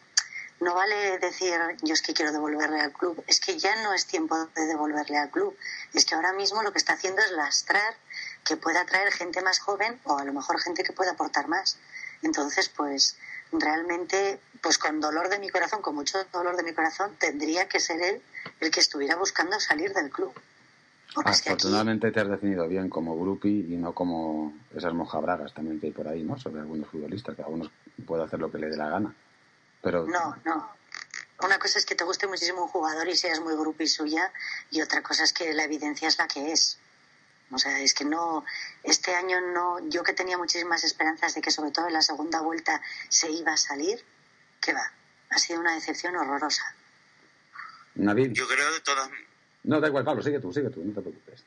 no 0.62 0.76
vale 0.76 1.18
decir 1.18 1.54
yo 1.82 1.94
es 1.94 2.02
que 2.02 2.14
quiero 2.14 2.32
devolverle 2.32 2.80
al 2.80 2.94
club, 2.94 3.24
es 3.28 3.40
que 3.40 3.58
ya 3.58 3.82
no 3.84 3.94
es 3.94 4.06
tiempo 4.06 4.38
de 4.56 4.66
devolverle 4.68 5.18
al 5.18 5.32
club, 5.32 5.58
es 5.94 6.06
que 6.06 6.16
ahora 6.16 6.34
mismo 6.34 6.62
lo 6.62 6.72
que 6.72 6.78
está 6.78 6.94
haciendo 6.94 7.22
es 7.22 7.32
lastrar 7.32 7.96
que 8.46 8.58
pueda 8.58 8.86
traer 8.86 9.12
gente 9.12 9.42
más 9.42 9.60
joven 9.60 10.00
o 10.04 10.18
a 10.18 10.24
lo 10.24 10.34
mejor 10.34 10.60
gente 10.62 10.84
que 10.84 10.94
pueda 10.94 11.12
aportar 11.12 11.48
más. 11.48 11.78
Entonces, 12.22 12.70
pues 12.70 13.18
realmente, 13.52 14.40
pues 14.62 14.78
con 14.78 15.02
dolor 15.02 15.30
de 15.30 15.40
mi 15.40 15.50
corazón, 15.50 15.82
con 15.82 15.96
mucho 15.96 16.20
dolor 16.32 16.56
de 16.56 16.64
mi 16.64 16.74
corazón, 16.74 17.16
tendría 17.20 17.68
que 17.68 17.80
ser 17.80 18.02
él 18.02 18.22
el 18.60 18.70
que 18.70 18.80
estuviera 18.80 19.16
buscando 19.16 19.60
salir 19.60 19.94
del 19.94 20.12
club. 20.12 20.32
Porque 21.16 21.32
es 21.32 21.42
Afortunadamente 21.42 22.12
te 22.12 22.20
has 22.20 22.30
definido 22.30 22.68
bien 22.68 22.88
como 22.88 23.20
grupi 23.20 23.66
y 23.68 23.78
no 23.78 23.94
como 23.94 24.54
esas 24.76 24.94
mojabragas 24.94 25.54
también 25.54 25.80
que 25.80 25.88
hay 25.88 25.92
por 25.92 26.08
ahí, 26.08 26.24
¿no? 26.24 26.38
Sobre 26.38 26.62
algunos 26.62 26.88
futbolistas, 26.88 27.36
que 27.36 27.42
algunos 27.42 27.70
puede 28.06 28.24
hacer 28.24 28.40
lo 28.40 28.52
que 28.52 28.60
le 28.60 28.70
dé 28.70 28.78
la 28.78 28.90
gana. 28.90 29.14
Pero 29.82 30.06
no, 30.06 30.38
no. 30.46 30.76
Una 31.44 31.58
cosa 31.58 31.80
es 31.80 31.86
que 31.86 31.96
te 31.96 32.04
guste 32.04 32.28
muchísimo 32.28 32.64
un 32.64 32.68
jugador 32.68 33.08
y 33.08 33.16
seas 33.16 33.40
muy 33.40 33.56
grupi 33.56 33.88
suya 33.88 34.32
y 34.70 34.82
otra 34.82 35.02
cosa 35.02 35.24
es 35.24 35.34
que 35.34 35.54
la 35.54 35.64
evidencia 35.64 36.08
es 36.08 36.18
la 36.18 36.28
que 36.28 36.52
es. 36.52 36.78
O 37.52 37.58
sea, 37.58 37.80
es 37.80 37.94
que 37.94 38.06
no, 38.06 38.46
este 38.84 39.14
año 39.16 39.42
no, 39.42 39.80
yo 39.90 40.04
que 40.04 40.14
tenía 40.14 40.38
muchísimas 40.38 40.84
esperanzas 40.84 41.34
de 41.34 41.42
que 41.42 41.52
sobre 41.52 41.72
todo 41.72 41.88
en 41.88 41.94
la 41.94 42.02
segunda 42.02 42.42
vuelta 42.42 42.82
se 43.10 43.30
iba 43.30 43.54
a 43.54 43.58
salir, 43.58 44.04
¿qué 44.62 44.74
va? 44.74 44.94
Ha 45.32 45.40
sido 45.40 45.60
una 45.60 45.74
decepción 45.74 46.16
horrorosa. 46.16 46.64
Nabil, 47.96 48.32
Yo 48.34 48.48
creo 48.48 48.72
de 48.72 48.80
todas... 48.82 49.10
no 49.64 49.82
da 49.82 49.88
igual, 49.88 50.06
Pablo, 50.06 50.24
sigue 50.24 50.40
tú, 50.40 50.54
sigue 50.54 50.70
tú, 50.70 50.82
no 50.84 50.94
te 50.94 51.02
preocupes. 51.02 51.44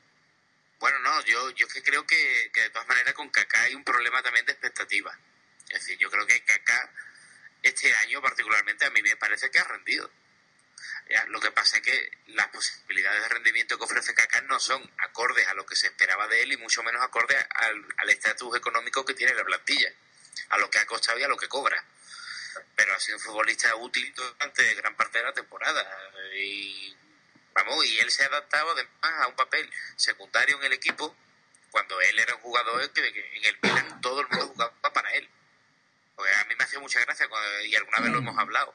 Bueno, 0.79 0.99
no, 0.99 1.25
yo, 1.25 1.51
yo 1.51 1.67
que 1.69 1.83
creo 1.83 2.07
que, 2.07 2.51
que 2.53 2.63
de 2.63 2.71
todas 2.71 2.87
maneras 2.87 3.15
con 3.15 3.31
Kaká 3.31 3.63
hay 3.63 3.75
un 3.75 3.85
problema 3.85 4.23
también 4.23 4.45
de 4.45 4.53
expectativa. 4.53 5.17
Es 5.71 5.81
decir, 5.81 5.97
yo 5.99 6.11
creo 6.11 6.27
que 6.27 6.45
Kaká 6.45 6.91
este 7.65 7.95
año 7.97 8.21
particularmente 8.21 8.85
a 8.85 8.91
mí 8.91 9.03
me 9.03 9.17
parece 9.17 9.51
que 9.51 9.59
ha 9.59 9.65
rendido. 9.65 10.11
Lo 11.29 11.41
que 11.41 11.51
pasa 11.51 11.77
es 11.77 11.83
que 11.83 12.19
las 12.29 12.49
posibilidades 12.49 13.23
de 13.23 13.29
rendimiento 13.29 13.77
que 13.77 13.85
ofrece 13.85 14.15
Kaká 14.15 14.41
no 14.43 14.59
son 14.59 14.91
acordes 14.99 15.47
a 15.49 15.55
lo 15.55 15.67
que 15.67 15.77
se 15.77 15.89
esperaba 15.89 16.27
de 16.29 16.43
él 16.43 16.53
y 16.53 16.57
mucho 16.57 16.83
menos 16.83 17.03
acordes 17.03 17.37
al 17.51 18.09
estatus 18.11 18.57
económico 18.57 19.05
que 19.05 19.15
tiene 19.15 19.35
la 19.35 19.45
plantilla, 19.45 19.93
a 20.51 20.59
lo 20.59 20.71
que 20.71 20.79
ha 20.79 20.87
costado 20.87 21.19
y 21.19 21.23
a 21.23 21.29
lo 21.29 21.37
que 21.37 21.49
cobra. 21.49 21.85
Pero 22.75 22.95
ha 22.95 23.01
sido 23.01 23.19
un 23.19 23.23
futbolista 23.23 23.75
útil 23.77 24.15
durante 24.15 24.75
gran 24.75 24.97
parte 24.97 25.19
de 25.19 25.25
la 25.25 25.33
temporada 25.33 25.87
y 26.37 26.97
vamos 27.53 27.85
y 27.85 27.99
él 27.99 28.11
se 28.11 28.25
ha 28.25 28.27
adaptado 28.27 28.71
además 28.71 28.93
a 29.03 29.27
un 29.29 29.37
papel 29.37 29.71
secundario 29.97 30.57
en 30.57 30.65
el 30.65 30.73
equipo 30.73 31.15
cuando 31.71 32.01
él 32.01 32.19
era 32.19 32.35
un 32.35 32.41
jugador 32.41 32.91
que 32.93 33.07
en 33.07 33.45
el 33.45 33.59
Milan 33.61 34.01
todo 34.01 34.21
el 34.21 34.29
mundo 34.29 34.49
jugaba 34.49 34.93
para 34.93 35.11
él. 35.13 35.29
Porque 36.17 36.33
a 36.33 36.45
mí 36.45 36.55
me 36.57 36.65
hacía 36.65 36.79
mucha 36.81 37.01
gracia 37.01 37.29
cuando- 37.29 37.65
y 37.65 37.75
alguna 37.75 38.01
vez 38.01 38.13
lo 38.13 38.19
hemos 38.19 38.39
hablado 38.39 38.75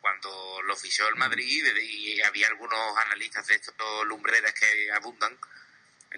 cuando 0.00 0.62
lo 0.62 0.76
fichó 0.76 1.08
el 1.08 1.16
Madrid 1.16 1.64
y 1.82 2.20
había 2.22 2.46
algunos 2.48 2.96
analistas 2.98 3.46
de 3.48 3.56
estos 3.56 4.06
lumbreras 4.06 4.52
que 4.54 4.90
abundan 4.92 5.36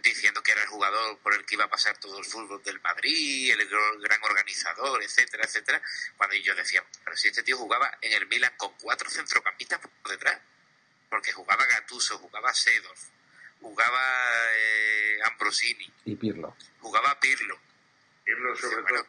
diciendo 0.02 0.42
que 0.42 0.52
era 0.52 0.62
el 0.62 0.68
jugador 0.68 1.18
por 1.20 1.32
el 1.34 1.44
que 1.46 1.54
iba 1.54 1.64
a 1.64 1.70
pasar 1.70 1.96
todo 1.98 2.18
el 2.18 2.24
fútbol 2.24 2.62
del 2.62 2.78
Madrid, 2.80 3.50
el 3.52 3.68
gr- 3.68 4.00
gran 4.02 4.22
organizador, 4.22 5.02
etcétera, 5.02 5.44
etcétera, 5.44 5.80
cuando 6.16 6.36
yo 6.36 6.54
decía, 6.54 6.84
pero 7.02 7.16
si 7.16 7.28
este 7.28 7.42
tío 7.42 7.56
jugaba 7.56 7.96
en 8.02 8.12
el 8.12 8.26
Milan 8.26 8.52
con 8.58 8.74
cuatro 8.74 9.08
centrocampistas 9.08 9.80
por 9.80 10.10
detrás, 10.12 10.38
porque 11.08 11.32
jugaba 11.32 11.64
Gattuso, 11.64 12.18
jugaba 12.18 12.52
Sedorf, 12.54 13.00
jugaba 13.60 14.02
eh, 14.52 15.18
Ambrosini, 15.24 15.90
Y 16.04 16.14
Pirlo. 16.16 16.54
jugaba 16.80 17.18
Pirlo, 17.18 17.58
Irlo 18.26 18.54
sobre 18.56 18.82
bueno. 18.82 19.06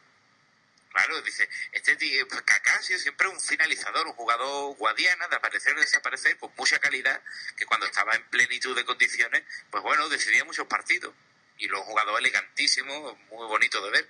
Claro, 0.92 1.22
dice, 1.22 1.48
este 1.72 1.96
tío, 1.98 2.28
pues 2.28 2.44
sido 2.82 3.00
siempre 3.00 3.28
un 3.28 3.40
finalizador, 3.40 4.08
un 4.08 4.14
jugador 4.14 4.76
guadiana, 4.76 5.28
de 5.28 5.36
aparecer 5.36 5.76
o 5.78 5.80
desaparecer, 5.80 6.38
con 6.38 6.52
mucha 6.58 6.80
calidad, 6.80 7.22
que 7.56 7.66
cuando 7.66 7.86
estaba 7.86 8.14
en 8.14 8.24
plenitud 8.30 8.76
de 8.76 8.86
condiciones, 8.86 9.44
pues 9.70 9.84
bueno, 9.84 10.10
decidía 10.10 10.44
muchos 10.46 10.68
partidos. 10.68 11.14
Y 11.58 11.68
lo 11.68 11.80
un 11.82 11.86
jugador 11.86 12.20
elegantísimo, 12.20 13.16
muy 13.30 13.48
bonito 13.48 13.84
de 13.86 13.92
ver. 13.92 14.10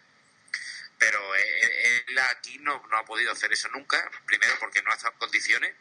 Pero 0.97 1.35
eh, 1.35 2.03
él 2.07 2.19
aquí 2.19 2.57
no, 2.59 2.85
no 2.87 2.97
ha 2.97 3.05
podido 3.05 3.31
hacer 3.31 3.51
eso 3.51 3.67
nunca, 3.69 4.09
primero 4.25 4.53
porque 4.59 4.81
no 4.81 4.91
ha 4.91 4.95
estado 4.95 5.13
en 5.13 5.19
condiciones, 5.19 5.75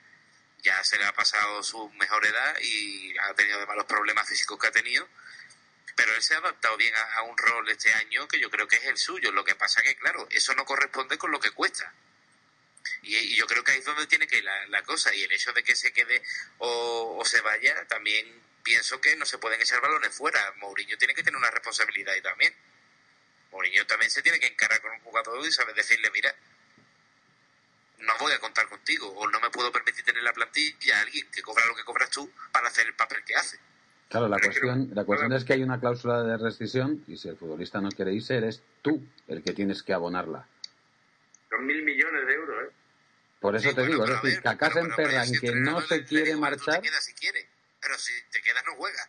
ya 0.62 0.82
se 0.82 0.98
le 0.98 1.04
ha 1.04 1.12
pasado 1.12 1.62
su 1.62 1.88
mejor 1.90 2.26
edad 2.26 2.58
y 2.60 3.16
ha 3.18 3.34
tenido 3.34 3.58
además 3.58 3.76
los 3.76 3.86
problemas 3.86 4.28
físicos 4.28 4.58
que 4.58 4.66
ha 4.66 4.72
tenido 4.72 5.08
pero 5.98 6.14
él 6.14 6.22
se 6.22 6.34
ha 6.34 6.38
adaptado 6.38 6.76
bien 6.76 6.94
a, 6.94 7.22
un 7.22 7.36
rol 7.36 7.68
este 7.68 7.92
año 7.92 8.28
que 8.28 8.38
yo 8.38 8.48
creo 8.50 8.68
que 8.68 8.76
es 8.76 8.84
el 8.84 8.96
suyo. 8.96 9.32
Lo 9.32 9.44
que 9.44 9.56
pasa 9.56 9.82
que, 9.82 9.96
claro, 9.96 10.28
eso 10.30 10.54
no 10.54 10.64
corresponde 10.64 11.18
con 11.18 11.32
lo 11.32 11.40
que 11.40 11.50
cuesta. 11.50 11.92
Y, 13.02 13.34
yo 13.34 13.48
creo 13.48 13.64
que 13.64 13.72
ahí 13.72 13.80
es 13.80 13.84
donde 13.84 14.06
tiene 14.06 14.28
que 14.28 14.38
ir 14.38 14.44
la, 14.44 14.66
la 14.68 14.84
cosa. 14.84 15.12
Y 15.12 15.24
el 15.24 15.32
hecho 15.32 15.52
de 15.52 15.64
que 15.64 15.74
se 15.74 15.92
quede 15.92 16.22
o, 16.58 17.16
o 17.18 17.24
se 17.24 17.40
vaya, 17.40 17.84
también 17.88 18.40
pienso 18.62 19.00
que 19.00 19.16
no 19.16 19.26
se 19.26 19.38
pueden 19.38 19.60
echar 19.60 19.80
balones 19.80 20.14
fuera. 20.14 20.52
Mourinho 20.58 20.96
tiene 20.98 21.14
que 21.14 21.24
tener 21.24 21.36
una 21.36 21.50
responsabilidad 21.50 22.14
ahí 22.14 22.22
también. 22.22 22.54
Mourinho 23.50 23.84
también 23.88 24.12
se 24.12 24.22
tiene 24.22 24.38
que 24.38 24.46
encarar 24.46 24.80
con 24.80 24.92
un 24.92 25.00
jugador 25.00 25.44
y 25.44 25.50
saber 25.50 25.74
decirle, 25.74 26.12
mira, 26.12 26.32
no 27.98 28.16
voy 28.18 28.32
a 28.34 28.38
contar 28.38 28.68
contigo 28.68 29.08
o 29.08 29.26
no 29.26 29.40
me 29.40 29.50
puedo 29.50 29.72
permitir 29.72 30.04
tener 30.04 30.22
la 30.22 30.32
plantilla 30.32 30.96
a 30.96 31.00
alguien 31.00 31.28
que 31.32 31.42
cobra 31.42 31.66
lo 31.66 31.74
que 31.74 31.82
cobras 31.82 32.10
tú 32.10 32.32
para 32.52 32.68
hacer 32.68 32.86
el 32.86 32.94
papel 32.94 33.24
que 33.24 33.34
hace. 33.34 33.58
Claro, 34.08 34.28
la 34.28 34.38
cuestión, 34.42 34.90
la 34.94 35.04
cuestión 35.04 35.32
es 35.32 35.44
que 35.44 35.52
hay 35.54 35.62
una 35.62 35.78
cláusula 35.80 36.22
de 36.22 36.36
rescisión 36.38 37.04
y 37.06 37.16
si 37.16 37.28
el 37.28 37.36
futbolista 37.36 37.80
no 37.80 37.90
quiere 37.90 38.12
irse, 38.12 38.36
eres 38.36 38.62
tú 38.82 39.02
el 39.26 39.42
que 39.42 39.52
tienes 39.52 39.82
que 39.82 39.92
abonarla. 39.92 40.46
Son 41.50 41.64
mil 41.66 41.82
millones 41.82 42.26
de 42.26 42.34
euros, 42.34 42.64
¿eh? 42.64 42.72
Por 43.40 43.54
eso 43.54 43.68
Sí, 43.70 43.74
te 43.74 43.80
bueno, 43.82 43.92
digo, 43.92 44.04
es 44.04 44.10
a 44.10 44.14
decir, 44.14 44.30
ver, 44.34 44.42
Kaká 44.42 44.66
se 44.68 44.72
pero, 44.74 44.86
emperra 44.86 45.24
en 45.24 45.38
que 45.40 45.52
no 45.54 45.80
se 45.80 46.04
quiere 46.04 46.36
marchar. 46.36 46.80
te 46.82 46.88
quedas 46.88 47.04
si 47.04 47.14
quieres, 47.14 47.46
pero 47.80 47.96
si 47.96 48.12
te 48.32 48.40
quedas 48.42 48.64
no 48.66 48.74
juegas. 48.74 49.08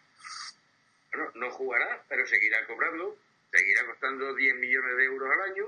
Bueno, 1.12 1.32
no 1.36 1.52
jugará, 1.52 2.04
pero 2.08 2.26
seguirá 2.28 2.66
cobrando, 2.68 3.18
seguirá 3.52 3.86
costando 3.88 4.36
10 4.36 4.56
millones 4.56 4.98
de 4.98 5.04
euros 5.06 5.30
al 5.34 5.52
año, 5.52 5.66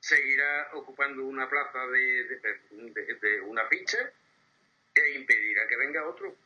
seguirá 0.00 0.68
ocupando 0.74 1.24
una 1.24 1.48
plaza 1.48 1.78
de, 1.86 2.24
de- 2.24 2.92
de- 2.92 3.14
de 3.14 3.40
una 3.40 3.66
ficha 3.68 3.98
e 4.94 5.10
impedirá 5.18 5.66
que 5.66 5.76
venga 5.78 6.06
otro. 6.06 6.36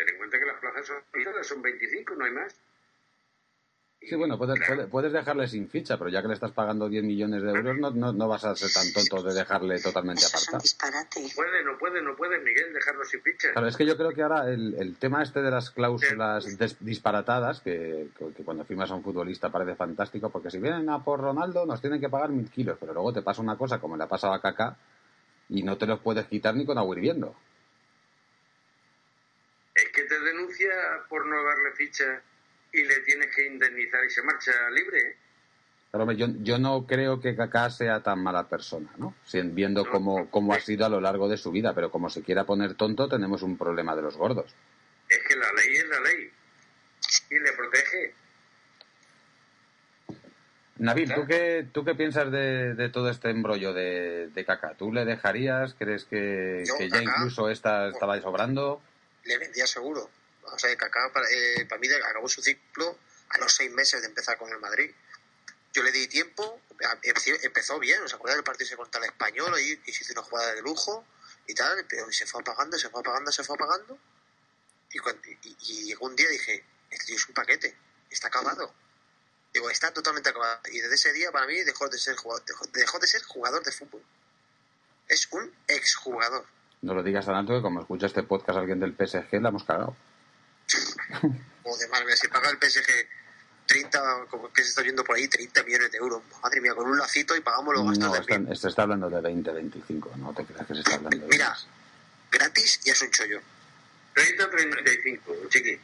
Ten 0.00 0.08
en 0.08 0.16
cuenta 0.16 0.38
que 0.38 0.46
las 0.46 0.58
plazas 0.58 0.86
son 0.86 0.96
limitadas, 1.12 1.46
son 1.46 1.60
25, 1.60 2.14
no 2.14 2.24
hay 2.24 2.32
más. 2.32 2.58
Sí, 4.00 4.16
bueno, 4.16 4.38
puedes, 4.38 4.58
puedes, 4.90 5.12
dejarle 5.12 5.46
sin 5.46 5.68
ficha, 5.68 5.98
pero 5.98 6.08
ya 6.08 6.22
que 6.22 6.28
le 6.28 6.32
estás 6.32 6.52
pagando 6.52 6.88
10 6.88 7.04
millones 7.04 7.42
de 7.42 7.50
euros, 7.50 7.76
no, 7.76 7.90
no, 7.90 8.14
no 8.14 8.28
vas 8.28 8.46
a 8.46 8.56
ser 8.56 8.70
tan 8.72 8.90
tonto 8.94 9.22
de 9.22 9.34
dejarle 9.34 9.78
totalmente 9.78 10.24
apartado. 10.24 10.58
disparate. 10.62 11.20
No 11.20 11.28
puede, 11.36 11.64
no 11.64 11.76
puede, 11.78 12.00
no 12.02 12.16
puede, 12.16 12.38
Miguel, 12.38 12.72
dejarlo 12.72 13.04
sin 13.04 13.20
ficha. 13.20 13.52
Claro, 13.52 13.68
es 13.68 13.76
que 13.76 13.84
yo 13.84 13.98
creo 13.98 14.12
que 14.12 14.22
ahora 14.22 14.48
el, 14.48 14.74
el 14.78 14.96
tema 14.96 15.22
este 15.22 15.42
de 15.42 15.50
las 15.50 15.70
cláusulas 15.70 16.46
disparatadas, 16.80 17.60
que, 17.60 18.08
que, 18.16 18.42
cuando 18.42 18.64
firmas 18.64 18.90
a 18.90 18.94
un 18.94 19.04
futbolista 19.04 19.50
parece 19.50 19.74
fantástico, 19.74 20.30
porque 20.30 20.50
si 20.50 20.60
vienen 20.60 20.88
a 20.88 21.04
por 21.04 21.20
Ronaldo 21.20 21.66
nos 21.66 21.82
tienen 21.82 22.00
que 22.00 22.08
pagar 22.08 22.30
mil 22.30 22.48
kilos, 22.48 22.78
pero 22.80 22.94
luego 22.94 23.12
te 23.12 23.20
pasa 23.20 23.42
una 23.42 23.58
cosa 23.58 23.78
como 23.78 23.98
le 23.98 24.04
ha 24.04 24.08
pasado 24.08 24.32
a 24.32 24.40
Kaká 24.40 24.78
y 25.50 25.62
no 25.62 25.76
te 25.76 25.84
los 25.84 26.00
puedes 26.00 26.24
quitar 26.24 26.54
ni 26.54 26.64
con 26.64 26.78
agua 26.78 26.96
hirviendo. 26.96 27.36
Es 29.74 29.88
que 29.92 30.02
te 30.02 30.20
denuncia 30.20 30.70
no 31.70 31.76
ficha 31.76 32.22
y 32.72 32.84
le 32.84 33.00
tienes 33.00 33.34
que 33.34 33.46
indemnizar 33.46 34.04
y 34.04 34.10
se 34.10 34.22
marcha 34.22 34.52
libre. 34.70 35.16
Pero 35.90 36.12
yo, 36.12 36.26
yo 36.40 36.58
no 36.58 36.86
creo 36.86 37.20
que 37.20 37.34
Kaká 37.34 37.68
sea 37.70 38.00
tan 38.02 38.22
mala 38.22 38.48
persona, 38.48 38.90
¿no? 38.96 39.14
viendo 39.32 39.84
cómo, 39.90 40.30
cómo 40.30 40.54
ha 40.54 40.60
sido 40.60 40.86
a 40.86 40.88
lo 40.88 41.00
largo 41.00 41.28
de 41.28 41.36
su 41.36 41.50
vida, 41.50 41.74
pero 41.74 41.90
como 41.90 42.10
se 42.10 42.22
quiera 42.22 42.44
poner 42.44 42.74
tonto, 42.74 43.08
tenemos 43.08 43.42
un 43.42 43.58
problema 43.58 43.96
de 43.96 44.02
los 44.02 44.16
gordos. 44.16 44.54
Es 45.08 45.18
que 45.26 45.34
la 45.34 45.52
ley 45.52 45.76
es 45.76 45.88
la 45.88 46.00
ley 46.00 46.30
y 47.30 47.38
le 47.40 47.52
protege. 47.52 48.14
Nabil, 50.78 51.12
¿tú 51.12 51.26
qué, 51.26 51.66
¿tú 51.72 51.84
qué 51.84 51.94
piensas 51.94 52.30
de, 52.30 52.74
de 52.74 52.88
todo 52.88 53.10
este 53.10 53.30
embrollo 53.30 53.74
de, 53.74 54.28
de 54.28 54.44
Kaká? 54.44 54.74
¿Tú 54.74 54.92
le 54.92 55.04
dejarías? 55.04 55.74
¿Crees 55.74 56.04
que, 56.04 56.62
que 56.78 56.88
ya 56.88 57.02
incluso 57.02 57.50
esta 57.50 57.88
estaba 57.88 58.18
sobrando? 58.20 58.80
Le 59.24 59.38
vendía 59.38 59.66
seguro. 59.66 60.08
O 60.42 60.58
sea, 60.58 60.76
Kaká 60.76 61.12
para, 61.12 61.26
eh, 61.30 61.66
para 61.68 61.80
mí 61.80 61.88
acabó 61.88 62.28
su 62.28 62.42
ciclo 62.42 62.98
a 63.30 63.38
los 63.38 63.54
seis 63.54 63.70
meses 63.70 64.00
de 64.00 64.08
empezar 64.08 64.36
con 64.38 64.50
el 64.50 64.58
Madrid. 64.58 64.90
Yo 65.72 65.82
le 65.82 65.92
di 65.92 66.08
tiempo, 66.08 66.60
empezó 67.42 67.78
bien, 67.78 68.02
¿os 68.02 68.12
acordáis 68.12 68.38
del 68.38 68.44
partido 68.44 68.76
contra 68.76 69.00
el 69.00 69.06
Español? 69.10 69.54
Ahí 69.54 69.80
se 69.86 70.02
hizo 70.02 70.12
una 70.12 70.22
jugada 70.22 70.54
de 70.54 70.62
lujo 70.62 71.04
y 71.46 71.54
tal, 71.54 71.84
pero 71.88 72.10
se 72.10 72.26
fue 72.26 72.40
apagando, 72.40 72.76
se 72.76 72.88
fue 72.88 73.00
apagando, 73.00 73.30
se 73.30 73.44
fue 73.44 73.54
apagando. 73.54 73.98
Y, 74.92 74.98
y, 75.60 75.84
llegó 75.84 76.06
un 76.06 76.16
día 76.16 76.26
y 76.28 76.32
dije, 76.32 76.64
este 76.90 77.06
tío 77.06 77.16
es 77.16 77.28
un 77.28 77.34
paquete, 77.34 77.76
está 78.10 78.26
acabado. 78.28 78.74
Digo, 79.52 79.70
está 79.70 79.92
totalmente 79.92 80.30
acabado. 80.30 80.60
Y 80.72 80.80
desde 80.80 80.94
ese 80.96 81.12
día 81.12 81.30
para 81.30 81.46
mí 81.46 81.54
dejó 81.62 81.88
de 81.88 81.98
ser 81.98 82.16
jugador, 82.16 82.44
dejó, 82.72 82.98
de 82.98 83.06
ser 83.06 83.22
jugador 83.22 83.62
de 83.62 83.70
fútbol. 83.70 84.02
Es 85.06 85.28
un 85.30 85.52
exjugador. 85.68 86.44
No 86.82 86.94
lo 86.94 87.02
digas 87.02 87.26
tan 87.26 87.36
alto 87.36 87.54
que 87.54 87.62
como 87.62 87.80
escucha 87.80 88.06
este 88.06 88.24
podcast 88.24 88.58
alguien 88.58 88.80
del 88.80 88.94
PSG, 88.94 89.40
la 89.40 89.50
hemos 89.50 89.64
cagado. 89.64 89.96
Joder, 91.62 91.90
madre 91.90 92.16
si 92.16 92.28
paga 92.28 92.50
el 92.50 92.58
PSG 92.58 93.06
30, 93.66 94.26
como 94.28 94.52
que 94.52 94.62
se 94.62 94.70
está 94.70 94.82
viendo 94.82 95.04
por 95.04 95.16
ahí, 95.16 95.28
30 95.28 95.62
millones 95.62 95.92
de 95.92 95.98
euros. 95.98 96.22
Madre 96.42 96.60
mía, 96.60 96.74
con 96.74 96.88
un 96.88 96.98
lacito 96.98 97.36
y 97.36 97.40
pagamos 97.40 97.74
los 97.74 97.86
gastos 97.86 98.08
no, 98.08 98.12
de 98.12 98.52
está, 98.52 98.68
está 98.68 98.82
hablando 98.82 99.08
de 99.08 99.20
20, 99.20 99.50
25, 99.52 100.12
no 100.16 100.34
te 100.34 100.44
creas 100.44 100.66
que 100.66 100.74
se 100.74 100.80
está 100.80 100.94
hablando 100.94 101.18
de 101.18 101.26
Mira, 101.28 101.56
gratis 102.32 102.80
ya 102.82 102.92
es 102.92 103.02
un 103.02 103.10
chollo. 103.10 103.40
30 104.14 104.44
a 104.44 104.50
35, 104.50 105.36
chiqui. 105.50 105.78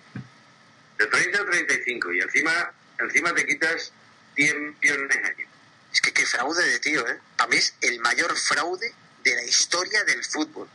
De 0.99 1.07
30 1.07 1.40
a 1.40 1.44
35 1.44 2.12
y 2.12 2.20
encima, 2.20 2.72
encima 2.99 3.35
te 3.35 3.46
quitas 3.46 3.92
10 4.35 4.55
millones 4.83 5.16
años. 5.18 5.49
Es 5.92 6.01
que 6.01 6.12
qué 6.12 6.27
fraude 6.27 6.64
de 6.64 6.81
tío, 6.81 7.07
¿eh? 7.07 7.20
Para 7.37 7.51
mí 7.51 7.57
es 7.57 7.72
el 7.83 8.01
mayor 8.01 8.37
fraude 8.37 8.92
de 9.22 9.35
la 9.35 9.44
historia 9.44 10.03
del 10.05 10.25
fútbol. 10.25 10.68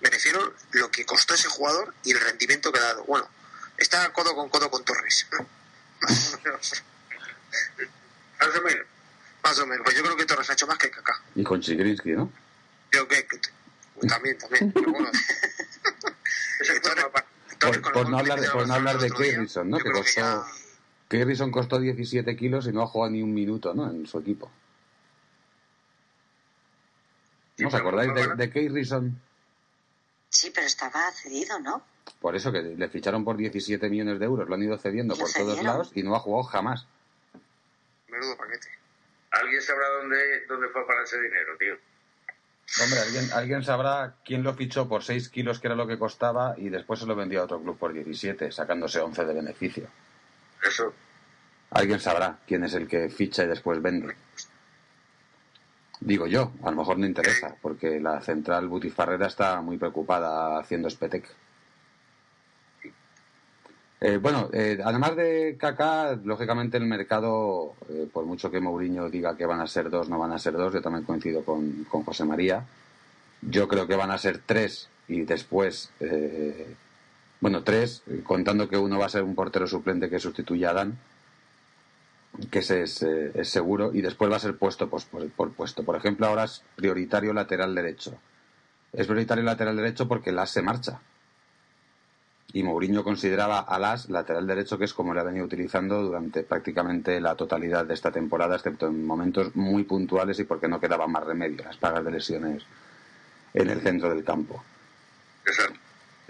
Me 0.00 0.10
refiero 0.10 0.54
lo 0.72 0.90
que 0.90 1.04
costó 1.04 1.34
ese 1.34 1.48
jugador 1.48 1.94
y 2.04 2.12
el 2.12 2.20
rendimiento 2.20 2.72
que 2.72 2.78
ha 2.78 2.82
dado. 2.82 3.04
Bueno, 3.04 3.28
está 3.76 4.10
codo 4.12 4.34
con 4.34 4.48
codo 4.48 4.70
con 4.70 4.84
Torres. 4.84 5.26
Más 6.00 6.34
o 6.34 6.40
menos. 8.62 8.86
Más 9.42 9.58
o 9.58 9.66
menos. 9.66 9.84
Pues 9.84 9.96
yo 9.96 10.02
creo 10.02 10.16
que 10.16 10.24
Torres 10.24 10.48
ha 10.50 10.52
hecho 10.52 10.66
más 10.66 10.78
que 10.78 10.90
Kaká. 10.90 11.20
Y 11.34 11.42
con 11.42 11.60
Chigrinsky, 11.60 12.12
¿no? 12.12 12.32
Yo 12.92 13.08
que, 13.08 13.26
también, 14.06 14.38
también. 14.38 14.72
Pero 14.72 14.92
bueno. 14.92 15.10
por, 17.92 18.08
no 18.08 18.18
hablar, 18.18 18.40
por 18.52 18.66
no 18.66 18.74
hablar 18.74 18.98
de 18.98 19.10
Kerrison, 19.10 19.70
¿no? 19.70 19.78
Que 19.78 19.90
costó... 19.90 20.44
Que 21.08 21.50
costó 21.50 21.80
17 21.80 22.36
kilos 22.36 22.66
y 22.66 22.72
no 22.72 22.82
ha 22.82 22.86
jugado 22.86 23.12
ni 23.12 23.22
un 23.22 23.32
minuto, 23.32 23.72
¿no? 23.74 23.90
En 23.90 24.06
su 24.06 24.18
equipo. 24.18 24.50
¿No 27.56 27.68
os 27.68 27.74
acordáis 27.74 28.12
de, 28.14 28.36
de 28.36 28.50
Sí, 30.28 30.50
pero 30.54 30.66
estaba 30.66 31.10
cedido, 31.12 31.58
¿no? 31.58 31.82
Por 32.20 32.36
eso 32.36 32.52
que 32.52 32.62
le 32.62 32.88
ficharon 32.88 33.24
por 33.24 33.36
17 33.36 33.88
millones 33.88 34.18
de 34.18 34.24
euros, 34.24 34.48
lo 34.48 34.54
han 34.54 34.62
ido 34.62 34.78
cediendo 34.78 35.16
por 35.16 35.30
todos 35.32 35.62
lados 35.62 35.90
y 35.94 36.02
no 36.02 36.14
ha 36.14 36.20
jugado 36.20 36.44
jamás. 36.44 36.86
Menudo 38.08 38.36
paquete. 38.36 38.68
¿Alguien 39.30 39.60
sabrá 39.60 39.88
dónde, 40.00 40.46
dónde 40.46 40.68
fue 40.68 40.86
para 40.86 41.04
ese 41.04 41.20
dinero, 41.20 41.56
tío? 41.58 41.74
Hombre, 42.82 43.00
alguien, 43.00 43.32
alguien 43.32 43.64
sabrá 43.64 44.16
quién 44.24 44.42
lo 44.42 44.54
fichó 44.54 44.88
por 44.88 45.02
6 45.02 45.28
kilos, 45.30 45.58
que 45.58 45.68
era 45.68 45.76
lo 45.76 45.86
que 45.86 45.98
costaba, 45.98 46.54
y 46.58 46.68
después 46.68 47.00
se 47.00 47.06
lo 47.06 47.16
vendió 47.16 47.40
a 47.40 47.44
otro 47.44 47.60
club 47.60 47.78
por 47.78 47.92
17, 47.92 48.52
sacándose 48.52 49.00
11 49.00 49.24
de 49.24 49.34
beneficio. 49.34 49.88
Eso. 50.62 50.92
Alguien 51.70 52.00
sabrá 52.00 52.38
quién 52.46 52.64
es 52.64 52.74
el 52.74 52.88
que 52.88 53.08
ficha 53.08 53.44
y 53.44 53.48
después 53.48 53.80
vende. 53.80 54.16
Digo 56.00 56.26
yo, 56.26 56.52
a 56.62 56.70
lo 56.70 56.76
mejor 56.76 56.98
no 56.98 57.06
interesa, 57.06 57.56
porque 57.60 57.98
la 58.00 58.20
central 58.20 58.68
Butifarrera 58.68 59.26
está 59.26 59.60
muy 59.60 59.78
preocupada 59.78 60.58
haciendo 60.58 60.88
Spetec. 60.88 61.28
Eh, 64.00 64.18
bueno, 64.18 64.48
eh, 64.52 64.78
además 64.84 65.16
de 65.16 65.56
Kaká, 65.58 66.16
lógicamente 66.22 66.76
el 66.76 66.84
mercado, 66.84 67.74
eh, 67.88 68.08
por 68.12 68.26
mucho 68.26 68.48
que 68.48 68.60
Mourinho 68.60 69.10
diga 69.10 69.36
que 69.36 69.44
van 69.44 69.60
a 69.60 69.66
ser 69.66 69.90
dos, 69.90 70.08
no 70.08 70.20
van 70.20 70.30
a 70.30 70.38
ser 70.38 70.52
dos, 70.52 70.72
yo 70.72 70.80
también 70.80 71.04
coincido 71.04 71.44
con, 71.44 71.84
con 71.90 72.04
José 72.04 72.24
María. 72.24 72.64
Yo 73.42 73.66
creo 73.66 73.88
que 73.88 73.96
van 73.96 74.12
a 74.12 74.18
ser 74.18 74.38
tres 74.38 74.88
y 75.08 75.22
después, 75.22 75.90
bueno, 77.40 77.62
tres, 77.62 78.02
contando 78.24 78.68
que 78.68 78.76
uno 78.76 78.98
va 78.98 79.06
a 79.06 79.08
ser 79.08 79.22
un 79.22 79.34
portero 79.34 79.66
suplente 79.66 80.10
que 80.10 80.18
sustituya 80.18 80.70
a 80.70 80.74
Dan 80.74 80.98
que 82.50 82.60
es, 82.60 83.04
seguro, 83.42 83.92
y 83.92 84.00
después 84.00 84.30
va 84.30 84.36
a 84.36 84.40
ser 84.40 84.56
puesto 84.56 84.88
pues, 84.88 85.04
por, 85.04 85.28
por, 85.30 85.52
puesto. 85.52 85.82
Por 85.82 85.96
ejemplo, 85.96 86.26
ahora 86.26 86.44
es 86.44 86.62
prioritario 86.76 87.32
lateral 87.32 87.74
derecho. 87.74 88.18
Es 88.92 89.06
prioritario 89.06 89.44
lateral 89.44 89.76
derecho 89.76 90.08
porque 90.08 90.32
Las 90.32 90.50
se 90.50 90.62
marcha. 90.62 91.00
Y 92.52 92.62
Mourinho 92.62 93.04
consideraba 93.04 93.58
a 93.60 93.78
Las 93.78 94.08
lateral 94.08 94.46
derecho, 94.46 94.78
que 94.78 94.86
es 94.86 94.94
como 94.94 95.12
lo 95.12 95.20
ha 95.20 95.24
venido 95.24 95.44
utilizando 95.44 96.02
durante 96.02 96.44
prácticamente 96.44 97.20
la 97.20 97.34
totalidad 97.34 97.84
de 97.84 97.94
esta 97.94 98.10
temporada, 98.10 98.56
excepto 98.56 98.86
en 98.86 99.06
momentos 99.06 99.54
muy 99.54 99.84
puntuales 99.84 100.38
y 100.38 100.44
porque 100.44 100.68
no 100.68 100.80
quedaba 100.80 101.06
más 101.06 101.24
remedio, 101.24 101.64
las 101.64 101.76
pagas 101.76 102.04
de 102.04 102.10
lesiones 102.10 102.62
en 103.52 103.68
el 103.68 103.80
centro 103.80 104.08
del 104.08 104.24
campo. 104.24 104.62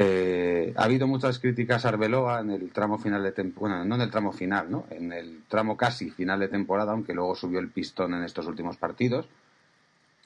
Eh, 0.01 0.73
ha 0.77 0.85
habido 0.85 1.09
muchas 1.09 1.41
críticas 1.41 1.85
a 1.85 1.89
Arbeloa 1.89 2.39
en 2.41 2.51
el 2.51 2.71
tramo 2.71 2.99
final 2.99 3.21
de 3.25 3.33
temporada, 3.33 3.79
bueno, 3.79 3.89
no 3.89 3.97
en 3.97 4.01
el 4.03 4.11
tramo 4.13 4.33
final, 4.33 4.71
¿no? 4.71 4.87
En 4.91 5.13
el 5.13 5.43
tramo 5.49 5.77
casi 5.77 6.11
final 6.11 6.39
de 6.39 6.47
temporada, 6.47 6.93
aunque 6.93 7.13
luego 7.13 7.35
subió 7.35 7.59
el 7.59 7.69
pistón 7.71 8.15
en 8.15 8.23
estos 8.23 8.47
últimos 8.47 8.77
partidos. 8.77 9.29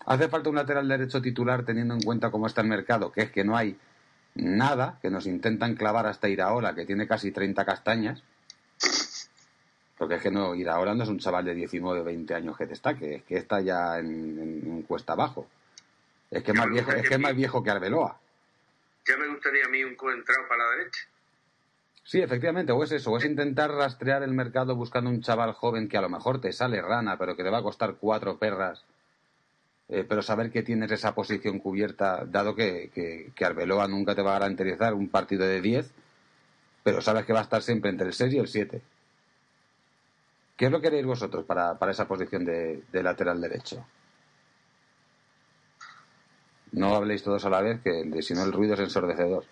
Hace 0.05 0.29
falta 0.29 0.51
un 0.51 0.57
lateral 0.57 0.87
derecho 0.87 1.23
titular 1.23 1.65
teniendo 1.65 1.95
en 1.95 2.03
cuenta 2.03 2.31
cómo 2.31 2.47
está 2.47 2.61
el 2.61 2.67
mercado, 2.67 3.11
que 3.13 3.23
es 3.23 3.31
que 3.31 3.45
no 3.45 3.57
hay 3.57 3.79
nada, 4.35 4.99
que 5.01 5.09
nos 5.09 5.27
intentan 5.27 5.75
clavar 5.75 6.07
hasta 6.07 6.29
Iraola, 6.29 6.75
que 6.75 6.85
tiene 6.85 7.07
casi 7.07 7.33
30 7.33 7.65
castañas. 7.65 8.23
Porque 9.97 10.17
es 10.17 10.23
que 10.23 10.31
no, 10.31 10.55
Iraola 10.55 10.95
no 10.95 11.05
es 11.05 11.09
un 11.09 11.19
chaval 11.19 11.47
de 11.47 11.55
19 11.55 12.01
o 12.01 12.05
20 12.05 12.35
años 12.35 12.59
que 12.59 12.67
destaque, 12.67 13.15
es 13.15 13.23
que 13.23 13.37
está 13.37 13.63
ya 13.63 13.99
en, 13.99 14.85
cuesta 14.87 15.15
abajo. 15.15 15.47
Es 16.31 16.43
que 16.43 16.53
más 16.53 16.69
viejo, 16.69 16.93
es 16.93 17.09
que 17.09 17.15
es 17.15 17.21
más 17.21 17.35
viejo 17.35 17.63
que 17.63 17.71
Arbeloa 17.71 18.19
ya 19.07 19.17
me 19.17 19.29
gustaría 19.29 19.65
a 19.65 19.69
mí 19.69 19.83
un 19.85 19.95
coentrado 19.97 20.47
para 20.49 20.65
la 20.65 20.71
derecha. 20.77 21.01
Sí, 22.05 22.21
efectivamente, 22.21 22.73
o 22.73 22.83
es 22.83 22.93
eso, 22.93 23.13
o 23.13 23.19
es 23.19 23.25
intentar 23.25 23.71
rastrear 23.71 24.23
el 24.23 24.33
mercado 24.33 24.75
buscando 24.75 25.09
un 25.09 25.23
chaval 25.23 25.53
joven 25.53 25.89
que 25.89 25.97
a 25.97 26.01
lo 26.01 26.09
mejor 26.09 26.41
te 26.41 26.53
sale 26.53 26.83
rana, 26.83 27.17
pero 27.17 27.37
que 27.37 27.45
te 27.45 27.51
va 27.51 27.59
a 27.59 27.63
costar 27.63 27.97
cuatro 28.01 28.39
perras, 28.39 28.85
eh, 29.89 30.05
pero 30.09 30.21
saber 30.23 30.51
que 30.51 30.63
tienes 30.63 30.91
esa 30.91 31.15
posición 31.15 31.61
cubierta, 31.61 32.25
dado 32.27 32.57
que, 32.57 32.91
que, 32.93 33.45
Arbeloa 33.45 33.87
nunca 33.87 34.15
te 34.15 34.23
va 34.23 34.37
a 34.37 34.41
garantizar 34.41 34.95
un 34.95 35.09
partido 35.09 35.47
de 35.47 35.61
10, 35.61 35.91
pero 36.83 37.01
sabes 37.01 37.25
que 37.25 37.33
va 37.33 37.41
a 37.41 37.45
estar 37.45 37.63
siempre 37.63 37.91
entre 37.91 38.09
el 38.09 38.13
6 38.13 38.35
y 38.35 38.39
el 38.39 38.49
7. 38.49 38.83
¿Qué 40.57 40.67
es 40.67 40.71
lo 40.71 40.81
que 40.81 40.89
queréis 40.89 41.07
vosotros 41.07 41.45
para, 41.45 41.79
para 41.79 41.93
esa 41.93 42.09
posición 42.09 42.45
de 42.45 43.03
lateral 43.03 43.41
derecho? 43.41 43.87
No 46.73 46.97
habléis 46.97 47.23
todos 47.23 47.45
a 47.45 47.51
la 47.51 47.61
vez, 47.61 47.81
que 47.83 48.23
si 48.23 48.35
no 48.35 48.45
el 48.45 48.53
ruido 48.53 48.75
es 48.75 48.81
ensordecedor. 48.81 49.45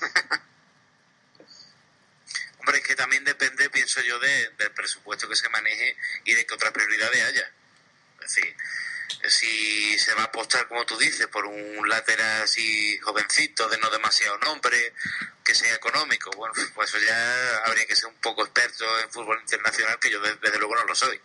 Hombre, 2.58 2.78
es 2.78 2.86
que 2.86 2.96
también 2.96 3.24
depende, 3.24 3.70
pienso 3.70 4.00
yo, 4.02 4.18
del 4.18 4.72
presupuesto 4.74 5.28
que 5.28 5.36
se 5.36 5.48
maneje 5.48 5.96
y 6.24 6.34
de 6.34 6.44
qué 6.44 6.54
otras 6.54 6.72
prioridades 6.72 7.24
haya. 7.24 7.50
Es 8.24 8.34
decir, 8.34 8.56
si 9.28 9.98
se 9.98 10.14
va 10.14 10.22
a 10.22 10.26
apostar, 10.26 10.66
como 10.66 10.84
tú 10.84 10.96
dices, 10.98 11.26
por 11.28 11.46
un 11.46 11.88
lateral 11.88 12.42
así 12.42 12.98
jovencito, 12.98 13.68
de 13.68 13.78
no 13.78 13.90
demasiado 13.90 14.36
nombre, 14.38 14.94
que 15.44 15.54
sea 15.54 15.74
económico, 15.74 16.30
bueno, 16.36 16.54
pues 16.74 16.88
eso 16.88 16.98
ya 16.98 17.58
habría 17.66 17.86
que 17.86 17.96
ser 17.96 18.08
un 18.08 18.16
poco 18.16 18.42
experto 18.42 18.84
en 19.00 19.10
fútbol 19.10 19.40
internacional, 19.40 19.98
que 20.00 20.10
yo 20.10 20.20
desde 20.20 20.58
luego 20.58 20.74
no 20.74 20.84
lo 20.84 20.94
soy. 20.94 21.20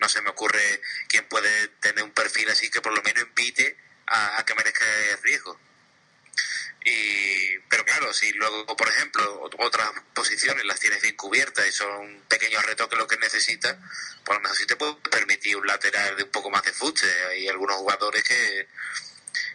No 0.00 0.08
se 0.08 0.22
me 0.22 0.30
ocurre 0.30 0.80
quién 1.08 1.28
puede 1.28 1.68
tener 1.80 2.02
un 2.02 2.12
perfil 2.12 2.48
así 2.50 2.70
que 2.70 2.80
por 2.80 2.94
lo 2.94 3.02
menos 3.02 3.24
invite 3.24 3.76
a, 4.12 4.44
que 4.44 4.54
merezca 4.54 4.84
riesgo. 5.22 5.58
Y, 6.84 7.58
pero 7.68 7.84
claro, 7.84 8.12
si 8.12 8.32
luego, 8.32 8.66
por 8.76 8.88
ejemplo, 8.88 9.40
otras 9.40 9.90
posiciones 10.14 10.64
las 10.64 10.80
tienes 10.80 11.00
bien 11.00 11.16
cubiertas 11.16 11.66
y 11.66 11.72
son 11.72 11.90
un 11.92 12.22
pequeño 12.28 12.60
retoque 12.62 12.96
lo 12.96 13.06
que 13.06 13.16
necesitas, 13.18 13.76
pues 14.24 14.30
a 14.30 14.34
lo 14.34 14.40
mejor 14.40 14.56
sí 14.56 14.66
te 14.66 14.76
puede 14.76 14.96
permitir 15.10 15.56
un 15.56 15.66
lateral 15.66 16.16
de 16.16 16.24
un 16.24 16.30
poco 16.30 16.50
más 16.50 16.64
de 16.64 16.72
fuste. 16.72 17.06
Hay 17.30 17.46
algunos 17.46 17.76
jugadores 17.76 18.24
que, 18.24 18.66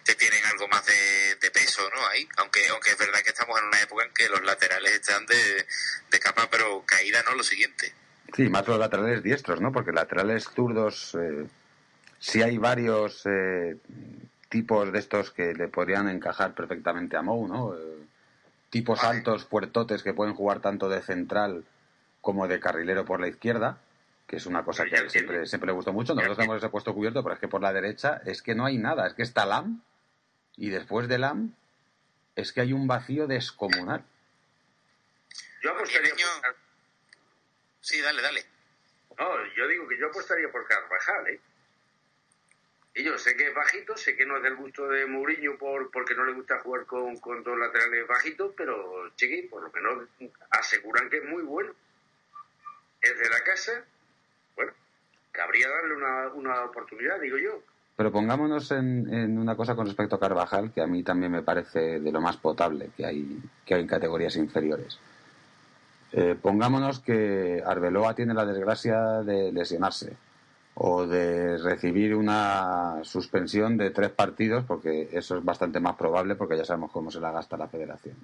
que 0.06 0.16
tienen 0.16 0.44
algo 0.46 0.68
más 0.70 0.86
de, 0.86 1.52
peso, 1.52 1.90
¿no? 1.94 2.08
Ahí, 2.08 2.28
aunque, 2.38 2.66
aunque 2.70 2.92
es 2.92 2.98
verdad 2.98 3.22
que 3.22 3.30
estamos 3.30 3.60
en 3.60 3.66
una 3.66 3.82
época 3.82 4.06
en 4.06 4.14
que 4.14 4.30
los 4.30 4.44
laterales 4.44 4.94
están 4.94 5.26
de, 5.26 5.66
de 6.10 6.20
capa, 6.20 6.50
pero 6.50 6.84
caída, 6.86 7.24
¿no? 7.24 7.36
Lo 7.36 7.44
siguiente. 7.44 7.94
Sí, 8.36 8.44
más 8.50 8.68
los 8.68 8.80
laterales 8.80 9.24
diestros, 9.24 9.60
¿no? 9.62 9.72
Porque 9.72 9.92
laterales 9.92 10.46
zurdos, 10.54 11.16
eh, 11.16 11.46
sí 12.20 12.42
hay 12.42 12.58
varios 12.58 13.22
eh, 13.26 13.78
tipos 14.58 14.92
de 14.92 14.98
estos 14.98 15.30
que 15.30 15.54
le 15.54 15.68
podrían 15.68 16.10
encajar 16.10 16.56
perfectamente 16.56 17.16
a 17.16 17.22
Mou, 17.22 17.48
¿no? 17.48 17.76
Eh, 17.76 18.08
tipos 18.72 19.04
altos, 19.04 19.46
puertotes 19.46 20.02
que 20.02 20.16
pueden 20.16 20.34
jugar 20.34 20.62
tanto 20.62 20.90
de 20.90 21.04
central 21.04 21.64
como 22.22 22.48
de 22.48 22.60
carrilero 22.60 23.06
por 23.06 23.20
la 23.20 23.28
izquierda, 23.28 23.78
que 24.26 24.38
es 24.38 24.48
una 24.48 24.64
cosa 24.64 24.86
que 24.86 25.10
siempre, 25.12 25.46
siempre 25.46 25.68
le 25.68 25.74
gustó 25.74 25.94
mucho. 25.94 26.16
Nosotros 26.16 26.38
tenemos 26.38 26.58
ese 26.58 26.70
puesto 26.70 26.96
cubierto, 26.96 27.22
pero 27.22 27.36
es 27.36 27.40
que 27.40 27.48
por 27.48 27.62
la 27.62 27.72
derecha 27.72 28.20
es 28.26 28.42
que 28.42 28.56
no 28.56 28.66
hay 28.66 28.80
nada, 28.80 29.06
es 29.06 29.14
que 29.14 29.22
está 29.22 29.46
Lam 29.46 29.84
y 30.56 30.70
después 30.70 31.08
de 31.08 31.20
Lam 31.20 31.54
es 32.36 32.52
que 32.52 32.62
hay 32.62 32.74
un 32.74 32.88
vacío 32.88 33.28
descomunal. 33.28 34.04
Yo 35.62 35.72
apostaría 35.72 36.10
por... 36.10 36.56
Sí, 37.80 38.02
dale, 38.02 38.24
dale. 38.24 38.44
No, 39.20 39.30
yo 39.56 39.68
digo 39.68 39.88
que 39.88 40.00
yo 40.00 40.08
apostaría 40.08 40.52
por 40.52 40.68
Carvajal, 40.68 41.28
¿eh? 41.28 41.40
Y 42.98 43.04
yo 43.04 43.16
sé 43.20 43.36
que 43.38 43.50
es 43.50 43.54
bajito, 43.54 43.96
sé 43.96 44.16
que 44.18 44.26
no 44.26 44.38
es 44.38 44.44
del 44.44 44.56
gusto 44.56 44.88
de 44.88 45.06
Mourinho 45.06 45.56
por, 45.60 45.92
porque 45.92 46.16
no 46.16 46.26
le 46.26 46.34
gusta 46.34 46.60
jugar 46.62 46.88
con, 46.88 47.16
con 47.18 47.44
dos 47.44 47.56
laterales 47.56 48.08
bajitos, 48.08 48.54
pero 48.58 49.12
chiqui, 49.16 49.44
por 49.44 49.62
lo 49.62 49.72
menos 49.72 50.10
aseguran 50.50 51.08
que 51.08 51.18
es 51.18 51.26
muy 51.26 51.44
bueno. 51.44 51.74
Es 53.00 53.20
de 53.20 53.30
la 53.30 53.40
casa, 53.44 53.86
bueno, 54.56 54.72
cabría 55.32 55.70
darle 55.70 55.96
una, 55.96 56.28
una 56.34 56.64
oportunidad, 56.64 57.22
digo 57.22 57.38
yo. 57.38 57.62
Pero 57.96 58.12
pongámonos 58.12 58.72
en, 58.72 59.14
en, 59.14 59.38
una 59.38 59.56
cosa 59.56 59.76
con 59.76 59.86
respecto 59.86 60.16
a 60.16 60.20
Carvajal, 60.20 60.74
que 60.74 60.82
a 60.82 60.88
mí 60.88 61.04
también 61.04 61.32
me 61.32 61.44
parece 61.44 62.00
de 62.00 62.12
lo 62.12 62.20
más 62.20 62.38
potable 62.38 62.90
que 62.98 63.06
hay, 63.06 63.40
que 63.64 63.76
hay 63.76 63.82
en 63.82 63.88
categorías 63.88 64.36
inferiores. 64.38 65.00
Eh, 66.14 66.36
pongámonos 66.42 67.00
que 67.02 67.62
Arbeloa 67.64 68.16
tiene 68.16 68.34
la 68.34 68.46
desgracia 68.46 69.22
de 69.22 69.52
lesionarse 69.52 70.18
o 70.80 71.08
de 71.08 71.58
recibir 71.58 72.14
una 72.14 73.00
suspensión 73.02 73.78
de 73.78 73.90
tres 73.90 74.12
partidos, 74.12 74.64
porque 74.64 75.10
eso 75.12 75.38
es 75.38 75.44
bastante 75.44 75.80
más 75.80 75.96
probable 75.96 76.36
porque 76.36 76.56
ya 76.56 76.66
sabemos 76.66 76.92
cómo 76.92 77.10
se 77.10 77.20
la 77.20 77.32
gasta 77.32 77.58
la 77.58 77.68
federación. 77.68 78.16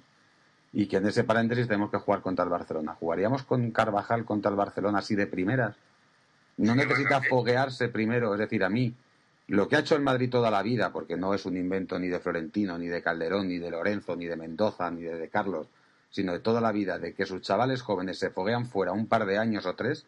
Y 0.72 0.86
que 0.86 0.98
en 0.98 1.06
ese 1.06 1.24
paréntesis 1.24 1.66
tenemos 1.66 1.90
que 1.90 1.98
jugar 1.98 2.20
contra 2.20 2.44
el 2.44 2.50
Barcelona. 2.50 2.94
¿Jugaríamos 2.94 3.42
con 3.42 3.72
Carvajal 3.72 4.24
contra 4.24 4.52
el 4.52 4.56
Barcelona 4.56 5.00
así 5.00 5.16
de 5.16 5.26
primeras? 5.26 5.74
No 6.56 6.76
necesita 6.76 7.22
foguearse 7.22 7.88
primero, 7.88 8.32
es 8.34 8.38
decir, 8.38 8.62
a 8.62 8.68
mí, 8.68 8.94
lo 9.48 9.66
que 9.66 9.74
ha 9.74 9.80
hecho 9.80 9.96
el 9.96 10.02
Madrid 10.02 10.30
toda 10.30 10.52
la 10.52 10.62
vida, 10.62 10.92
porque 10.92 11.16
no 11.16 11.34
es 11.34 11.46
un 11.46 11.56
invento 11.56 11.98
ni 11.98 12.06
de 12.06 12.20
Florentino, 12.20 12.78
ni 12.78 12.86
de 12.86 13.02
Calderón, 13.02 13.48
ni 13.48 13.58
de 13.58 13.70
Lorenzo, 13.70 14.14
ni 14.14 14.26
de 14.26 14.36
Mendoza, 14.36 14.92
ni 14.92 15.02
de, 15.02 15.18
de 15.18 15.28
Carlos, 15.28 15.66
sino 16.08 16.32
de 16.32 16.38
toda 16.38 16.60
la 16.60 16.70
vida, 16.70 17.00
de 17.00 17.14
que 17.14 17.26
sus 17.26 17.42
chavales 17.42 17.82
jóvenes 17.82 18.20
se 18.20 18.30
foguean 18.30 18.66
fuera 18.66 18.92
un 18.92 19.08
par 19.08 19.26
de 19.26 19.38
años 19.38 19.66
o 19.66 19.74
tres, 19.74 20.06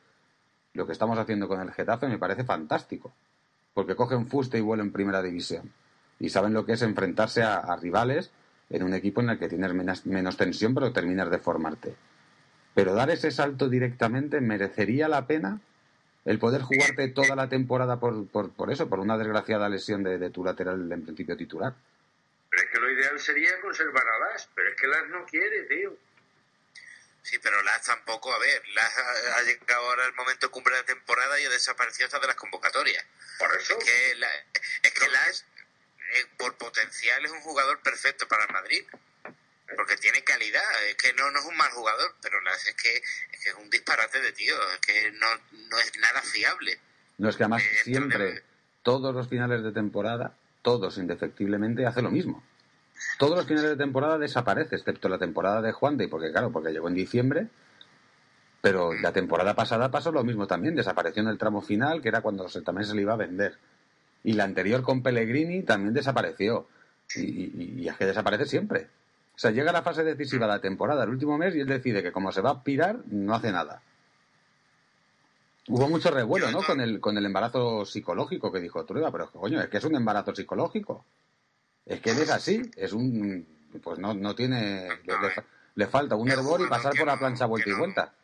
lo 0.76 0.86
que 0.86 0.92
estamos 0.92 1.18
haciendo 1.18 1.48
con 1.48 1.60
el 1.60 1.72
Getafe 1.72 2.06
me 2.06 2.18
parece 2.18 2.44
fantástico, 2.44 3.12
porque 3.74 3.96
cogen 3.96 4.28
fuste 4.28 4.58
y 4.58 4.60
vuelo 4.60 4.82
en 4.82 4.92
primera 4.92 5.22
división 5.22 5.72
y 6.18 6.28
saben 6.28 6.54
lo 6.54 6.64
que 6.64 6.72
es 6.72 6.82
enfrentarse 6.82 7.42
a, 7.42 7.76
rivales 7.76 8.30
en 8.70 8.82
un 8.82 8.94
equipo 8.94 9.20
en 9.20 9.30
el 9.30 9.38
que 9.38 9.48
tienes 9.48 9.72
menos, 10.04 10.36
tensión 10.36 10.74
pero 10.74 10.92
terminas 10.92 11.30
de 11.30 11.38
formarte. 11.38 11.94
Pero 12.74 12.94
dar 12.94 13.10
ese 13.10 13.30
salto 13.30 13.68
directamente 13.68 14.40
merecería 14.40 15.08
la 15.08 15.26
pena 15.26 15.60
el 16.24 16.38
poder 16.38 16.62
jugarte 16.62 17.08
toda 17.08 17.36
la 17.36 17.48
temporada 17.48 18.00
por, 18.00 18.26
por, 18.26 18.72
eso, 18.72 18.88
por 18.88 18.98
una 18.98 19.16
desgraciada 19.16 19.68
lesión 19.68 20.02
de, 20.02 20.30
tu 20.30 20.44
lateral 20.44 20.90
en 20.90 21.02
principio 21.02 21.36
titular. 21.36 21.72
Pero 22.50 22.62
es 22.62 22.70
que 22.70 22.80
lo 22.80 22.90
ideal 22.90 23.20
sería 23.20 23.60
conservar 23.62 24.02
a 24.02 24.32
Las, 24.32 24.48
pero 24.54 24.68
es 24.70 24.74
que 24.74 24.88
Las 24.88 25.08
no 25.08 25.24
quiere, 25.24 25.62
tío. 25.62 25.94
Sí, 27.26 27.40
pero 27.42 27.60
Las 27.64 27.82
tampoco, 27.82 28.32
a 28.32 28.38
ver, 28.38 28.62
Las 28.68 28.96
ha, 28.96 29.42
llegado 29.42 29.84
ahora 29.84 30.06
el 30.06 30.14
momento 30.14 30.48
cumbre 30.48 30.76
de 30.76 30.82
la 30.82 30.86
temporada 30.86 31.40
y 31.40 31.44
ha 31.44 31.50
desaparecido 31.50 32.06
hasta 32.06 32.20
de 32.20 32.28
las 32.28 32.36
convocatorias. 32.36 33.04
Por 33.40 33.52
eso. 33.60 33.76
Es 33.76 33.84
que, 33.84 34.12
es 34.82 34.92
que 34.92 35.08
Las, 35.08 35.44
eh, 36.14 36.26
por 36.38 36.56
potencial, 36.56 37.24
es 37.24 37.32
un 37.32 37.40
jugador 37.40 37.82
perfecto 37.82 38.28
para 38.28 38.44
el 38.44 38.52
Madrid. 38.52 38.84
Porque 39.74 39.96
tiene 39.96 40.22
calidad, 40.22 40.62
es 40.84 40.94
que 40.94 41.14
no, 41.14 41.28
no 41.32 41.40
es 41.40 41.44
un 41.46 41.56
mal 41.56 41.72
jugador, 41.72 42.14
pero 42.22 42.40
Las 42.42 42.64
es 42.68 42.76
que, 42.76 42.94
es 42.96 43.42
que 43.42 43.48
es 43.48 43.56
un 43.56 43.68
disparate 43.70 44.20
de 44.20 44.30
tío, 44.30 44.54
es 44.74 44.78
que 44.78 45.10
no, 45.10 45.26
no 45.68 45.80
es 45.80 45.98
nada 45.98 46.22
fiable. 46.22 46.78
No, 47.18 47.28
es 47.28 47.36
que 47.36 47.42
además 47.42 47.64
siempre, 47.82 48.44
todos 48.84 49.12
los 49.12 49.28
finales 49.28 49.64
de 49.64 49.72
temporada, 49.72 50.36
todos 50.62 50.96
indefectiblemente, 50.96 51.86
hace 51.86 52.02
lo 52.02 52.12
mismo 52.12 52.44
todos 53.18 53.36
los 53.36 53.46
finales 53.46 53.70
de 53.70 53.76
temporada 53.76 54.18
desaparece, 54.18 54.76
excepto 54.76 55.08
la 55.08 55.18
temporada 55.18 55.62
de 55.62 55.72
Juan 55.72 55.96
de, 55.96 56.08
porque 56.08 56.30
claro, 56.30 56.50
porque 56.50 56.72
llegó 56.72 56.88
en 56.88 56.94
diciembre, 56.94 57.48
pero 58.60 58.92
la 58.94 59.12
temporada 59.12 59.54
pasada 59.54 59.90
pasó 59.90 60.10
lo 60.12 60.24
mismo 60.24 60.46
también, 60.46 60.74
desapareció 60.74 61.22
en 61.22 61.28
el 61.28 61.38
tramo 61.38 61.62
final, 61.62 62.02
que 62.02 62.08
era 62.08 62.20
cuando 62.20 62.48
se, 62.48 62.62
también 62.62 62.86
se 62.86 62.94
le 62.94 63.02
iba 63.02 63.12
a 63.12 63.16
vender. 63.16 63.58
Y 64.24 64.32
la 64.32 64.44
anterior 64.44 64.82
con 64.82 65.02
Pellegrini 65.02 65.62
también 65.62 65.94
desapareció. 65.94 66.66
Y, 67.14 67.86
es 67.86 67.96
que 67.96 68.06
desaparece 68.06 68.46
siempre. 68.46 68.88
O 69.36 69.38
sea, 69.38 69.52
llega 69.52 69.70
la 69.70 69.82
fase 69.82 70.02
decisiva 70.02 70.46
de 70.46 70.52
la 70.52 70.60
temporada, 70.60 71.04
el 71.04 71.10
último 71.10 71.38
mes, 71.38 71.54
y 71.54 71.60
él 71.60 71.68
decide 71.68 72.02
que 72.02 72.10
como 72.10 72.32
se 72.32 72.40
va 72.40 72.50
a 72.50 72.62
pirar, 72.64 72.98
no 73.06 73.34
hace 73.34 73.52
nada. 73.52 73.82
Hubo 75.68 75.88
mucho 75.88 76.10
revuelo, 76.10 76.50
¿no? 76.50 76.62
Con 76.62 76.80
el, 76.80 77.00
con 77.00 77.16
el 77.18 77.26
embarazo 77.26 77.84
psicológico 77.84 78.50
que 78.50 78.60
dijo 78.60 78.84
Trueba, 78.84 79.12
pero 79.12 79.30
coño, 79.30 79.60
es 79.60 79.68
que 79.68 79.76
es 79.76 79.84
un 79.84 79.94
embarazo 79.94 80.34
psicológico. 80.34 81.04
Es 81.86 82.00
que 82.00 82.10
él 82.10 82.18
es 82.20 82.30
así, 82.30 82.60
es 82.76 82.92
un. 82.92 83.70
Pues 83.82 83.98
no, 83.98 84.12
no 84.12 84.34
tiene. 84.34 84.88
Le, 85.76 85.86
falta 85.86 86.16
un 86.16 86.30
hervor 86.30 86.60
y 86.60 86.66
pasar 86.66 86.94
por 86.96 87.06
la 87.06 87.18
plancha 87.18 87.46
vuelta 87.46 87.70
y 87.70 87.74
vuelta. 87.74 88.14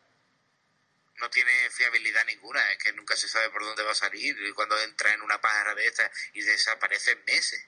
No 1.20 1.30
tiene 1.30 1.52
fiabilidad 1.70 2.26
ninguna, 2.26 2.72
es 2.72 2.78
que 2.78 2.92
nunca 2.92 3.14
se 3.14 3.28
sabe 3.28 3.50
por 3.50 3.62
dónde 3.62 3.84
va 3.84 3.92
a 3.92 3.94
salir 3.94 4.36
y 4.40 4.52
cuando 4.52 4.76
entra 4.80 5.12
en 5.14 5.22
una 5.22 5.40
pájara 5.40 5.74
de 5.74 5.86
estas 5.86 6.10
y 6.32 6.42
desaparece 6.42 7.12
en 7.12 7.24
meses. 7.24 7.64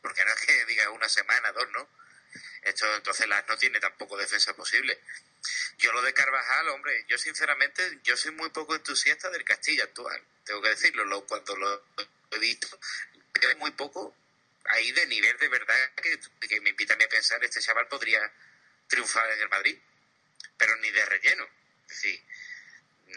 Porque 0.00 0.24
no 0.24 0.30
es 0.30 0.40
que 0.40 0.64
diga 0.66 0.88
una 0.90 1.08
semana, 1.08 1.50
dos, 1.52 1.66
¿no? 1.72 1.88
Esto 2.62 2.86
entonces 2.94 3.26
las 3.26 3.48
no 3.48 3.56
tiene 3.56 3.80
tampoco 3.80 4.16
defensa 4.16 4.54
posible. 4.54 5.00
Yo 5.78 5.92
lo 5.92 6.02
de 6.02 6.14
Carvajal, 6.14 6.68
hombre, 6.68 7.04
yo 7.08 7.18
sinceramente, 7.18 8.00
yo 8.04 8.16
soy 8.16 8.30
muy 8.32 8.50
poco 8.50 8.74
entusiasta 8.74 9.30
del 9.30 9.44
Castilla 9.44 9.84
actual, 9.84 10.22
tengo 10.44 10.62
que 10.62 10.70
decirlo, 10.70 11.04
lo, 11.04 11.26
cuando 11.26 11.56
lo 11.56 11.82
he 12.30 12.38
visto, 12.38 12.68
muy 13.58 13.72
poco 13.72 14.14
ahí 14.66 14.92
de 14.92 15.06
nivel 15.06 15.36
de 15.38 15.48
verdad 15.48 15.90
que, 15.96 16.18
que 16.48 16.60
me 16.60 16.70
invita 16.70 16.94
a 16.94 16.96
mí 16.96 17.04
a 17.04 17.08
pensar, 17.08 17.42
este 17.44 17.60
chaval 17.60 17.86
podría 17.88 18.20
triunfar 18.86 19.30
en 19.30 19.40
el 19.40 19.48
Madrid, 19.48 19.78
pero 20.56 20.76
ni 20.76 20.90
de 20.90 21.04
relleno. 21.04 21.44
Es 21.88 21.88
decir, 21.88 22.20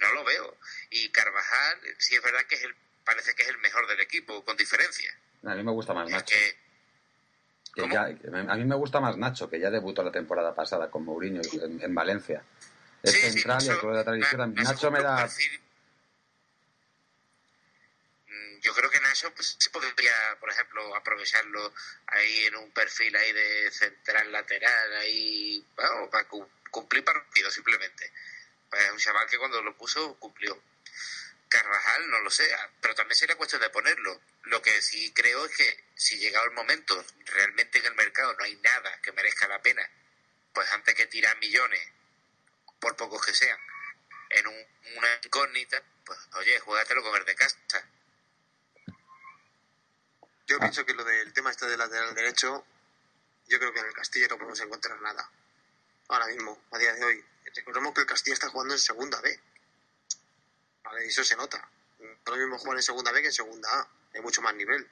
no 0.01 0.13
lo 0.13 0.23
veo. 0.23 0.57
Y 0.89 1.09
Carvajal, 1.09 1.79
sí 1.97 2.15
es 2.15 2.21
verdad 2.21 2.41
que 2.47 2.55
es 2.55 2.63
el, 2.63 2.75
parece 3.03 3.33
que 3.35 3.43
es 3.43 3.49
el 3.49 3.57
mejor 3.59 3.87
del 3.87 3.99
equipo, 4.01 4.43
con 4.43 4.57
diferencia. 4.57 5.11
A 5.43 5.55
mí 5.55 5.63
me 5.63 5.71
gusta 5.71 5.93
más 5.93 6.09
Nacho. 6.09 6.35
a 7.77 8.55
mí 8.55 8.65
me 8.65 8.75
gusta 8.75 8.99
más 8.99 9.17
Nacho, 9.17 9.49
que 9.49 9.59
ya 9.59 9.69
debutó 9.69 10.03
la 10.03 10.11
temporada 10.11 10.53
pasada 10.53 10.89
con 10.89 11.05
Mourinho 11.05 11.41
en, 11.61 11.95
Valencia. 11.95 12.43
Es 13.03 13.13
central 13.13 13.63
y 13.63 13.69
el 13.69 13.79
de 13.79 13.93
la 13.93 14.03
tradición. 14.03 14.53
Nacho 14.55 14.91
me 14.91 15.01
da... 15.01 15.29
yo 18.67 18.73
creo 18.73 18.89
que 18.89 18.99
Nacho 18.99 19.33
pues, 19.33 19.55
sí 19.57 19.69
podría, 19.69 20.37
por 20.41 20.51
ejemplo, 20.51 20.93
aprovecharlo 20.93 21.73
ahí 22.07 22.47
en 22.47 22.55
un 22.57 22.69
perfil 22.71 23.15
ahí 23.15 23.31
de 23.31 23.71
central 23.71 24.29
lateral, 24.29 24.93
ahí, 24.97 25.65
bueno, 25.73 26.09
para 26.09 26.27
cumplir 26.69 27.05
partido 27.05 27.49
simplemente. 27.49 28.11
Pues 28.69 28.83
es 28.83 28.91
un 28.91 28.97
chaval 28.97 29.25
que 29.29 29.37
cuando 29.37 29.61
lo 29.61 29.77
puso 29.77 30.19
cumplió. 30.19 30.61
Carvajal, 31.47 32.09
no 32.09 32.19
lo 32.19 32.29
sé, 32.29 32.53
ah, 32.55 32.69
pero 32.81 32.93
también 32.93 33.17
sería 33.17 33.37
cuestión 33.37 33.61
de 33.61 33.69
ponerlo. 33.69 34.19
Lo 34.43 34.61
que 34.61 34.81
sí 34.81 35.13
creo 35.13 35.45
es 35.45 35.55
que 35.55 35.85
si 35.95 36.17
llegado 36.17 36.43
el 36.43 36.51
momento, 36.51 37.05
realmente 37.25 37.77
en 37.79 37.85
el 37.85 37.95
mercado 37.95 38.33
no 38.33 38.43
hay 38.43 38.55
nada 38.57 38.99
que 39.01 39.13
merezca 39.13 39.47
la 39.47 39.61
pena, 39.61 39.89
pues 40.53 40.69
antes 40.73 40.93
que 40.93 41.07
tirar 41.07 41.37
millones, 41.37 41.87
por 42.81 42.97
pocos 42.97 43.25
que 43.25 43.33
sean, 43.33 43.59
en 44.31 44.45
una 44.45 45.07
incógnita, 45.23 45.81
pues 46.03 46.19
oye, 46.33 46.59
juégatelo 46.59 47.01
con 47.01 47.15
el 47.15 47.23
de 47.23 47.35
casa 47.35 47.57
Yo 50.47 50.55
ah. 50.57 50.59
pienso 50.61 50.85
que 50.85 50.93
lo 50.93 51.03
del 51.03 51.33
tema 51.33 51.51
este 51.51 51.67
del 51.67 51.77
lateral 51.77 52.15
derecho, 52.15 52.65
yo 53.47 53.59
creo 53.59 53.73
que 53.73 53.79
en 53.79 53.85
el 53.85 53.93
Castilla 53.93 54.27
no 54.29 54.37
podemos 54.37 54.59
encontrar 54.61 54.99
nada. 55.01 55.29
Ahora 56.07 56.27
mismo, 56.27 56.61
a 56.71 56.77
día 56.77 56.93
de 56.93 57.03
hoy. 57.03 57.25
Recordemos 57.55 57.93
que 57.93 58.01
el 58.01 58.07
Castilla 58.07 58.33
está 58.33 58.49
jugando 58.49 58.73
en 58.73 58.79
segunda 58.79 59.19
B. 59.21 59.39
Vale, 60.83 61.05
eso 61.05 61.23
se 61.23 61.35
nota. 61.35 61.69
No 61.99 62.35
lo 62.35 62.37
mismo 62.37 62.57
jugar 62.59 62.77
en 62.77 62.83
segunda 62.83 63.11
B 63.11 63.21
que 63.21 63.27
en 63.27 63.33
segunda 63.33 63.69
A. 63.69 63.87
Hay 64.13 64.21
mucho 64.21 64.41
más 64.41 64.55
nivel. 64.55 64.87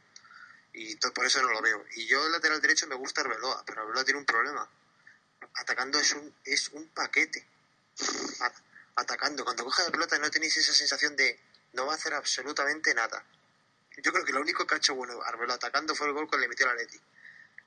Y 0.73 0.95
por 0.97 1.25
eso 1.25 1.41
no 1.41 1.49
lo 1.49 1.61
veo. 1.61 1.85
Y 1.95 2.05
yo 2.05 2.25
el 2.25 2.33
lateral 2.33 2.61
derecho 2.61 2.85
me 2.87 2.95
gusta 2.95 3.21
Arbeloa, 3.21 3.63
pero 3.65 3.81
Arbeloa 3.81 4.03
tiene 4.03 4.19
un 4.19 4.25
problema. 4.25 4.69
Atacando 5.53 5.99
es 5.99 6.11
un, 6.13 6.35
es 6.43 6.69
un 6.69 6.87
paquete. 6.89 7.47
atacando. 8.95 9.45
Cuando 9.45 9.63
coge 9.63 9.83
la 9.83 9.91
pelota 9.91 10.19
no 10.19 10.29
tenéis 10.29 10.57
esa 10.57 10.73
sensación 10.73 11.15
de 11.15 11.39
no 11.73 11.85
va 11.85 11.93
a 11.93 11.95
hacer 11.95 12.13
absolutamente 12.13 12.93
nada. 12.93 13.23
Yo 14.03 14.11
creo 14.11 14.25
que 14.25 14.33
lo 14.33 14.41
único 14.41 14.65
que 14.65 14.75
ha 14.75 14.77
hecho 14.77 14.95
bueno 14.95 15.21
Arbeloa 15.23 15.55
atacando 15.55 15.95
fue 15.95 16.07
el 16.07 16.13
gol 16.13 16.29
que 16.29 16.37
le 16.37 16.47
metió 16.47 16.67
al 16.67 16.73
Atleti. 16.73 16.99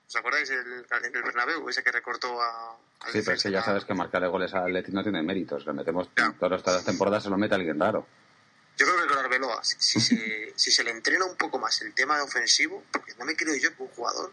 ¿Os 0.06 0.16
acordáis 0.16 0.48
el, 0.50 0.86
en 0.90 1.16
el 1.16 1.22
Bernabéu, 1.22 1.68
ese 1.68 1.82
que 1.82 1.92
recortó 1.92 2.40
a... 2.40 2.78
sí, 3.12 3.20
pero 3.22 3.32
es 3.36 3.42
que 3.42 3.50
ya 3.50 3.62
sabes 3.62 3.84
que 3.84 3.92
marcarle 3.92 4.28
goles 4.28 4.54
al 4.54 4.64
Atleti 4.64 4.90
no 4.92 5.02
tiene 5.02 5.22
méritos. 5.22 5.66
Le 5.66 5.72
metemos 5.74 6.08
todas 6.38 6.64
las 6.64 6.84
temporadas, 6.84 7.22
se 7.24 7.30
lo 7.30 7.36
mete 7.36 7.54
alguien 7.54 7.78
raro. 7.78 8.06
Yo 8.78 8.86
creo 8.86 9.02
que 9.02 9.06
con 9.08 9.18
Arbeloa, 9.18 9.62
si, 9.64 10.00
se, 10.00 10.52
si 10.56 10.70
se 10.70 10.84
le 10.84 10.92
entrena 10.92 11.24
un 11.24 11.36
poco 11.36 11.58
más 11.58 11.82
el 11.82 11.92
tema 11.94 12.16
de 12.16 12.22
ofensivo, 12.22 12.84
porque 12.92 13.14
no 13.18 13.24
me 13.24 13.36
creo 13.36 13.54
yo 13.56 13.74
que 13.76 13.82
un 13.82 13.88
jugador 13.88 14.32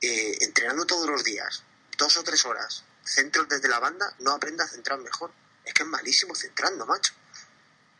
eh, 0.00 0.38
entrenando 0.40 0.84
todos 0.84 1.08
los 1.08 1.22
días, 1.22 1.62
dos 1.96 2.16
o 2.16 2.24
tres 2.24 2.44
horas, 2.44 2.84
centros 3.04 3.48
desde 3.48 3.68
la 3.68 3.78
banda, 3.78 4.14
no 4.20 4.32
aprenda 4.32 4.64
a 4.64 4.68
centrar 4.68 4.98
mejor. 4.98 5.30
Es 5.64 5.74
que 5.74 5.84
es 5.84 5.88
malísimo 5.88 6.34
centrando, 6.34 6.86
macho. 6.86 7.14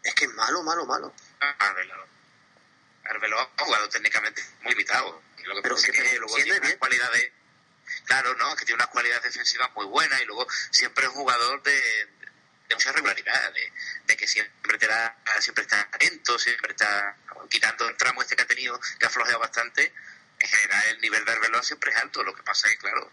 Es 0.03 0.15
que 0.15 0.25
es 0.25 0.35
malo, 0.35 0.65
malo, 0.65 0.85
malo. 0.85 1.13
Arbeloa. 1.39 2.12
Arbeloa 3.05 3.51
ha 3.57 3.65
jugado 3.65 3.89
técnicamente 3.89 4.43
muy 4.63 4.73
limitado. 4.73 5.23
Lo 5.45 5.57
que 5.57 5.63
pero 5.63 5.77
es 5.77 5.85
que, 5.85 5.93
tiene, 5.93 6.19
luego 6.19 6.37
tiene 6.37 6.59
unas 6.59 6.77
cualidades. 6.77 7.33
Claro, 8.07 8.35
no, 8.35 8.55
que 8.57 8.65
tiene 8.65 8.77
unas 8.77 8.89
cualidades 8.89 9.25
defensivas 9.25 9.71
muy 9.75 9.87
buenas 9.87 10.21
y 10.21 10.25
luego 10.25 10.47
siempre 10.71 11.05
es 11.05 11.11
un 11.11 11.17
jugador 11.17 11.63
de, 11.63 11.73
de 12.73 12.75
mucha 12.75 12.93
regularidad, 12.93 13.53
de, 14.07 14.17
que 14.17 14.27
siempre 14.27 14.79
te 14.79 14.87
da, 14.87 15.17
siempre 15.41 15.63
está 15.63 15.81
atento, 15.93 16.39
siempre 16.39 16.73
está 16.73 17.17
quitando 17.49 17.89
el 17.89 17.97
tramo 17.97 18.23
este 18.23 18.37
que 18.37 18.43
ha 18.43 18.47
tenido, 18.47 18.81
que 18.99 19.07
ha 19.07 19.11
flojeado 19.11 19.41
bastante, 19.41 19.93
en 20.39 20.49
general 20.49 20.85
el 20.89 21.01
nivel 21.01 21.25
de 21.25 21.33
Arbeloa 21.33 21.63
siempre 21.63 21.91
es 21.91 21.97
alto, 21.99 22.23
lo 22.23 22.35
que 22.35 22.43
pasa 22.43 22.69
es 22.69 22.75
que 22.75 22.81
claro, 22.81 23.11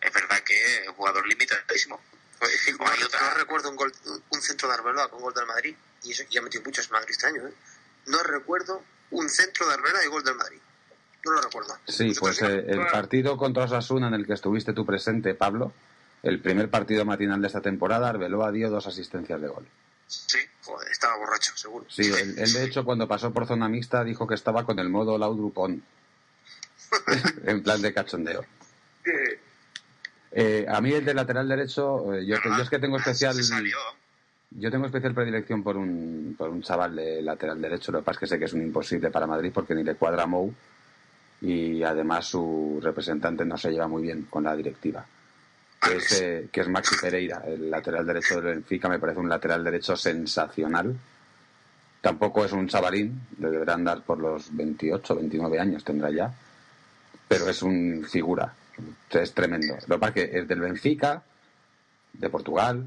es 0.00 0.12
verdad 0.12 0.40
que 0.42 0.82
es 0.82 0.88
un 0.88 0.94
jugador 0.94 1.26
limitadísimo. 1.26 2.02
no, 2.78 3.34
recuerdo 3.34 3.70
un, 3.70 3.76
gol, 3.76 3.92
un 4.30 4.42
centro 4.42 4.68
de 4.68 4.74
Arbeloa 4.74 5.10
con 5.10 5.20
gol 5.20 5.34
del 5.34 5.46
Madrid, 5.46 5.76
y 6.02 6.12
eso 6.12 6.24
ya 6.30 6.40
ha 6.40 6.42
metido 6.42 6.64
muchos 6.64 6.90
Madrid 6.90 7.10
este 7.10 7.26
año, 7.26 7.46
¿eh? 7.46 7.52
No 8.06 8.22
recuerdo 8.22 8.84
un 9.10 9.28
centro 9.28 9.66
de 9.68 9.74
Arbeloa 9.74 10.04
y 10.04 10.08
gol 10.08 10.24
del 10.24 10.34
Madrid. 10.34 10.58
No 11.24 11.32
lo 11.32 11.40
recuerdo. 11.40 11.76
Sí, 11.86 12.12
pues 12.18 12.40
eh, 12.42 12.64
el 12.68 12.86
partido 12.86 13.36
contra 13.36 13.64
Osasuna 13.64 14.08
en 14.08 14.14
el 14.14 14.26
que 14.26 14.34
estuviste 14.34 14.72
tú 14.72 14.86
presente, 14.86 15.34
Pablo, 15.34 15.72
el 16.22 16.40
primer 16.40 16.70
partido 16.70 17.04
matinal 17.04 17.40
de 17.40 17.48
esta 17.48 17.60
temporada, 17.60 18.08
Arbeloa 18.08 18.52
dio 18.52 18.70
dos 18.70 18.86
asistencias 18.86 19.40
de 19.40 19.48
gol. 19.48 19.66
Sí, 20.06 20.38
joder, 20.62 20.88
estaba 20.90 21.16
borracho, 21.16 21.56
seguro. 21.56 21.84
Sí, 21.88 22.12
él, 22.12 22.36
de 22.36 22.64
hecho 22.64 22.84
cuando 22.84 23.08
pasó 23.08 23.32
por 23.32 23.46
zona 23.46 23.68
mixta 23.68 24.04
dijo 24.04 24.26
que 24.26 24.34
estaba 24.34 24.64
con 24.64 24.78
el 24.78 24.88
modo 24.88 25.18
Laudrupón, 25.18 25.82
en 27.44 27.62
plan 27.62 27.82
de 27.82 27.92
cachondeo. 27.92 28.44
Eh, 30.30 30.66
a 30.68 30.80
mí 30.80 30.92
el 30.92 31.04
de 31.04 31.14
lateral 31.14 31.48
derecho, 31.48 32.14
eh, 32.14 32.26
yo, 32.26 32.36
es 32.36 32.70
que 32.70 32.78
tengo 32.78 32.98
especial... 32.98 33.36
Yo 34.50 34.70
tengo 34.70 34.86
especial 34.86 35.14
predilección 35.14 35.62
por 35.62 35.76
un, 35.76 36.34
por 36.38 36.48
un 36.50 36.62
chaval 36.62 36.96
de 36.96 37.20
lateral 37.22 37.60
derecho, 37.60 37.92
lo 37.92 37.98
que 37.98 38.04
pasa 38.04 38.16
es 38.16 38.20
que 38.20 38.26
sé 38.26 38.38
que 38.38 38.44
es 38.46 38.52
un 38.52 38.62
imposible 38.62 39.10
para 39.10 39.26
Madrid 39.26 39.50
porque 39.52 39.74
ni 39.74 39.82
le 39.82 39.96
cuadra 39.96 40.22
a 40.22 40.26
Mou 40.26 40.52
y 41.40 41.82
además 41.82 42.26
su 42.26 42.80
representante 42.82 43.44
no 43.44 43.58
se 43.58 43.70
lleva 43.70 43.88
muy 43.88 44.02
bien 44.02 44.26
con 44.30 44.44
la 44.44 44.56
directiva 44.56 45.04
que 45.80 45.96
es, 45.96 46.20
eh, 46.20 46.48
que 46.50 46.60
es 46.60 46.68
Maxi 46.68 46.96
Pereira, 47.00 47.42
el 47.46 47.70
lateral 47.70 48.06
derecho 48.06 48.36
del 48.36 48.54
Benfica, 48.54 48.88
me 48.88 48.98
parece 48.98 49.20
un 49.20 49.28
lateral 49.28 49.62
derecho 49.62 49.96
sensacional. 49.96 50.96
Tampoco 52.00 52.44
es 52.44 52.52
un 52.52 52.68
chavalín, 52.68 53.20
deberá 53.36 53.74
andar 53.74 54.02
por 54.02 54.18
los 54.18 54.54
28, 54.54 55.16
29 55.16 55.58
años 55.58 55.84
tendrá 55.84 56.10
ya, 56.10 56.32
pero 57.26 57.48
es 57.48 57.62
un 57.62 58.06
figura, 58.08 58.54
es 59.10 59.34
tremendo. 59.34 59.74
Lo 59.86 59.96
que 59.96 60.00
pasa 60.00 60.12
es 60.20 60.30
que 60.30 60.38
es 60.38 60.48
del 60.48 60.60
Benfica, 60.60 61.22
de 62.12 62.30
Portugal, 62.30 62.86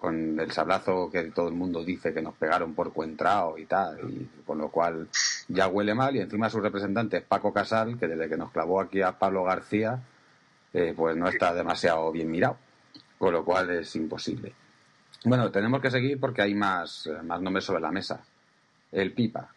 con 0.00 0.40
el 0.40 0.50
sablazo 0.50 1.10
que 1.10 1.24
todo 1.24 1.48
el 1.48 1.54
mundo 1.54 1.84
dice 1.84 2.14
que 2.14 2.22
nos 2.22 2.34
pegaron 2.34 2.74
por 2.74 2.92
Cuentrao 2.92 3.58
y 3.58 3.66
tal, 3.66 3.98
y 4.10 4.28
con 4.46 4.56
lo 4.56 4.70
cual 4.70 5.08
ya 5.48 5.68
huele 5.68 5.94
mal, 5.94 6.16
y 6.16 6.20
encima 6.20 6.48
su 6.48 6.58
representante 6.58 7.18
es 7.18 7.22
Paco 7.22 7.52
Casal, 7.52 7.98
que 7.98 8.08
desde 8.08 8.28
que 8.28 8.36
nos 8.38 8.50
clavó 8.50 8.80
aquí 8.80 9.02
a 9.02 9.18
Pablo 9.18 9.44
García, 9.44 10.00
eh, 10.72 10.94
pues 10.96 11.16
no 11.16 11.28
está 11.28 11.52
demasiado 11.52 12.10
bien 12.12 12.30
mirado, 12.30 12.56
con 13.18 13.34
lo 13.34 13.44
cual 13.44 13.70
es 13.70 13.94
imposible. 13.94 14.54
Bueno, 15.24 15.50
tenemos 15.50 15.82
que 15.82 15.90
seguir 15.90 16.18
porque 16.18 16.40
hay 16.40 16.54
más, 16.54 17.08
más 17.24 17.42
nombres 17.42 17.66
sobre 17.66 17.82
la 17.82 17.90
mesa. 17.90 18.22
El 18.90 19.12
Pipa. 19.12 19.52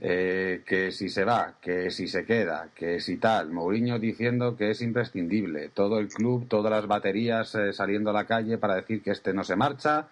Eh, 0.00 0.62
que 0.66 0.92
si 0.92 1.08
se 1.08 1.24
va, 1.24 1.56
que 1.60 1.90
si 1.90 2.06
se 2.06 2.24
queda, 2.24 2.70
que 2.74 3.00
si 3.00 3.16
tal. 3.16 3.50
Mourinho 3.50 3.98
diciendo 3.98 4.56
que 4.56 4.70
es 4.70 4.82
imprescindible. 4.82 5.68
Todo 5.70 5.98
el 5.98 6.08
club, 6.08 6.46
todas 6.48 6.70
las 6.70 6.86
baterías 6.86 7.56
saliendo 7.72 8.10
a 8.10 8.12
la 8.12 8.26
calle 8.26 8.58
para 8.58 8.76
decir 8.76 9.02
que 9.02 9.10
este 9.10 9.32
no 9.32 9.42
se 9.42 9.56
marcha, 9.56 10.08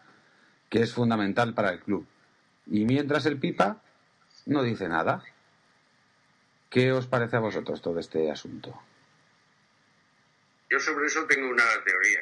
que 0.68 0.82
es 0.82 0.92
fundamental 0.92 1.54
para 1.54 1.70
el 1.70 1.80
club. 1.80 2.06
Y 2.66 2.84
mientras 2.84 3.24
el 3.26 3.38
Pipa 3.38 3.80
no 4.46 4.62
dice 4.62 4.88
nada. 4.88 5.22
¿Qué 6.70 6.92
os 6.92 7.06
parece 7.06 7.36
a 7.36 7.40
vosotros 7.40 7.80
todo 7.80 7.98
este 7.98 8.30
asunto? 8.30 8.78
Yo 10.70 10.78
sobre 10.80 11.06
eso 11.06 11.24
tengo 11.26 11.48
una 11.48 11.64
teoría. 11.84 12.20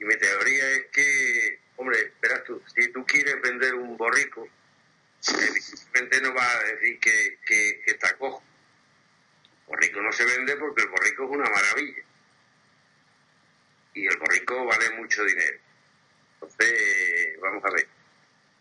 Y 0.00 0.04
mi 0.04 0.16
teoría 0.16 0.70
es 0.72 0.86
que, 0.90 1.60
hombre, 1.76 2.12
verás 2.22 2.44
tú, 2.44 2.62
si 2.74 2.90
tú 2.92 3.04
quieres 3.04 3.40
vender 3.42 3.74
un 3.74 3.96
borrico, 3.96 4.48
evidentemente 5.28 6.20
no 6.22 6.34
va 6.34 6.50
a 6.50 6.62
decir 6.64 7.00
que, 7.00 7.38
que, 7.46 7.82
está 7.86 8.16
cojo. 8.16 8.42
Borrico 9.66 10.00
no 10.02 10.12
se 10.12 10.24
vende 10.24 10.56
porque 10.56 10.82
el 10.82 10.88
borrico 10.88 11.24
es 11.24 11.30
una 11.30 11.48
maravilla. 11.48 12.02
Y 13.94 14.06
el 14.06 14.16
borrico 14.18 14.64
vale 14.66 14.90
mucho 14.90 15.24
dinero. 15.24 15.58
Entonces, 16.34 17.40
vamos 17.40 17.64
a 17.64 17.70
ver. 17.70 17.88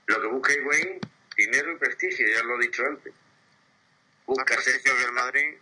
Lo 0.05 0.21
que 0.21 0.27
busca 0.27 0.53
Higuaín, 0.53 0.99
dinero 1.35 1.71
y 1.73 1.77
prestigio, 1.77 2.27
ya 2.27 2.43
lo 2.43 2.59
he 2.59 2.65
dicho 2.65 2.85
antes. 2.85 3.13
Busca 4.25 4.61
ser... 4.61 4.81
del 4.81 5.11
Madrid? 5.11 5.55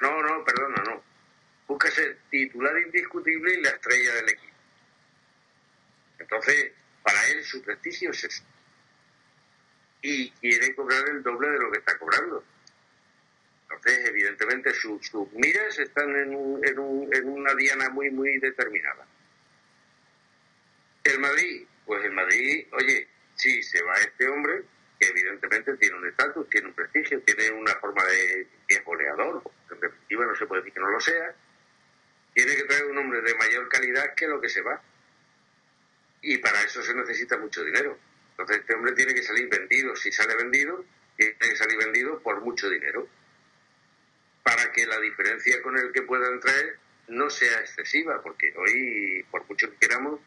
No, 0.00 0.22
no, 0.22 0.44
perdona, 0.44 0.82
no 0.84 1.14
busca 1.66 1.90
ser 1.90 2.18
titular 2.30 2.76
indiscutible 2.78 3.54
y 3.54 3.62
la 3.62 3.70
estrella 3.70 4.14
del 4.14 4.28
equipo. 4.30 4.54
Entonces, 6.18 6.72
para 7.02 7.28
él 7.28 7.44
su 7.44 7.62
prestigio 7.62 8.10
es 8.10 8.24
eso. 8.24 8.44
Y 10.06 10.30
quiere 10.32 10.74
cobrar 10.74 11.08
el 11.08 11.22
doble 11.22 11.48
de 11.48 11.58
lo 11.58 11.72
que 11.72 11.78
está 11.78 11.96
cobrando. 11.96 12.44
Entonces, 13.62 14.06
evidentemente, 14.06 14.74
sus, 14.74 15.00
miras 15.32 15.78
están 15.78 16.14
en, 16.14 16.60
en 16.62 17.28
una 17.28 17.54
diana 17.54 17.88
muy, 17.88 18.10
muy 18.10 18.38
determinada. 18.38 19.06
El 21.04 21.18
Madrid, 21.20 21.66
pues 21.86 22.04
el 22.04 22.12
Madrid, 22.12 22.66
oye, 22.72 23.08
si 23.34 23.62
se 23.62 23.82
va 23.82 23.94
este 23.94 24.28
hombre, 24.28 24.64
que 25.00 25.08
evidentemente 25.08 25.74
tiene 25.78 25.96
un 25.96 26.06
estatus, 26.06 26.50
tiene 26.50 26.68
un 26.68 26.74
prestigio, 26.74 27.22
tiene 27.22 27.50
una 27.52 27.74
forma 27.76 28.04
de, 28.04 28.46
de 28.68 28.80
goleador, 28.80 29.42
en 29.70 29.80
definitiva 29.80 30.26
no 30.26 30.36
se 30.36 30.44
puede 30.44 30.60
decir 30.60 30.74
que 30.74 30.80
no 30.80 30.90
lo 30.90 31.00
sea, 31.00 31.34
tiene 32.34 32.56
que 32.56 32.64
traer 32.64 32.84
un 32.86 32.98
hombre 32.98 33.22
de 33.22 33.34
mayor 33.36 33.70
calidad 33.70 34.14
que 34.14 34.28
lo 34.28 34.38
que 34.38 34.50
se 34.50 34.60
va. 34.60 34.82
Y 36.20 36.36
para 36.38 36.60
eso 36.60 36.82
se 36.82 36.94
necesita 36.94 37.38
mucho 37.38 37.64
dinero. 37.64 37.98
Entonces 38.34 38.58
este 38.58 38.74
hombre 38.74 38.92
tiene 38.94 39.14
que 39.14 39.22
salir 39.22 39.48
vendido. 39.48 39.94
Si 39.94 40.10
sale 40.10 40.34
vendido, 40.34 40.84
tiene 41.16 41.36
que 41.38 41.56
salir 41.56 41.78
vendido 41.78 42.18
por 42.20 42.40
mucho 42.40 42.68
dinero. 42.68 43.08
Para 44.42 44.72
que 44.72 44.84
la 44.86 44.98
diferencia 44.98 45.62
con 45.62 45.78
el 45.78 45.92
que 45.92 46.02
puedan 46.02 46.40
traer 46.40 46.78
no 47.06 47.30
sea 47.30 47.60
excesiva, 47.60 48.20
porque 48.22 48.52
hoy, 48.56 49.24
por 49.30 49.46
mucho 49.48 49.70
que 49.70 49.76
queramos, 49.76 50.20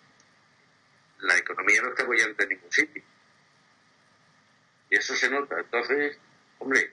la 1.20 1.38
economía 1.38 1.82
no 1.82 1.90
está 1.90 2.04
apoyando 2.04 2.42
en 2.42 2.50
ningún 2.50 2.72
sitio. 2.72 3.04
Y 4.90 4.96
eso 4.96 5.14
se 5.14 5.30
nota. 5.30 5.60
Entonces, 5.60 6.18
hombre, 6.60 6.90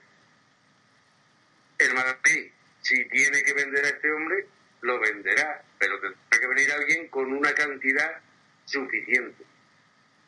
el 1.77 1.93
Madrid, 1.93 2.51
si 2.81 3.05
tiene 3.05 3.41
que 3.41 3.53
vender 3.53 3.85
a 3.85 3.89
este 3.89 4.11
hombre, 4.11 4.47
lo 4.81 4.99
venderá, 4.99 5.63
pero 5.79 5.97
tendrá 6.01 6.39
que 6.39 6.47
venir 6.47 6.71
alguien 6.73 7.07
con 7.07 7.31
una 7.31 7.53
cantidad 7.53 8.21
suficiente. 8.65 9.45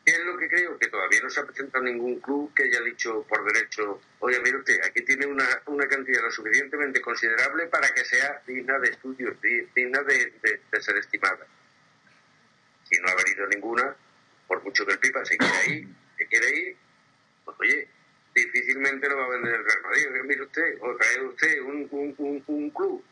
¿Qué 0.08 0.14
es 0.14 0.24
lo 0.24 0.38
que 0.38 0.48
creo? 0.48 0.78
Que 0.78 0.88
todavía 0.88 1.20
no 1.20 1.28
se 1.28 1.38
ha 1.38 1.44
presentado 1.44 1.84
ningún 1.84 2.18
club 2.20 2.50
que 2.54 2.62
haya 2.62 2.80
dicho 2.80 3.26
por 3.28 3.44
derecho, 3.52 4.00
oye, 4.20 4.40
mire 4.40 4.56
usted, 4.56 4.80
aquí 4.82 5.02
tiene 5.02 5.26
una, 5.26 5.44
una 5.66 5.86
cantidad 5.86 6.22
lo 6.22 6.30
suficientemente 6.30 7.02
considerable 7.02 7.66
para 7.66 7.90
que 7.90 8.02
sea 8.06 8.42
digna 8.46 8.78
de 8.78 8.88
estudio, 8.88 9.36
digna 9.74 10.02
de, 10.04 10.32
ser 10.80 10.96
estimada. 10.96 11.46
Si 12.84 12.98
no 13.02 13.08
ha 13.10 13.14
venido 13.22 13.46
ninguna, 13.48 13.94
por 14.46 14.64
mucho 14.64 14.86
que 14.86 14.92
el 14.92 14.98
Pipa 14.98 15.22
se 15.26 15.36
quiera 15.36 15.66
ir, 15.66 15.88
que 16.16 16.26
quiere 16.26 16.58
ir, 16.58 16.76
pues 17.44 17.58
oye, 17.60 17.88
difícilmente 18.34 19.10
lo 19.10 19.18
va 19.18 19.26
a 19.26 19.28
vender 19.28 19.56
el 19.56 19.64
Real 19.66 19.82
Madrid. 19.82 20.06
Mire 20.24 20.42
usted, 20.42 20.78
o 20.80 20.96
trae 20.96 21.20
usted 21.22 21.60
un, 21.60 21.86
un, 21.90 22.44
un, 22.46 22.70
club 22.70 23.04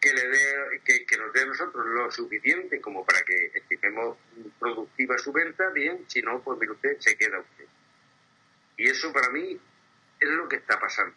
que 0.00 0.14
le 0.14 0.28
dé 0.28 0.80
que, 0.84 1.04
que, 1.04 1.18
nos 1.18 1.32
dé 1.32 1.42
a 1.42 1.46
nosotros 1.46 1.86
lo 1.86 2.10
suficiente 2.10 2.80
como 2.80 3.04
para 3.04 3.20
que 3.22 3.52
estimemos 3.54 4.16
productiva 4.58 5.18
su 5.18 5.32
venta, 5.32 5.68
bien, 5.70 6.04
si 6.06 6.22
no, 6.22 6.40
pues 6.40 6.58
mire 6.58 6.72
usted, 6.72 6.96
se 6.98 7.16
queda 7.16 7.38
usted. 7.38 7.66
Y 8.78 8.88
eso 8.88 9.12
para 9.12 9.28
mí 9.30 9.58
es 10.18 10.28
lo 10.30 10.48
que 10.48 10.56
está 10.56 10.78
pasando. 10.80 11.14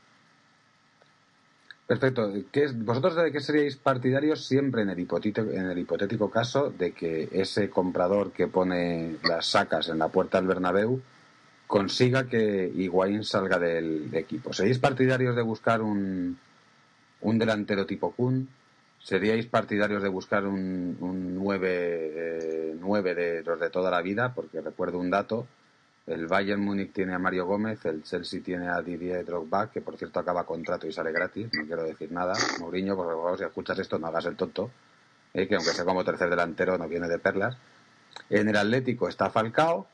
Perfecto. 1.88 2.34
¿Qué 2.52 2.64
es, 2.64 2.84
¿Vosotros 2.84 3.16
de 3.16 3.32
qué 3.32 3.40
seríais 3.40 3.76
partidarios 3.76 4.46
siempre 4.48 4.82
en 4.82 4.90
el, 4.90 5.00
hipotético, 5.00 5.50
en 5.52 5.70
el 5.70 5.78
hipotético 5.78 6.30
caso 6.30 6.70
de 6.70 6.94
que 6.94 7.30
ese 7.32 7.70
comprador 7.70 8.32
que 8.32 8.48
pone 8.48 9.18
las 9.24 9.48
sacas 9.48 9.90
en 9.90 10.00
la 10.00 10.08
puerta 10.08 10.40
del 10.40 10.48
Bernabéu 10.48 11.02
consiga 11.68 12.28
que 12.28 12.72
Higuaín 12.74 13.24
salga 13.24 13.60
del 13.60 14.14
equipo? 14.14 14.54
¿Seríais 14.54 14.80
partidarios 14.80 15.36
de 15.36 15.42
buscar 15.42 15.82
un, 15.82 16.40
un 17.22 17.40
delantero 17.40 17.86
tipo 17.86 18.12
Kun? 18.12 18.48
¿Seríais 19.04 19.46
partidarios 19.48 20.02
de 20.02 20.10
buscar 20.10 20.48
un, 20.48 20.98
un 21.00 21.36
9, 21.36 21.68
eh, 21.70 22.76
de 23.04 23.44
los 23.46 23.60
de 23.60 23.70
toda 23.70 23.92
la 23.92 24.02
vida? 24.02 24.34
Porque 24.34 24.62
recuerdo 24.62 24.98
un 24.98 25.10
dato 25.10 25.46
el 26.06 26.28
Bayern 26.28 26.62
Múnich 26.62 26.92
tiene 26.92 27.14
a 27.14 27.20
Mario 27.20 27.46
Gómez, 27.46 27.86
el 27.86 28.04
Chelsea 28.04 28.42
tiene 28.44 28.68
a 28.68 28.82
Didier 28.82 29.24
Drogba, 29.24 29.72
que 29.72 29.80
por 29.80 29.98
cierto 29.98 30.20
acaba 30.20 30.46
contrato 30.46 30.86
y 30.86 30.92
sale 30.92 31.14
gratis, 31.14 31.48
no 31.54 31.66
quiero 31.66 31.84
decir 31.84 32.12
nada. 32.12 32.34
Mourinho, 32.60 32.96
por 32.96 33.08
favor, 33.08 33.38
si 33.38 33.46
escuchas 33.46 33.80
esto, 33.80 33.98
no 33.98 34.08
hagas 34.08 34.26
el 34.26 34.36
tonto, 34.36 34.70
eh, 35.34 35.48
que 35.48 35.56
aunque 35.56 35.72
sea 35.72 35.86
como 35.86 36.04
tercer 36.04 36.30
delantero, 36.30 36.78
no 36.78 36.90
viene 36.90 37.08
de 37.08 37.20
perlas. 37.20 37.58
En 38.30 38.50
el 38.50 38.58
Atlético 38.58 39.08
está 39.08 39.30
Falcao, 39.30 39.88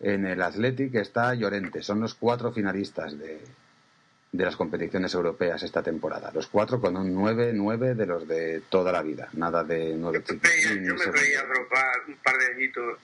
en 0.00 0.26
el 0.26 0.42
Athletic 0.42 0.94
está 0.96 1.34
Llorente. 1.34 1.82
Son 1.82 1.98
los 2.00 2.14
cuatro 2.14 2.52
finalistas 2.52 3.18
de, 3.18 3.40
de 4.34 4.44
las 4.44 4.56
competiciones 4.56 5.14
europeas 5.14 5.62
esta 5.62 5.80
temporada. 5.80 6.32
Los 6.34 6.48
cuatro 6.48 6.80
con 6.80 6.96
un 6.96 7.14
9-9 7.14 7.94
de 7.94 8.04
los 8.04 8.26
de 8.26 8.62
toda 8.68 8.90
la 8.90 9.00
vida. 9.00 9.28
Nada 9.34 9.62
de 9.62 9.94
9 9.96 10.24
Yo, 10.26 10.34
yo 10.34 10.94
me 10.96 11.06
traía 11.06 11.38
a 11.38 11.44
Drogba 11.44 11.84
un 12.08 12.16
par 12.16 12.36
de 12.38 12.46
añitos 12.46 12.98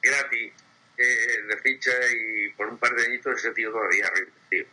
gratis 0.00 0.52
de 0.96 1.56
ficha 1.64 1.90
y 2.14 2.50
por 2.50 2.68
un 2.68 2.78
par 2.78 2.94
de 2.94 3.06
añitos 3.06 3.38
ese 3.38 3.50
tío 3.50 3.72
todavía 3.72 4.06
tío. 4.50 4.64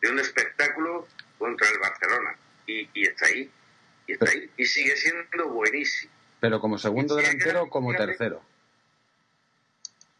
De 0.00 0.10
un 0.10 0.18
espectáculo 0.18 1.06
contra 1.38 1.68
el 1.68 1.78
Barcelona. 1.78 2.36
Y, 2.66 2.88
y 2.92 3.06
está 3.06 3.26
ahí. 3.26 3.48
Y 4.08 4.12
está 4.12 4.28
ahí. 4.28 4.50
Y 4.56 4.64
sigue 4.64 4.96
siendo 4.96 5.50
buenísimo. 5.50 6.12
Pero 6.40 6.60
como 6.60 6.78
segundo 6.78 7.14
delantero 7.14 7.62
o 7.62 7.70
como 7.70 7.94
tercero. 7.94 8.42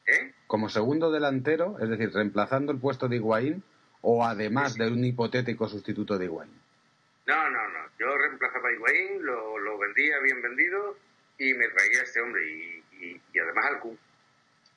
¿Eh? 0.06 0.32
Como 0.46 0.68
segundo 0.68 1.10
delantero, 1.10 1.76
es 1.80 1.88
decir, 1.88 2.12
reemplazando 2.12 2.70
el 2.70 2.78
puesto 2.78 3.08
de 3.08 3.16
Higuaín 3.16 3.64
o 4.08 4.24
además 4.24 4.74
de 4.74 4.86
un 4.86 5.04
hipotético 5.04 5.68
sustituto 5.68 6.16
de 6.16 6.26
Higuaín. 6.26 6.52
No, 7.26 7.50
no, 7.50 7.68
no. 7.68 7.78
Yo 7.98 8.16
reemplazaba 8.16 8.68
a 8.68 8.72
Higuaín, 8.72 9.26
lo, 9.26 9.58
lo 9.58 9.78
vendía 9.78 10.20
bien 10.20 10.40
vendido 10.40 10.96
y 11.38 11.52
me 11.54 11.68
traía 11.70 12.00
a 12.00 12.04
este 12.04 12.20
hombre. 12.20 12.48
Y, 12.48 12.84
y, 13.04 13.20
y 13.32 13.38
además 13.40 13.64
al 13.66 13.80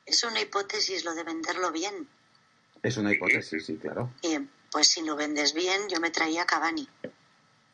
es 0.08 0.24
una 0.24 0.42
hipótesis 0.42 1.06
lo 1.06 1.14
de 1.14 1.24
venderlo 1.24 1.72
bien. 1.72 2.10
Es 2.82 2.98
una 2.98 3.14
hipótesis, 3.14 3.64
sí, 3.64 3.78
claro. 3.78 4.12
Y, 4.24 4.40
pues 4.72 4.88
si 4.88 5.04
lo 5.04 5.16
vendes 5.16 5.54
bien, 5.54 5.88
yo 5.90 6.00
me 6.00 6.10
traía 6.10 6.42
a 6.42 6.46
Cavani. 6.48 6.90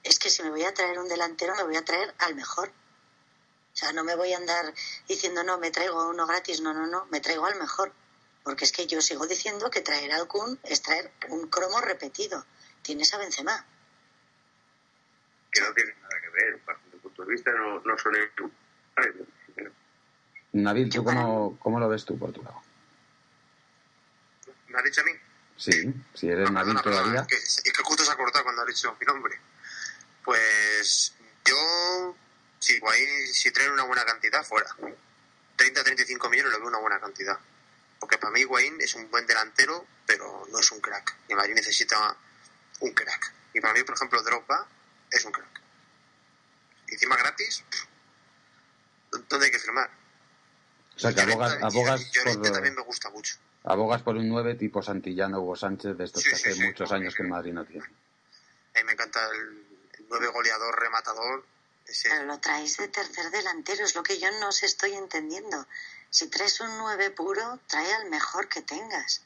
Es 0.04 0.20
que 0.20 0.30
si 0.30 0.44
me 0.44 0.50
voy 0.50 0.66
a 0.66 0.74
traer 0.74 1.00
un 1.00 1.08
delantero, 1.08 1.56
me 1.56 1.64
voy 1.64 1.78
a 1.78 1.86
traer 1.86 2.14
al 2.20 2.36
mejor. 2.36 2.68
O 2.68 3.78
sea, 3.78 3.94
no 3.94 4.04
me 4.04 4.18
voy 4.18 4.34
a 4.34 4.38
andar 4.38 4.74
diciendo, 5.08 5.44
no, 5.44 5.58
me 5.58 5.72
traigo 5.72 6.10
uno 6.10 6.28
gratis. 6.28 6.60
No, 6.60 6.74
no, 6.74 6.86
no, 6.86 7.06
me 7.06 7.22
traigo 7.22 7.46
al 7.46 7.58
mejor. 7.58 7.94
Porque 8.46 8.64
es 8.64 8.72
que 8.72 8.86
yo 8.86 9.02
sigo 9.02 9.26
diciendo 9.26 9.72
que 9.72 9.82
traer 9.82 10.12
al 10.12 10.28
Kun 10.28 10.60
es 10.62 10.84
traer 10.84 11.12
un 11.30 11.50
cromo 11.50 11.82
repetido. 11.82 12.46
Tienes 12.84 13.12
a 13.16 13.18
Benzema. 13.18 13.66
Que 15.52 15.62
no 15.62 15.74
tiene 15.74 15.96
nada 15.96 16.22
que 16.22 16.30
ver. 16.30 16.62
Bajo 16.64 16.80
mi 16.94 17.00
punto 17.00 17.26
de 17.26 17.32
vista, 17.34 17.52
no, 17.54 17.80
no 17.80 17.98
son 17.98 18.16
el 18.16 18.30
Nabil, 20.54 20.90
¿tú 20.92 21.04
cómo, 21.04 21.58
cómo, 21.58 21.80
lo 21.80 21.90
ves 21.90 22.06
tú 22.06 22.20
por 22.20 22.32
tu 22.32 22.44
lado? 22.44 22.62
¿Me 24.68 24.78
has 24.78 24.84
dicho 24.84 25.02
a 25.02 25.06
mí? 25.06 25.12
Sí, 25.58 25.92
si 26.14 26.30
eres 26.30 26.52
no, 26.52 26.60
Nabil 26.60 26.80
todavía. 26.82 27.26
es, 27.28 27.64
que, 27.64 27.84
justo 27.84 28.06
se 28.06 28.12
ha 28.12 28.16
cortado 28.16 28.44
cuando 28.44 28.62
has 28.62 28.68
dicho 28.68 28.96
mi 29.00 29.08
nombre. 29.08 29.40
Pues 30.24 31.16
yo, 31.46 32.16
si 32.60 32.78
Guay, 32.78 33.08
si 33.34 33.50
traen 33.50 33.72
una 33.72 33.86
buena 33.86 34.06
cantidad, 34.06 34.44
fuera. 34.44 34.70
30-35 35.58 36.30
millones 36.30 36.52
lo 36.52 36.60
veo 36.60 36.68
una 36.68 36.80
buena 36.80 37.00
cantidad. 37.00 37.40
Porque 38.06 38.20
para 38.20 38.34
mí 38.34 38.44
Guaín 38.44 38.80
es 38.82 38.94
un 38.94 39.10
buen 39.10 39.26
delantero, 39.26 39.84
pero 40.06 40.46
no 40.52 40.60
es 40.60 40.72
un 40.72 40.80
crack. 40.80 41.18
Y 41.28 41.34
Madrid 41.34 41.56
necesita 41.56 42.16
un 42.82 42.92
crack. 42.92 43.34
Y 43.52 43.60
para 43.60 43.74
mí, 43.74 43.82
por 43.82 43.96
ejemplo, 43.96 44.22
Drogba 44.22 44.68
es 45.10 45.26
un 45.26 45.32
crack. 45.32 45.60
Y 46.88 46.94
encima 46.94 47.18
gratis, 47.18 47.64
¿dónde 49.28 49.48
hay 49.48 49.52
que 49.52 49.58
firmar? 49.58 49.90
O 50.96 51.00
sea, 51.00 51.16
que 51.16 51.22
abogas, 51.22 51.58
abogas 51.64 52.12
por... 52.24 52.52
también 52.52 52.76
me 52.76 52.84
gusta 52.84 53.10
mucho. 53.10 53.38
Abogas 53.64 54.04
por 54.04 54.18
un 54.18 54.30
9 54.30 54.54
tipo 54.54 54.84
Santillano 54.84 55.44
o 55.44 55.56
Sánchez 55.56 55.98
de 55.98 56.04
estos 56.04 56.24
que 56.26 56.36
hace 56.36 56.54
muchos 56.64 56.92
años 56.92 57.16
que 57.16 57.24
el 57.24 57.30
Madrid 57.30 57.54
no 57.54 57.66
tiene. 57.66 57.86
A 57.86 58.78
mí 58.78 58.84
me 58.86 58.92
encanta 58.92 59.20
el, 59.32 60.06
9 60.10 60.28
goleador, 60.28 60.80
rematador. 60.80 61.44
Pero 62.04 62.24
lo 62.26 62.40
traéis 62.40 62.78
de 62.78 62.88
tercer 62.88 63.32
delantero, 63.32 63.84
es 63.84 63.96
lo 63.96 64.04
que 64.04 64.20
yo 64.20 64.30
no 64.40 64.50
os 64.50 64.62
estoy 64.62 64.94
entendiendo. 64.94 65.66
Si 66.16 66.30
traes 66.30 66.62
un 66.62 66.78
9 66.78 67.12
puro, 67.12 67.60
trae 67.68 67.94
al 67.96 68.10
mejor 68.10 68.48
que 68.48 68.62
tengas. 68.62 69.22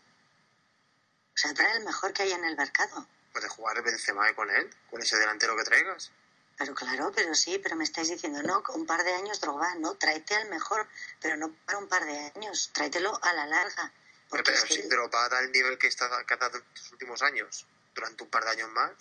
O 1.36 1.38
sea, 1.38 1.54
trae 1.54 1.78
el 1.78 1.86
mejor 1.86 2.14
que 2.14 2.24
hay 2.24 2.32
en 2.32 2.44
el 2.44 2.58
mercado. 2.58 3.06
Puede 3.32 3.48
jugar 3.48 3.84
Benzema 3.84 4.34
con 4.34 4.50
él, 4.50 4.68
con 4.90 5.00
ese 5.00 5.16
delantero 5.18 5.56
que 5.56 5.66
traigas. 5.66 6.12
Pero 6.58 6.74
claro, 6.74 7.12
pero 7.16 7.36
sí, 7.36 7.60
pero 7.62 7.76
me 7.76 7.84
estáis 7.84 8.10
diciendo, 8.10 8.42
no, 8.42 8.64
con 8.64 8.82
un 8.82 8.88
par 8.88 9.04
de 9.04 9.14
años 9.14 9.40
Drogba, 9.40 9.76
no, 9.76 9.94
tráete 9.98 10.34
al 10.34 10.50
mejor, 10.50 10.88
pero 11.22 11.38
no 11.38 11.54
para 11.64 11.78
un 11.78 11.88
par 11.88 12.06
de 12.06 12.32
años, 12.36 12.72
tráetelo 12.74 13.24
a 13.24 13.34
la 13.34 13.46
larga. 13.46 13.94
Pero 14.32 14.44
si 14.58 14.82
que... 14.82 14.88
Drogba 14.88 15.30
da 15.30 15.42
el 15.42 15.52
nivel 15.52 15.78
que, 15.78 15.86
está, 15.86 16.10
que 16.26 16.34
ha 16.34 16.38
dado 16.38 16.58
en 16.58 16.64
estos 16.74 16.92
últimos 16.94 17.22
años, 17.22 17.68
durante 17.94 18.24
un 18.24 18.32
par 18.32 18.46
de 18.46 18.50
años 18.50 18.72
más, 18.72 18.94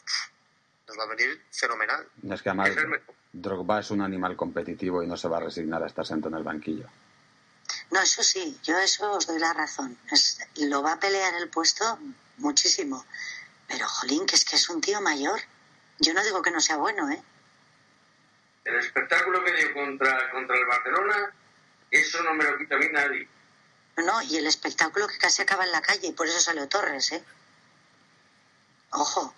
nos 0.86 0.98
va 0.98 1.04
a 1.04 1.06
venir 1.16 1.42
fenomenal. 1.50 2.06
Es 2.30 2.42
que 2.42 2.50
además 2.50 2.68
Drogba 3.32 3.80
es 3.80 3.90
un 3.90 4.02
animal 4.02 4.36
competitivo 4.36 5.02
y 5.02 5.06
no 5.06 5.16
se 5.16 5.28
va 5.28 5.38
a 5.38 5.40
resignar 5.40 5.82
a 5.82 5.86
estar 5.86 6.04
sentado 6.04 6.34
en 6.34 6.40
el 6.40 6.44
banquillo. 6.44 6.86
No, 7.90 8.00
eso 8.00 8.22
sí, 8.22 8.58
yo 8.62 8.78
eso 8.78 9.10
os 9.12 9.26
doy 9.26 9.38
la 9.38 9.52
razón. 9.52 9.98
Es, 10.10 10.38
lo 10.56 10.82
va 10.82 10.92
a 10.92 11.00
pelear 11.00 11.34
el 11.34 11.48
puesto 11.48 11.98
muchísimo. 12.36 13.04
Pero, 13.66 13.88
jolín, 13.88 14.26
que 14.26 14.36
es 14.36 14.44
que 14.44 14.56
es 14.56 14.68
un 14.68 14.80
tío 14.80 15.00
mayor. 15.00 15.40
Yo 15.98 16.12
no 16.14 16.22
digo 16.22 16.42
que 16.42 16.50
no 16.50 16.60
sea 16.60 16.76
bueno, 16.76 17.10
¿eh? 17.10 17.22
El 18.64 18.76
espectáculo 18.76 19.42
que 19.44 19.52
dio 19.52 19.72
contra, 19.72 20.30
contra 20.30 20.56
el 20.56 20.66
Barcelona, 20.66 21.32
eso 21.90 22.22
no 22.22 22.34
me 22.34 22.44
lo 22.44 22.58
quita 22.58 22.76
a 22.76 22.78
mí 22.78 22.86
nadie. 22.92 23.28
No, 23.96 24.22
y 24.22 24.36
el 24.36 24.46
espectáculo 24.46 25.08
que 25.08 25.18
casi 25.18 25.42
acaba 25.42 25.64
en 25.64 25.72
la 25.72 25.82
calle, 25.82 26.08
y 26.08 26.12
por 26.12 26.28
eso 26.28 26.38
salió 26.38 26.68
Torres, 26.68 27.12
¿eh? 27.12 27.24
Ojo, 28.90 29.34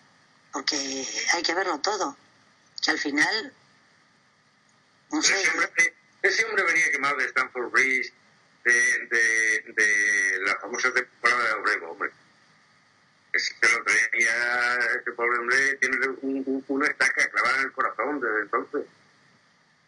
porque 0.53 1.07
hay 1.33 1.43
que 1.43 1.55
verlo 1.55 1.81
todo. 1.81 2.17
Que 2.83 2.91
al 2.91 2.99
final. 2.99 3.53
No 5.11 5.23
sé. 5.23 5.35
Ese 6.23 6.45
hombre, 6.45 6.65
venía 6.65 6.91
quemado 6.91 7.17
de 7.17 7.27
Stanford 7.27 7.71
Bridge, 7.71 8.13
de, 8.65 8.73
de, 8.73 9.73
de 9.73 10.39
la 10.45 10.57
famosa 10.57 10.93
temporada 10.93 11.45
de 11.49 11.53
Obrego, 11.55 11.91
hombre. 11.91 12.11
Es 13.33 13.55
que 13.61 13.69
lo 13.69 13.85
tenía, 13.85 14.77
este 14.97 15.13
pobre 15.13 15.39
hombre 15.39 15.77
tiene 15.77 15.97
una 16.69 16.87
estaca 16.87 17.29
clavada 17.29 17.59
en 17.59 17.65
el 17.65 17.73
corazón 17.73 18.21
desde 18.21 18.41
entonces. 18.43 18.87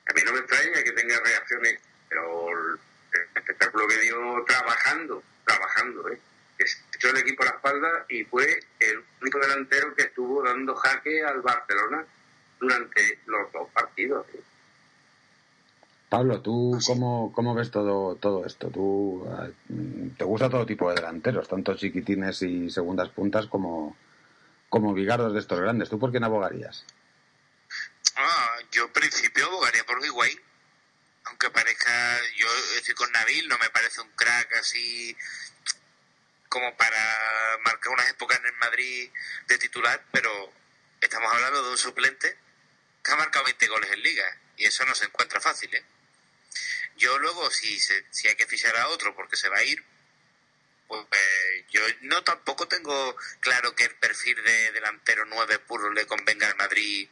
A 0.09 0.13
mí 0.13 0.21
no 0.25 0.33
me 0.33 0.39
extraña 0.41 0.83
que 0.83 0.93
tenga 0.93 1.21
reacciones, 1.21 1.81
pero 2.09 2.49
el 2.51 2.79
espectáculo 3.35 3.89
que 3.89 3.99
dio 3.99 4.45
trabajando, 4.47 5.23
trabajando, 5.45 6.09
¿eh? 6.09 6.21
echó 6.59 7.11
el 7.11 7.19
equipo 7.19 7.43
a 7.43 7.47
la 7.47 7.53
espalda 7.53 8.07
y 8.09 8.25
fue 8.25 8.61
el 8.79 9.05
único 9.21 9.39
delantero 9.41 9.95
que 9.95 10.05
estuvo 10.05 10.43
dando 10.43 10.75
jaque 10.77 11.25
al 11.25 11.41
Barcelona 11.41 12.05
durante 12.61 13.19
los 13.27 13.51
dos 13.53 13.69
partidos. 13.73 14.27
¿eh? 14.35 14.41
Pablo, 16.13 16.43
¿tú 16.43 16.79
cómo, 16.87 17.33
cómo 17.33 17.55
ves 17.55 17.71
todo, 17.71 18.17
todo 18.17 18.45
esto? 18.45 18.69
¿Tú, 18.69 19.27
¿Te 20.19 20.25
gusta 20.25 20.51
todo 20.51 20.67
tipo 20.67 20.91
de 20.91 20.97
delanteros, 20.97 21.49
tanto 21.49 21.75
chiquitines 21.75 22.43
y 22.43 22.69
segundas 22.69 23.09
puntas 23.09 23.47
como, 23.47 23.97
como 24.69 24.93
bigardos 24.93 25.33
de 25.33 25.41
estos 25.41 25.59
grandes? 25.59 25.89
¿Tú 25.89 25.99
por 25.99 26.11
quién 26.11 26.23
abogarías? 26.23 26.85
Ah, 28.15 28.59
yo 28.71 28.85
en 28.85 28.93
principio 28.93 29.47
abogaría 29.47 29.87
por 29.87 30.05
Higuaín. 30.05 30.39
Aunque 31.25 31.49
parezca, 31.49 32.21
yo 32.37 32.47
estoy 32.77 32.95
con 32.95 33.11
Nabil, 33.11 33.49
no 33.49 33.57
me 33.57 33.71
parece 33.71 34.03
un 34.03 34.11
crack 34.11 34.57
así 34.61 35.17
como 36.51 36.77
para 36.77 37.57
marcar 37.65 37.91
unas 37.91 38.11
épocas 38.11 38.39
en 38.39 38.49
el 38.49 38.57
Madrid 38.57 39.11
de 39.49 39.57
titular, 39.57 40.05
pero 40.13 40.53
estamos 41.01 41.33
hablando 41.33 41.65
de 41.65 41.71
un 41.71 41.79
suplente 41.79 42.37
que 43.03 43.13
ha 43.13 43.17
marcado 43.17 43.47
20 43.47 43.67
goles 43.69 43.91
en 43.93 44.03
liga 44.03 44.27
y 44.59 44.67
eso 44.67 44.85
no 44.85 44.95
se 44.95 45.07
encuentra 45.07 45.41
fácil, 45.41 45.75
¿eh? 45.75 45.83
Yo 47.03 47.19
luego, 47.19 47.51
si, 47.51 47.81
si 47.81 48.29
hay 48.29 48.37
que 48.37 48.47
fichar 48.47 48.77
a 48.77 48.87
otro 48.87 49.13
porque 49.17 49.37
se 49.37 49.49
va 49.49 49.57
a 49.59 49.65
ir, 49.65 49.85
pues 50.87 51.11
yo 51.71 51.81
no 52.03 52.23
tampoco 52.23 52.69
tengo 52.69 53.17
claro 53.41 53.75
que 53.75 53.85
el 53.85 53.95
perfil 53.97 54.41
de 54.45 54.71
delantero 54.71 55.25
9 55.25 55.59
puro 55.59 55.91
le 55.93 56.07
convenga 56.07 56.47
al 56.47 56.55
Madrid, 56.55 57.09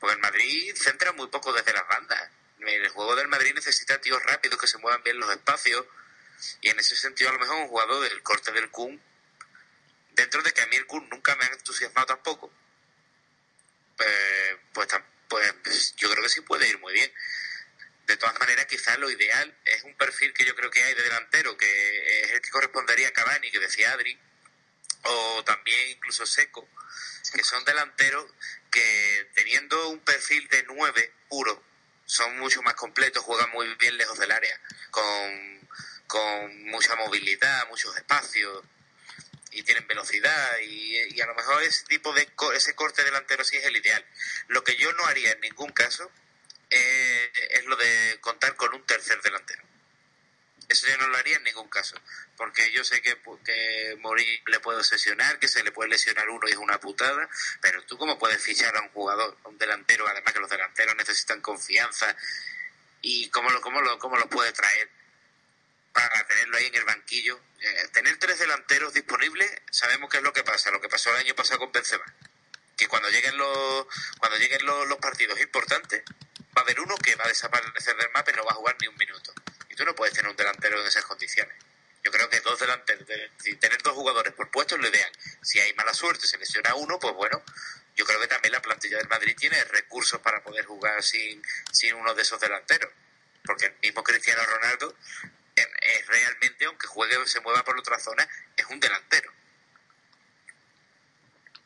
porque 0.00 0.14
el 0.14 0.20
Madrid 0.20 0.74
centra 0.74 1.12
muy 1.12 1.26
poco 1.26 1.52
desde 1.52 1.74
las 1.74 1.86
bandas. 1.86 2.30
El 2.60 2.88
juego 2.88 3.16
del 3.16 3.28
Madrid 3.28 3.52
necesita 3.54 4.00
tíos 4.00 4.22
rápidos 4.22 4.58
que 4.58 4.66
se 4.66 4.78
muevan 4.78 5.02
bien 5.02 5.18
los 5.18 5.30
espacios 5.30 5.84
y 6.62 6.70
en 6.70 6.78
ese 6.78 6.96
sentido 6.96 7.28
a 7.28 7.34
lo 7.34 7.38
mejor 7.38 7.56
un 7.56 7.68
jugador 7.68 8.08
del 8.08 8.22
corte 8.22 8.50
del 8.52 8.70
Kun, 8.70 8.98
dentro 10.12 10.42
de 10.42 10.52
que 10.52 10.62
a 10.62 10.66
mí 10.68 10.76
el 10.76 10.86
Kun 10.86 11.06
nunca 11.10 11.36
me 11.36 11.44
ha 11.44 11.48
entusiasmado 11.48 12.06
tampoco, 12.06 12.50
pues, 13.94 14.10
pues, 14.72 14.88
pues 15.28 15.96
yo 15.96 16.10
creo 16.10 16.22
que 16.22 16.30
sí 16.30 16.40
puede 16.40 16.66
ir 16.66 16.78
muy 16.78 16.94
bien. 16.94 17.12
De 18.08 18.16
todas 18.16 18.38
maneras, 18.40 18.64
quizás 18.64 18.98
lo 18.98 19.10
ideal 19.10 19.54
es 19.66 19.84
un 19.84 19.94
perfil 19.94 20.32
que 20.32 20.46
yo 20.46 20.56
creo 20.56 20.70
que 20.70 20.82
hay 20.82 20.94
de 20.94 21.02
delantero, 21.02 21.58
que 21.58 22.22
es 22.22 22.30
el 22.30 22.40
que 22.40 22.48
correspondería 22.48 23.08
a 23.08 23.12
Cavani, 23.12 23.50
que 23.50 23.58
decía 23.58 23.92
Adri, 23.92 24.18
o 25.02 25.44
también 25.44 25.90
incluso 25.90 26.24
Seco, 26.24 26.66
que 27.34 27.44
son 27.44 27.62
delanteros 27.66 28.24
que 28.70 29.30
teniendo 29.34 29.90
un 29.90 30.00
perfil 30.00 30.48
de 30.48 30.62
nueve 30.68 31.12
puro, 31.28 31.62
son 32.06 32.38
mucho 32.38 32.62
más 32.62 32.72
completos, 32.74 33.22
juegan 33.24 33.50
muy 33.50 33.74
bien 33.74 33.98
lejos 33.98 34.18
del 34.18 34.32
área, 34.32 34.58
con, 34.90 35.68
con 36.06 36.64
mucha 36.64 36.96
movilidad, 36.96 37.68
muchos 37.68 37.94
espacios, 37.94 38.64
y 39.50 39.62
tienen 39.64 39.86
velocidad 39.86 40.58
y, 40.60 41.20
a 41.20 41.26
lo 41.26 41.34
mejor 41.34 41.62
ese 41.62 41.84
tipo 41.84 42.14
de 42.14 42.26
ese 42.54 42.74
corte 42.74 43.04
delantero 43.04 43.44
sí 43.44 43.58
es 43.58 43.66
el 43.66 43.76
ideal. 43.76 44.02
Lo 44.46 44.64
que 44.64 44.76
yo 44.76 44.92
no 44.94 45.04
haría 45.04 45.32
en 45.32 45.40
ningún 45.40 45.72
caso 45.72 46.10
eh, 46.70 47.32
es 47.50 47.64
lo 47.64 47.76
de 47.76 48.18
contar 48.20 48.54
con 48.56 48.74
un 48.74 48.84
tercer 48.86 49.20
delantero. 49.22 49.62
Eso 50.68 50.86
yo 50.86 50.98
no 50.98 51.08
lo 51.08 51.16
haría 51.16 51.36
en 51.36 51.44
ningún 51.44 51.68
caso, 51.68 51.96
porque 52.36 52.70
yo 52.72 52.84
sé 52.84 53.00
que, 53.00 53.18
que 53.42 53.96
Mori 54.00 54.42
le 54.46 54.60
puede 54.60 54.78
obsesionar, 54.78 55.38
que 55.38 55.48
se 55.48 55.62
le 55.62 55.72
puede 55.72 55.88
lesionar 55.88 56.28
uno 56.28 56.46
y 56.46 56.50
es 56.50 56.58
una 56.58 56.78
putada, 56.78 57.26
pero 57.62 57.82
tú 57.84 57.96
cómo 57.96 58.18
puedes 58.18 58.42
fichar 58.42 58.76
a 58.76 58.82
un 58.82 58.90
jugador, 58.90 59.34
a 59.44 59.48
un 59.48 59.56
delantero, 59.56 60.06
además 60.06 60.34
que 60.34 60.40
los 60.40 60.50
delanteros 60.50 60.94
necesitan 60.96 61.40
confianza, 61.40 62.14
y 63.00 63.30
cómo 63.30 63.50
lo, 63.50 63.60
cómo 63.62 63.80
lo, 63.80 63.98
cómo 63.98 64.16
lo 64.18 64.28
puede 64.28 64.52
traer 64.52 64.90
para 65.92 66.26
tenerlo 66.26 66.58
ahí 66.58 66.66
en 66.66 66.74
el 66.74 66.84
banquillo. 66.84 67.40
Eh, 67.60 67.88
tener 67.92 68.18
tres 68.18 68.38
delanteros 68.38 68.92
disponibles, 68.92 69.50
sabemos 69.70 70.10
qué 70.10 70.18
es 70.18 70.22
lo 70.22 70.32
que 70.32 70.44
pasa, 70.44 70.70
lo 70.70 70.80
que 70.80 70.88
pasó 70.88 71.10
el 71.10 71.24
año 71.24 71.34
pasado 71.34 71.60
con 71.60 71.72
Benzema, 71.72 72.04
que 72.76 72.88
cuando 72.88 73.08
lleguen 73.10 73.36
los, 73.36 73.86
cuando 74.18 74.38
lleguen 74.38 74.64
los, 74.64 74.86
los 74.86 74.98
partidos 74.98 75.40
importantes, 75.40 76.02
va 76.58 76.62
a 76.62 76.64
haber 76.64 76.80
uno 76.80 76.96
que 76.96 77.14
va 77.14 77.24
a 77.24 77.28
desaparecer 77.28 77.96
del 77.96 78.10
mapa 78.12 78.32
y 78.32 78.36
no 78.36 78.44
va 78.44 78.50
a 78.50 78.54
jugar 78.54 78.76
ni 78.80 78.88
un 78.88 78.96
minuto. 78.96 79.32
Y 79.70 79.76
tú 79.76 79.84
no 79.84 79.94
puedes 79.94 80.12
tener 80.12 80.28
un 80.28 80.36
delantero 80.36 80.80
en 80.80 80.86
esas 80.86 81.04
condiciones. 81.04 81.56
Yo 82.02 82.10
creo 82.10 82.28
que 82.28 82.40
dos 82.40 82.58
delanteros, 82.58 83.06
tener 83.60 83.82
dos 83.82 83.92
jugadores 83.92 84.32
por 84.32 84.50
puesto 84.50 84.74
es 84.74 84.80
lo 84.80 84.88
ideal. 84.88 85.10
Si 85.42 85.60
hay 85.60 85.72
mala 85.74 85.94
suerte, 85.94 86.26
se 86.26 86.38
lesiona 86.38 86.74
uno, 86.74 86.98
pues 86.98 87.14
bueno, 87.14 87.42
yo 87.94 88.04
creo 88.04 88.20
que 88.20 88.26
también 88.26 88.52
la 88.52 88.62
plantilla 88.62 88.98
del 88.98 89.08
Madrid 89.08 89.36
tiene 89.38 89.62
recursos 89.64 90.20
para 90.20 90.42
poder 90.42 90.64
jugar 90.64 91.02
sin, 91.02 91.42
sin 91.70 91.94
uno 91.94 92.14
de 92.14 92.22
esos 92.22 92.40
delanteros. 92.40 92.90
Porque 93.44 93.66
el 93.66 93.74
mismo 93.82 94.02
Cristiano 94.02 94.42
Ronaldo 94.44 94.96
es 95.54 96.06
realmente, 96.06 96.64
aunque 96.64 96.86
juegue 96.86 97.16
o 97.16 97.26
se 97.26 97.40
mueva 97.40 97.62
por 97.64 97.78
otra 97.78 97.98
zona, 97.98 98.28
es 98.56 98.66
un 98.66 98.80
delantero. 98.80 99.30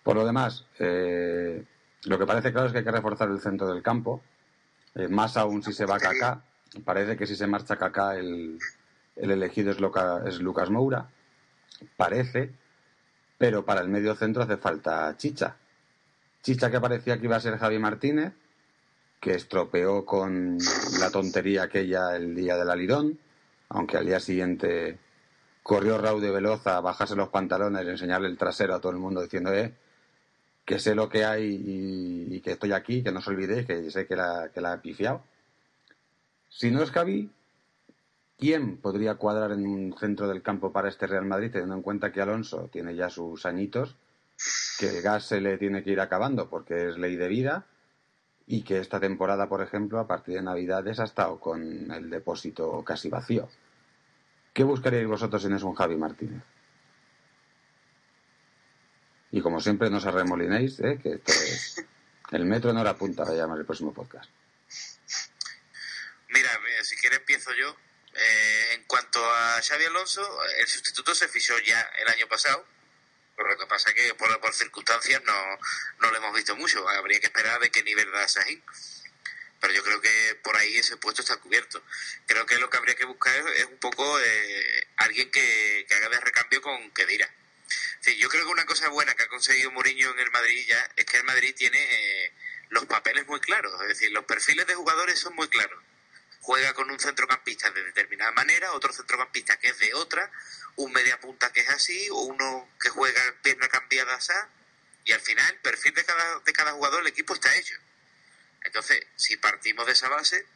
Por 0.03 0.17
lo 0.17 0.27
demás, 0.27 0.65
eh, 0.79 1.63
lo 2.05 2.19
que 2.19 2.27
parece 2.27 2.53
claro 2.53 2.67
es 2.67 2.73
que 2.73 2.79
hay 2.79 2.85
que 2.85 2.91
reforzar 2.91 3.29
el 3.29 3.41
centro 3.41 3.69
del 3.69 3.83
campo 3.83 4.23
eh, 4.95 5.09
más 5.09 5.37
aún 5.37 5.63
si 5.63 5.73
se 5.73 5.87
va 5.87 5.99
Kaká. 5.99 6.43
Parece 6.85 7.17
que 7.17 7.27
si 7.27 7.37
se 7.37 7.47
marcha 7.47 7.77
Kaká 7.77 8.17
el, 8.17 8.59
el 9.17 9.31
elegido 9.31 9.71
es, 9.71 9.79
es 10.27 10.41
Lucas 10.41 10.71
Moura. 10.71 11.09
Parece. 11.97 12.51
Pero 13.39 13.65
para 13.65 13.81
el 13.81 13.89
medio 13.89 14.15
centro 14.15 14.43
hace 14.43 14.57
falta 14.57 15.17
Chicha. 15.17 15.57
Chicha 16.43 16.71
que 16.71 16.81
parecía 16.81 17.19
que 17.19 17.27
iba 17.27 17.37
a 17.37 17.41
ser 17.41 17.59
Javi 17.59 17.79
Martínez, 17.79 18.33
que 19.21 19.35
estropeó 19.35 20.05
con 20.05 20.59
la 20.99 21.11
tontería 21.11 21.65
aquella 21.65 22.17
el 22.17 22.35
día 22.35 22.57
del 22.57 22.71
alidón, 22.71 23.19
aunque 23.69 23.97
al 23.97 24.07
día 24.07 24.19
siguiente 24.19 24.99
corrió 25.63 25.99
Raúl 25.99 26.21
de 26.21 26.33
Veloz 26.33 26.67
a 26.67 26.81
bajarse 26.81 27.15
los 27.15 27.29
pantalones 27.29 27.87
y 27.87 27.91
enseñarle 27.91 28.29
el 28.29 28.37
trasero 28.37 28.75
a 28.75 28.81
todo 28.81 28.91
el 28.91 28.99
mundo 28.99 29.23
diciendo, 29.23 29.55
eh, 29.55 29.73
que 30.65 30.79
sé 30.79 30.95
lo 30.95 31.09
que 31.09 31.25
hay 31.25 32.29
y, 32.31 32.41
que 32.41 32.53
estoy 32.53 32.73
aquí, 32.73 33.03
que 33.03 33.13
no 33.13 33.19
os 33.19 33.29
olvidéis, 33.29 33.67
que 33.67 33.91
sé 33.91 34.07
que 34.07 34.17
la, 34.17 34.51
que 34.53 34.61
la 34.61 34.75
he 34.75 34.79
pifiado. 34.79 35.23
Si 36.49 36.71
no 36.71 36.83
es 36.83 36.91
Javi, 36.91 37.31
¿quién 38.39 38.77
podría 38.77 39.15
cuadrar 39.17 39.53
en 39.53 39.67
un 39.67 39.97
centro 39.99 40.29
del 40.29 40.43
campo 40.43 40.73
para 40.73 40.89
este 40.89 41.07
Real 41.07 41.25
Madrid, 41.25 41.51
teniendo 41.51 41.75
en 41.75 41.83
cuenta 41.83 42.13
que 42.13 42.21
Alonso 42.21 42.69
tiene 42.73 42.95
ya 42.95 43.11
sus 43.11 43.47
añitos, 43.47 43.97
que 44.79 44.89
el 44.89 45.03
gas 45.03 45.27
se 45.27 45.41
le 45.41 45.59
tiene 45.59 45.83
que 45.83 45.91
ir 45.91 46.01
acabando 46.01 46.49
porque 46.49 46.89
es 46.89 46.99
ley 46.99 47.17
de 47.17 47.29
vida 47.29 47.67
y 48.47 48.63
que 48.63 48.79
esta 48.79 49.01
temporada, 49.01 49.49
por 49.49 49.63
ejemplo, 49.63 49.99
a 49.99 50.07
partir 50.07 50.35
de 50.35 50.43
Navidades 50.43 51.01
ha 51.01 51.05
estado 51.05 51.39
con 51.39 51.91
el 51.91 52.11
depósito 52.11 52.83
casi 52.85 53.09
vacío? 53.09 53.49
¿Qué 54.53 54.65
buscaríais 54.65 55.07
vosotros 55.07 55.45
en 55.45 55.55
es 55.55 55.63
un 55.63 55.75
Javi 55.75 55.97
Martínez? 55.97 56.43
Y 59.33 59.41
como 59.41 59.61
siempre, 59.61 59.89
no 59.89 59.97
os 59.97 60.05
arremolinéis, 60.05 60.79
¿eh? 60.81 60.99
que 61.03 61.15
esto 61.15 61.33
es 61.33 61.83
el 62.33 62.45
metro 62.45 62.71
en 62.71 62.77
hora 62.77 62.95
punta, 62.95 63.23
a 63.23 63.33
llamar 63.33 63.59
el 63.59 63.65
próximo 63.65 63.93
podcast. 63.95 64.31
Mira, 66.29 66.51
si 66.83 66.97
quieres 66.97 67.21
empiezo 67.21 67.53
yo. 67.55 67.75
Eh, 68.15 68.75
en 68.75 68.85
cuanto 68.85 69.25
a 69.25 69.63
Xavi 69.63 69.87
Alonso, 69.87 70.23
el 70.59 70.67
sustituto 70.69 71.15
se 71.15 71.29
fichó 71.29 71.59
ya 71.61 71.81
el 71.99 72.09
año 72.09 72.29
pasado. 72.29 72.67
Por 73.35 73.49
lo 73.49 73.57
que 73.57 73.67
pasa 73.67 73.89
es 73.89 73.95
que 73.95 74.15
por, 74.15 74.39
por 74.39 74.53
circunstancias 74.53 75.23
no, 75.25 75.59
no 76.01 76.11
lo 76.11 76.17
hemos 76.19 76.35
visto 76.35 76.55
mucho. 76.55 76.87
Habría 76.91 77.19
que 77.19 77.27
esperar 77.27 77.59
de 77.59 77.71
qué 77.71 77.83
nivel 77.83 78.13
da 78.13 78.29
Sahin. 78.29 78.63
Pero 79.61 79.73
yo 79.73 79.83
creo 79.83 80.01
que 80.03 80.39
por 80.43 80.57
ahí 80.57 80.77
ese 80.77 80.99
puesto 80.99 81.23
está 81.23 81.39
cubierto. 81.39 81.83
Creo 82.27 82.45
que 82.45 82.59
lo 82.59 82.69
que 82.69 82.77
habría 82.77 82.97
que 82.97 83.07
buscar 83.07 83.35
es, 83.57 83.65
un 83.65 83.79
poco 83.79 84.21
eh, 84.21 84.89
alguien 84.99 85.31
que, 85.31 85.87
que 85.89 85.95
haga 85.95 86.11
de 86.11 86.21
recambio 86.21 86.61
con 86.61 86.91
Kedira 86.91 87.33
Sí, 88.01 88.17
yo 88.17 88.29
creo 88.29 88.45
que 88.45 88.53
una 88.53 88.67
cosa 88.67 88.89
buena 88.89 89.15
que 89.15 89.25
ha 89.25 89.29
conseguido 89.29 89.71
Mourinho 89.71 90.11
en 90.11 90.19
el 90.19 90.31
Madrid 90.31 90.67
ya 90.69 90.91
es 90.97 91.05
que 91.05 91.19
el 91.19 91.25
Madrid 91.25 91.55
tiene 91.57 91.79
eh, 91.79 92.33
los 92.71 92.87
papeles 92.87 93.27
muy 93.27 93.41
claros, 93.41 93.81
es 93.83 93.89
decir, 93.89 94.11
los 94.13 94.25
perfiles 94.25 94.67
de 94.67 94.75
jugadores 94.75 95.19
son 95.19 95.35
muy 95.35 95.49
claros. 95.49 95.79
Juega 96.41 96.75
con 96.75 96.91
un 96.91 96.99
centrocampista 96.99 97.71
de 97.71 97.85
determinada 97.85 98.33
manera, 98.33 98.73
otro 98.73 98.93
centrocampista 98.93 99.59
que 99.59 99.69
es 99.69 99.79
de 99.79 99.95
otra, 99.95 100.31
un 100.77 100.91
media 100.93 101.21
punta 101.21 101.53
que 101.53 101.61
es 101.61 101.69
así, 101.69 102.09
o 102.11 102.23
uno 102.23 102.69
que 102.81 102.89
juega 102.89 103.21
pierna 103.43 103.69
cambiada 103.69 104.15
así, 104.15 104.33
y 105.05 105.13
al 105.13 105.21
final 105.21 105.53
el 105.53 105.61
perfil 105.61 105.95
de 105.95 106.05
cada, 106.05 106.41
de 106.41 106.53
cada 106.53 106.73
jugador, 106.73 107.03
el 107.03 107.09
equipo 107.09 107.35
está 107.35 107.55
hecho. 107.57 107.77
Entonces, 108.63 109.07
si 109.17 109.37
partimos 109.37 109.87
de 109.87 109.93
esa 109.93 110.09
base, 110.09 110.47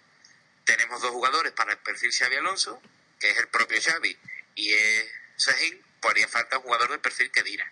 tenemos 0.65 1.01
dos 1.01 1.11
jugadores 1.11 1.53
para 1.53 1.73
el 1.73 1.79
perfil 1.79 2.13
Xavi 2.13 2.37
Alonso, 2.37 2.81
que 3.19 3.31
es 3.31 3.39
el 3.39 3.49
propio 3.49 3.81
Xavi 3.81 4.17
y 4.55 4.73
es 4.73 5.07
Sahin, 5.37 5.83
haría 6.09 6.29
falta 6.29 6.59
un 6.59 6.65
jugador 6.65 6.91
de 6.91 6.99
perfil 6.99 7.31
que 7.31 7.43
dirá. 7.43 7.71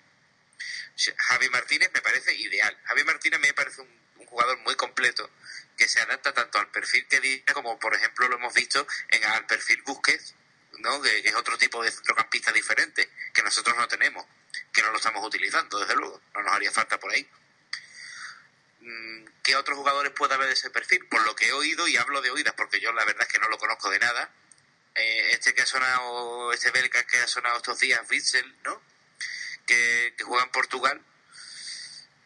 Javi 0.96 1.48
Martínez 1.48 1.90
me 1.92 2.00
parece 2.00 2.34
ideal. 2.34 2.76
Javi 2.84 3.04
Martínez 3.04 3.40
me 3.40 3.52
parece 3.52 3.80
un, 3.80 4.04
jugador 4.26 4.58
muy 4.58 4.74
completo 4.74 5.30
que 5.76 5.86
se 5.86 6.00
adapta 6.00 6.32
tanto 6.32 6.58
al 6.58 6.68
perfil 6.68 7.06
que 7.06 7.20
dirá 7.20 7.54
como, 7.54 7.78
por 7.78 7.94
ejemplo, 7.94 8.28
lo 8.28 8.36
hemos 8.36 8.52
visto 8.52 8.84
en 9.08 9.24
al 9.24 9.46
perfil 9.46 9.80
Busquets, 9.82 10.34
¿no? 10.78 11.00
que, 11.02 11.18
es 11.18 11.34
otro 11.34 11.56
tipo 11.56 11.82
de 11.84 11.92
centrocampista 11.92 12.50
diferente 12.50 13.08
que 13.32 13.42
nosotros 13.42 13.76
no 13.76 13.86
tenemos, 13.86 14.26
que 14.72 14.82
no 14.82 14.90
lo 14.90 14.96
estamos 14.96 15.24
utilizando, 15.24 15.78
desde 15.78 15.94
luego. 15.94 16.20
No 16.34 16.42
nos 16.42 16.52
haría 16.52 16.72
falta 16.72 16.98
por 16.98 17.12
ahí. 17.12 17.28
Mm, 18.80 19.24
¿Qué 19.42 19.54
otros 19.54 19.78
jugadores 19.78 20.12
puede 20.12 20.34
haber 20.34 20.48
de 20.48 20.54
ese 20.54 20.70
perfil? 20.70 21.06
Por 21.06 21.24
lo 21.24 21.36
que 21.36 21.46
he 21.46 21.52
oído, 21.52 21.86
y 21.86 21.96
hablo 21.96 22.20
de 22.20 22.30
oídas 22.30 22.54
porque 22.54 22.80
yo 22.80 22.92
la 22.92 23.04
verdad 23.04 23.22
es 23.22 23.32
que 23.32 23.38
no 23.38 23.48
lo 23.48 23.58
conozco 23.58 23.88
de 23.90 24.00
nada, 24.00 24.32
eh, 24.94 25.30
este 25.32 25.54
que 25.54 25.62
ha 25.62 25.66
sonado, 25.66 26.52
este 26.52 26.70
belga 26.70 27.02
que 27.04 27.18
ha 27.18 27.26
sonado 27.26 27.56
estos 27.56 27.78
días, 27.80 28.00
Witzel, 28.08 28.56
¿no? 28.64 28.80
Que, 29.66 30.14
juega 30.22 30.44
en 30.44 30.50
Portugal, 30.50 31.02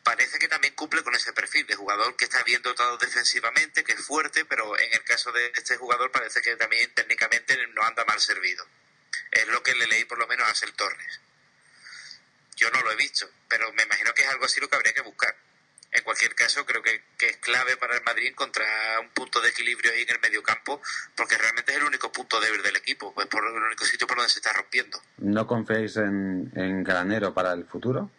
parece 0.02 0.38
que 0.38 0.48
también 0.48 0.74
cumple 0.74 1.02
con 1.02 1.14
ese 1.14 1.32
perfil 1.32 1.66
de 1.66 1.76
jugador 1.76 2.16
que 2.16 2.24
está 2.24 2.42
bien 2.42 2.62
dotado 2.62 2.98
defensivamente, 2.98 3.84
que 3.84 3.92
es 3.92 4.00
fuerte, 4.00 4.44
pero 4.44 4.78
en 4.78 4.92
el 4.92 5.04
caso 5.04 5.32
de 5.32 5.52
este 5.54 5.76
jugador 5.76 6.10
parece 6.10 6.42
que 6.42 6.56
también 6.56 6.92
técnicamente 6.94 7.56
no 7.68 7.82
anda 7.82 8.04
mal 8.04 8.20
servido. 8.20 8.66
Es 9.30 9.46
lo 9.48 9.62
que 9.62 9.74
le 9.74 9.86
leí 9.86 10.04
por 10.04 10.18
lo 10.18 10.26
menos 10.26 10.46
a 10.46 10.50
Axel 10.50 10.72
Torres. 10.74 11.20
Yo 12.56 12.70
no 12.70 12.82
lo 12.82 12.92
he 12.92 12.96
visto, 12.96 13.30
pero 13.48 13.72
me 13.72 13.84
imagino 13.84 14.12
que 14.14 14.22
es 14.22 14.28
algo 14.28 14.44
así 14.46 14.60
lo 14.60 14.68
que 14.68 14.76
habría 14.76 14.94
que 14.94 15.02
buscar 15.02 15.36
en 15.90 16.04
cualquier 16.04 16.34
caso, 16.34 16.66
creo 16.66 16.82
que, 16.82 17.02
es 17.20 17.36
clave 17.38 17.76
para 17.76 17.96
el 17.96 18.02
Madrid 18.02 18.28
encontrar 18.28 19.00
un 19.00 19.08
punto 19.10 19.40
de 19.40 19.48
equilibrio 19.48 19.92
ahí 19.92 20.02
en 20.02 20.10
el 20.10 20.20
mediocampo, 20.20 20.80
porque 21.16 21.38
realmente 21.38 21.72
es 21.72 21.78
el 21.78 21.84
único 21.84 22.12
punto 22.12 22.40
débil 22.40 22.62
del 22.62 22.76
equipo, 22.76 23.14
pues 23.14 23.26
por 23.26 23.44
el 23.44 23.62
único 23.62 23.84
sitio 23.84 24.06
por 24.06 24.16
donde 24.16 24.30
se 24.30 24.38
está 24.38 24.52
rompiendo. 24.52 25.00
¿No 25.18 25.46
confiáis 25.46 25.96
en, 25.96 26.52
en 26.54 26.84
Granero 26.84 27.32
para 27.32 27.52
el 27.52 27.64
futuro? 27.64 28.10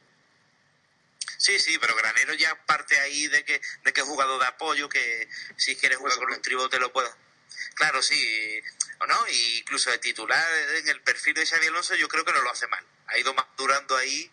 Sí, 1.38 1.57
sí, 1.59 1.78
pero 1.80 1.95
Granero 1.95 2.34
ya 2.34 2.53
parte 2.65 2.99
ahí 2.99 3.28
de 3.28 3.45
que, 3.45 3.61
de 3.84 3.93
que 3.93 4.01
es 4.01 4.05
jugador 4.05 4.41
de 4.41 4.47
apoyo, 4.47 4.89
que 4.89 5.30
si 5.55 5.76
quieres 5.76 5.97
jugar 5.97 6.17
con 6.17 6.32
un 6.32 6.41
tribote 6.41 6.80
lo 6.80 6.91
pueda. 6.91 7.15
Claro, 7.76 8.01
sí. 8.01 8.61
¿O 8.99 9.07
no? 9.07 9.15
Y 9.30 9.59
incluso 9.59 9.89
de 9.89 9.99
titular 9.99 10.45
en 10.76 10.89
el 10.89 11.01
perfil 11.01 11.34
de 11.36 11.45
Xavi 11.45 11.67
Alonso 11.67 11.95
yo 11.95 12.09
creo 12.09 12.26
que 12.26 12.34
no 12.34 12.41
lo 12.41 12.51
hace 12.51 12.67
mal. 12.67 12.86
Ha 13.07 13.17
ido 13.17 13.34
madurando 13.34 13.95
ahí 13.95 14.30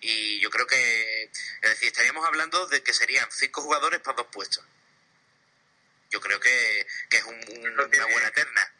y 0.00 0.40
yo 0.40 0.50
creo 0.50 0.66
que, 0.66 1.24
es 1.24 1.70
decir, 1.70 1.88
estaríamos 1.88 2.26
hablando 2.26 2.66
de 2.68 2.82
que 2.82 2.92
serían 2.92 3.26
cinco 3.30 3.62
jugadores 3.62 4.00
para 4.00 4.18
dos 4.18 4.26
puestos. 4.32 4.64
Yo 6.10 6.20
creo 6.20 6.40
que, 6.40 6.80
es 7.10 7.24
una 7.24 8.06
buena 8.06 8.30
terna. 8.30 8.72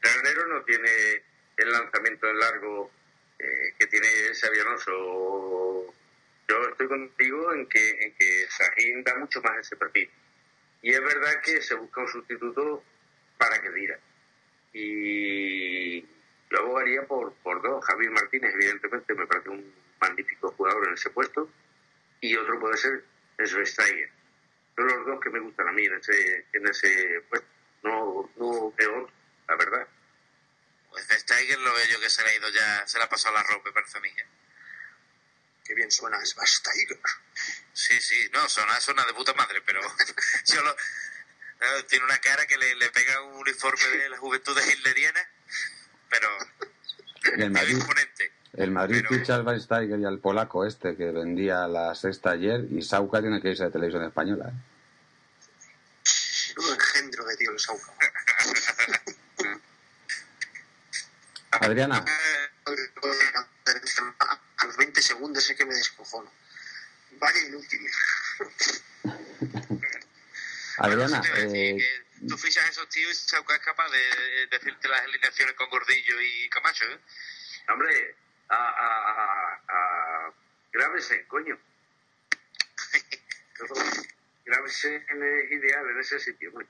Granero 0.00 0.46
no 0.46 0.62
tiene 0.62 1.22
el 1.56 1.72
lanzamiento 1.72 2.28
en 2.28 2.38
largo 2.38 2.90
eh, 3.38 3.74
que 3.78 3.86
tiene 3.86 4.08
Xavi 4.34 4.60
Alonso. 4.60 5.94
Yo 6.48 6.68
estoy 6.70 6.88
contigo 6.88 7.52
en 7.52 7.66
que, 7.68 7.90
en 8.00 8.14
que 8.14 8.46
Sajín 8.48 9.02
da 9.02 9.16
mucho 9.16 9.40
más 9.42 9.58
ese 9.58 9.76
perfil. 9.76 10.10
Y 10.82 10.92
es 10.92 11.00
verdad 11.00 11.40
que 11.42 11.60
se 11.60 11.74
busca 11.74 12.00
un 12.00 12.08
sustituto 12.08 12.84
para 13.36 13.60
que 13.60 13.70
diga. 13.70 13.98
Y 14.72 16.00
yo 16.00 16.58
abogaría 16.58 17.02
por, 17.06 17.34
por 17.42 17.60
dos. 17.60 17.84
Javier 17.84 18.12
Martínez, 18.12 18.54
evidentemente, 18.54 19.14
me 19.14 19.26
parece 19.26 19.48
un 19.48 19.74
magnífico 20.00 20.52
jugador 20.52 20.88
en 20.88 20.94
ese 20.94 21.10
puesto. 21.10 21.50
Y 22.20 22.34
otro 22.36 22.58
puede 22.58 22.76
ser 22.76 23.04
Steiger. 23.66 24.10
Son 24.76 24.86
los 24.86 25.06
dos 25.06 25.20
que 25.20 25.30
me 25.30 25.40
gustan 25.40 25.68
a 25.68 25.72
mí 25.72 25.84
en 25.84 25.94
ese, 25.94 26.46
en 26.52 26.68
ese 26.68 27.20
puesto. 27.28 27.48
No, 27.82 28.30
no 28.36 28.72
veo 28.72 29.10
la 29.48 29.56
verdad. 29.56 29.86
Pues 30.90 31.06
Steiger 31.08 31.58
lo 31.58 31.72
veo 31.74 31.86
yo 31.86 32.00
que 32.00 32.10
se 32.10 32.22
le 32.22 32.30
ha 32.30 32.36
ido 32.36 32.48
ya, 32.50 32.86
se 32.86 32.98
le 32.98 33.04
ha 33.04 33.08
pasado 33.08 33.34
la 33.34 33.42
ropa, 33.42 33.72
parece 33.72 33.98
a 33.98 34.00
mí. 34.00 34.08
¿eh? 34.08 34.26
Qué 35.64 35.74
bien 35.74 35.90
suena 35.90 36.18
Steiger. 36.24 36.98
Sí, 37.72 38.00
sí, 38.00 38.28
no, 38.32 38.48
suena, 38.48 38.80
suena 38.80 39.04
de 39.04 39.14
puta 39.14 39.34
madre, 39.34 39.62
pero 39.62 39.80
solo 40.44 40.76
tiene 41.88 42.04
una 42.04 42.18
cara 42.18 42.46
que 42.46 42.56
le, 42.56 42.74
le 42.76 42.90
pega 42.90 43.20
un 43.22 43.34
uniforme 43.34 43.86
de 43.88 44.08
la 44.08 44.18
juventud 44.18 44.56
de 44.56 44.72
hitleriana, 44.72 45.28
pero 46.08 46.28
el 47.36 47.50
Madrid, 47.50 47.78
el 48.54 48.70
Madrid 48.70 49.04
ficha 49.08 49.36
al 49.36 49.60
Steiger 49.60 49.98
y 49.98 50.04
al 50.04 50.18
polaco 50.18 50.64
este 50.64 50.96
que 50.96 51.10
vendía 51.12 51.68
la 51.68 51.94
sexta 51.94 52.30
ayer 52.30 52.64
y 52.70 52.82
Sauca 52.82 53.20
tiene 53.20 53.40
que 53.40 53.50
irse 53.50 53.64
de 53.64 53.70
televisión 53.70 54.04
española. 54.04 54.48
¿eh? 54.48 54.54
Un 56.56 56.74
engendro 56.74 57.24
de 57.24 57.36
tío 57.36 57.50
el 57.52 57.60
Sauca. 57.60 57.92
Adriana. 61.50 62.04
A 64.56 64.66
los 64.66 64.76
20 64.76 65.02
segundos 65.02 65.48
es 65.48 65.56
que 65.56 65.64
me 65.64 65.74
descojono. 65.74 66.30
Vaya 67.12 67.40
inútil. 67.46 67.80
Adriana. 70.78 71.22
Eh, 71.36 71.78
tú 72.28 72.38
fichas 72.38 72.64
a 72.64 72.68
esos 72.68 72.88
tíos 72.88 73.12
y 73.12 73.28
Sauca 73.28 73.54
es 73.54 73.60
capaz 73.60 73.90
de 73.90 74.46
decirte 74.50 74.88
las 74.88 75.02
alineaciones 75.02 75.54
con 75.54 75.68
Gordillo 75.70 76.20
y 76.20 76.48
Camacho, 76.48 76.84
¿eh? 76.84 76.98
Hombre, 77.68 78.16
a, 78.48 78.56
a, 78.56 79.60
a 79.68 80.32
Gravesen, 80.72 81.26
coño. 81.26 81.58
Gravesen 84.44 84.94
es 84.94 85.52
ideal 85.52 85.88
en 85.90 86.00
ese 86.00 86.18
sitio, 86.18 86.52
coño. 86.52 86.68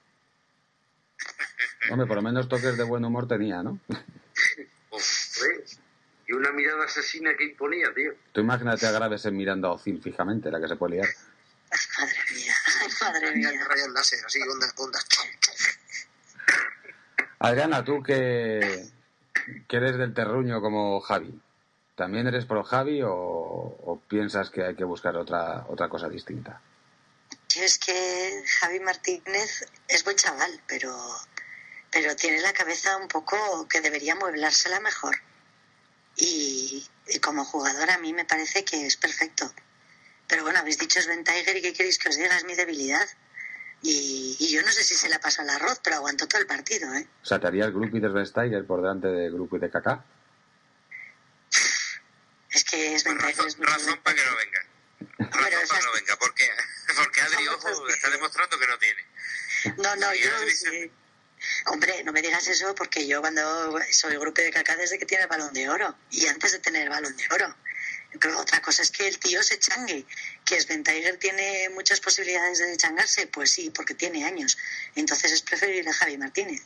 Hombre, 1.91 2.07
por 2.07 2.17
lo 2.17 2.23
menos 2.23 2.49
toques 2.49 2.77
de 2.77 2.85
buen 2.85 3.05
humor 3.05 3.27
tenía, 3.27 3.63
¿no? 3.63 3.81
y 6.29 6.33
una 6.33 6.53
mirada 6.53 6.85
asesina 6.85 7.35
que 7.37 7.45
imponía, 7.45 7.93
tío. 7.95 8.13
Tú 8.33 8.41
imagínate 8.41 8.87
a 8.87 8.93
Gravesen 8.93 9.37
mirando 9.37 9.69
a 9.69 9.73
Ozil 9.73 10.01
fijamente, 10.03 10.51
la 10.51 10.61
que 10.61 10.69
se 10.69 10.77
puede 10.77 10.97
liar. 10.97 11.09
Madre 11.99 12.17
mía, 12.35 12.55
madre 13.01 13.35
mía. 13.35 13.51
Rayos 13.67 13.89
láser, 13.89 14.25
así, 14.25 14.41
ondas, 14.43 14.75
ondas. 14.77 15.07
Adriana, 17.41 17.85
tú 17.85 18.03
que, 18.03 18.85
que 19.69 19.77
eres 19.77 19.97
del 19.97 20.13
terruño 20.13 20.61
como 20.61 21.01
Javi, 21.01 21.41
¿también 21.99 22.29
eres 22.29 22.47
pro 22.47 22.63
Javi 22.63 23.01
o, 23.05 24.01
piensas 24.09 24.51
que 24.51 24.63
hay 24.65 24.77
que 24.77 24.85
buscar 24.85 25.17
otra, 25.17 25.67
otra 25.69 25.89
cosa 25.89 26.09
distinta? 26.09 26.63
es 27.57 27.79
que 27.81 28.45
Javi 28.61 28.79
Martínez 28.79 29.67
es 29.89 30.05
buen 30.05 30.15
chaval, 30.15 30.63
pero, 30.69 30.97
pero 31.91 32.15
tiene 32.15 32.41
la 32.41 32.53
cabeza 32.53 32.97
un 32.97 33.09
poco 33.09 33.67
que 33.69 33.81
debería 33.81 34.15
mueblársela 34.15 34.79
mejor. 34.79 35.17
Y, 36.15 36.87
y 37.09 37.19
como 37.19 37.45
jugador 37.45 37.91
a 37.91 37.99
mí 37.99 38.13
me 38.13 38.25
parece 38.25 38.65
que 38.65 38.87
es 38.87 38.97
perfecto. 38.97 39.51
Pero 40.29 40.45
bueno, 40.45 40.61
habéis 40.61 40.79
dicho 40.79 41.01
Sven 41.01 41.25
Tiger 41.25 41.57
y 41.57 41.63
¿qué 41.63 41.73
queréis 41.73 41.99
que 41.99 42.11
os 42.11 42.17
diga? 42.17 42.37
Es 42.37 42.45
mi 42.45 42.55
debilidad. 42.55 43.07
Y, 43.83 44.53
yo 44.53 44.63
no 44.63 44.69
sé 44.69 44.85
si 44.85 44.95
se 44.95 45.09
la 45.09 45.19
pasa 45.19 45.43
al 45.43 45.51
arroz, 45.51 45.81
pero 45.83 45.97
aguantó 45.97 46.29
todo 46.29 46.41
el 46.41 46.47
partido, 46.47 46.95
¿eh? 46.95 47.09
O 47.23 47.27
sea, 47.27 47.41
¿te 47.41 47.49
haría 47.49 47.65
el 47.65 47.73
grupo 47.73 47.99
de 47.99 48.27
Steiger 48.27 48.65
por 48.65 48.83
delante 48.83 49.09
del 49.09 49.33
grupo 49.33 49.57
y 49.57 49.61
de 49.61 49.71
Kaká? 49.71 50.05
Es 52.59 52.65
que 52.65 52.93
es 52.93 53.05
bueno, 53.05 53.21
razón, 53.21 53.55
razón 53.61 54.01
para 54.03 54.17
que 54.17 54.25
no 54.25 54.37
venga. 54.37 54.67
Razón 54.99 55.69
para 55.69 55.81
que 55.81 55.87
no 55.87 55.93
venga. 55.93 56.17
¿Por 56.17 56.35
qué? 56.35 56.51
Porque 56.97 57.21
Adri, 57.21 57.47
ojo, 57.47 57.89
está 57.89 58.11
demostrando 58.11 58.59
que 58.59 58.67
no 58.67 58.79
tiene. 58.81 59.07
No, 59.77 59.95
no, 59.95 60.13
yo... 60.13 60.31
Hombre, 61.67 62.03
no 62.03 62.11
me 62.11 62.21
digas 62.21 62.49
eso 62.49 62.75
porque 62.75 63.07
yo 63.07 63.21
cuando 63.21 63.79
soy 63.93 64.17
grupo 64.17 64.41
de 64.43 64.51
Kaká 64.51 64.75
desde 64.75 64.99
que 64.99 65.07
tiene 65.07 65.23
el 65.23 65.29
balón 65.29 65.53
de 65.53 65.69
oro 65.69 65.97
y 66.11 66.27
antes 66.27 66.51
de 66.51 66.59
tener 66.59 66.83
el 66.83 66.89
balón 66.89 67.17
de 67.17 67.25
oro. 67.33 67.55
Pero 68.21 68.41
otra 68.41 68.61
cosa 68.61 68.83
es 68.83 68.91
que 68.91 69.07
el 69.07 69.21
tío 69.21 69.41
se 69.45 69.61
changue. 69.61 70.05
¿Que 70.45 70.61
Sven 70.61 70.83
Tiger 70.83 71.17
tiene 71.19 71.69
muchas 71.69 72.01
posibilidades 72.01 72.59
de 72.59 72.77
changarse? 72.77 73.29
Pues 73.29 73.53
sí, 73.53 73.71
porque 73.71 73.95
tiene 73.95 74.25
años. 74.25 74.59
Entonces 74.97 75.31
es 75.31 75.43
preferible 75.43 75.91
a 75.91 75.95
Javi 75.95 76.19
Martínez. 76.19 76.63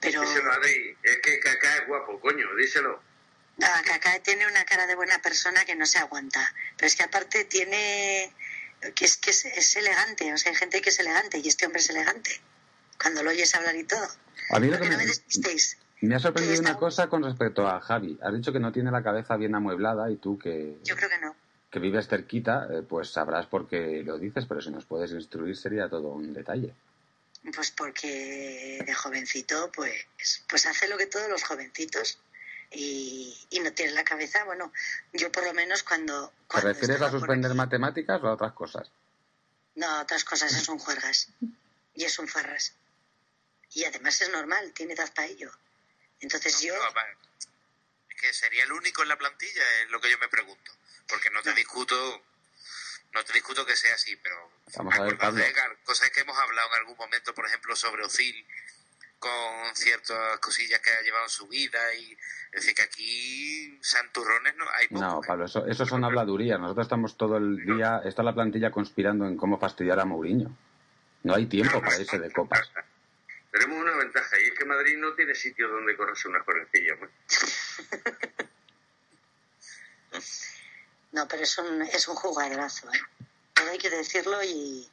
Pero... 0.00 0.22
Díselo, 0.22 0.52
Adri. 0.52 0.96
Es 1.02 1.18
que 1.18 1.38
Kaká 1.40 1.76
es 1.76 1.86
guapo, 1.86 2.18
coño, 2.18 2.46
díselo. 2.56 3.02
No, 3.56 3.66
Kaká 3.84 4.18
tiene 4.20 4.46
una 4.46 4.64
cara 4.64 4.86
de 4.86 4.96
buena 4.96 5.20
persona 5.22 5.64
que 5.64 5.76
no 5.76 5.86
se 5.86 5.98
aguanta. 5.98 6.52
Pero 6.76 6.86
es 6.86 6.96
que 6.96 7.04
aparte 7.04 7.44
tiene... 7.44 8.32
que 8.94 9.04
es 9.04 9.16
que 9.16 9.30
es, 9.30 9.76
elegante. 9.76 10.32
O 10.32 10.38
sea, 10.38 10.52
hay 10.52 10.56
gente 10.56 10.80
que 10.80 10.90
es 10.90 10.98
elegante 10.98 11.38
y 11.38 11.48
este 11.48 11.66
hombre 11.66 11.80
es 11.80 11.90
elegante. 11.90 12.40
Cuando 13.00 13.22
lo 13.22 13.30
oyes 13.30 13.54
hablar 13.54 13.76
y 13.76 13.84
todo. 13.84 14.06
A 14.50 14.58
mí 14.58 14.68
lo 14.68 14.78
que 14.78 14.88
me... 14.88 14.96
No 14.96 14.98
me 14.98 15.14
me 16.04 16.14
ha 16.16 16.18
sorprendido 16.18 16.60
una 16.60 16.76
cosa 16.76 17.08
con 17.08 17.22
respecto 17.22 17.66
a 17.66 17.80
Javi. 17.80 18.18
Has 18.22 18.34
dicho 18.34 18.52
que 18.52 18.60
no 18.60 18.72
tiene 18.72 18.90
la 18.90 19.02
cabeza 19.02 19.36
bien 19.36 19.54
amueblada 19.54 20.10
y 20.10 20.16
tú 20.16 20.38
que... 20.38 20.76
Yo 20.84 20.96
creo 20.96 21.08
que 21.08 21.18
no. 21.18 21.34
Que 21.70 21.78
vives 21.78 22.08
cerquita, 22.08 22.68
eh, 22.70 22.82
pues 22.82 23.10
sabrás 23.10 23.46
por 23.46 23.66
qué 23.66 24.02
lo 24.04 24.18
dices, 24.18 24.44
pero 24.46 24.60
si 24.60 24.70
nos 24.70 24.84
puedes 24.84 25.12
instruir 25.12 25.56
sería 25.56 25.88
todo 25.88 26.08
un 26.08 26.32
detalle. 26.32 26.74
Pues 27.54 27.70
porque 27.70 28.82
de 28.84 28.94
jovencito, 28.94 29.70
pues, 29.74 30.44
pues 30.48 30.66
hace 30.66 30.88
lo 30.88 30.96
que 30.96 31.06
todos 31.06 31.28
los 31.28 31.42
jovencitos 31.42 32.18
y, 32.74 33.60
no 33.62 33.72
tiene 33.72 33.92
la 33.92 34.04
cabeza. 34.04 34.44
Bueno, 34.44 34.72
yo 35.12 35.30
por 35.32 35.44
lo 35.44 35.54
menos 35.54 35.82
cuando... 35.82 36.32
¿Te 36.50 36.60
refieres 36.60 37.00
a 37.00 37.10
suspender 37.10 37.54
matemáticas 37.54 38.22
o 38.22 38.28
a 38.28 38.32
otras 38.34 38.52
cosas? 38.52 38.90
No, 39.74 39.86
a 39.86 40.02
otras 40.02 40.24
cosas 40.24 40.52
es 40.54 40.68
un 40.68 40.78
juergas 40.78 41.28
y 41.94 42.04
es 42.04 42.18
un 42.18 42.28
farras. 42.28 42.72
Y 43.72 43.84
además 43.84 44.20
es 44.20 44.30
normal, 44.30 44.72
tiene 44.72 44.94
edad 44.94 45.12
para 45.14 45.28
ello. 45.28 45.50
Entonces 46.20 46.60
yo... 46.60 46.74
es 46.74 48.20
que 48.20 48.32
sería 48.32 48.64
el 48.64 48.72
único 48.72 49.02
en 49.02 49.08
la 49.08 49.18
plantilla, 49.18 49.62
es 49.82 49.90
lo 49.90 50.00
que 50.00 50.10
yo 50.10 50.18
me 50.18 50.28
pregunto. 50.28 50.72
Porque 51.08 51.30
no 51.30 51.42
te 51.42 51.52
discuto 51.54 52.22
no 53.14 53.24
te 53.24 53.32
discuto 53.32 53.64
que 53.64 53.76
sea 53.76 53.94
así, 53.94 54.16
pero 54.16 54.50
Vamos 54.76 54.94
a 54.98 55.02
ver, 55.02 55.16
cosas 55.84 56.10
que 56.10 56.20
hemos 56.20 56.36
hablado 56.36 56.68
en 56.68 56.74
algún 56.80 56.96
momento, 56.96 57.32
por 57.32 57.46
ejemplo, 57.46 57.76
sobre 57.76 58.04
Ozil, 58.04 58.44
con 59.24 59.74
ciertas 59.74 60.38
cosillas 60.38 60.80
que 60.80 60.90
ha 60.90 61.02
llevado 61.02 61.24
en 61.24 61.30
su 61.30 61.48
vida 61.48 61.78
y 61.94 62.12
es 62.12 62.60
decir 62.62 62.74
que 62.74 62.82
aquí 62.82 63.78
santurrones 63.82 64.54
no 64.56 64.64
hay 64.70 64.86
no 64.90 65.18
¿eh? 65.18 65.26
Pablo 65.26 65.46
eso, 65.46 65.66
eso 65.66 65.86
son 65.86 66.04
habladurías 66.04 66.60
nosotros 66.60 66.84
estamos 66.84 67.16
todo 67.16 67.38
el 67.38 67.64
día 67.64 68.02
está 68.04 68.22
la 68.22 68.34
plantilla 68.34 68.70
conspirando 68.70 69.26
en 69.26 69.36
cómo 69.36 69.58
fastidiar 69.58 69.98
a 70.00 70.04
Mourinho 70.04 70.56
no 71.22 71.34
hay 71.34 71.46
tiempo 71.46 71.80
para 71.80 71.98
irse 71.98 72.18
de 72.18 72.30
copas 72.30 72.70
tenemos 73.54 73.80
una 73.80 73.96
ventaja 73.96 74.40
y 74.40 74.48
es 74.48 74.58
que 74.58 74.64
Madrid 74.64 74.96
no 74.98 75.14
tiene 75.14 75.34
sitio 75.34 75.68
donde 75.68 75.96
correrse 75.96 76.26
una 76.28 76.42
correcilla. 76.42 76.94
Pues. 76.98 77.12
no, 81.12 81.28
pero 81.28 81.42
es 81.44 81.58
un, 81.58 81.82
es 81.82 82.08
un 82.08 82.16
jugadorazo, 82.16 82.88
¿eh? 82.92 83.00
Todo 83.52 83.70
hay 83.70 83.78
que 83.78 83.90
decirlo 83.90 84.42
y, 84.42 84.90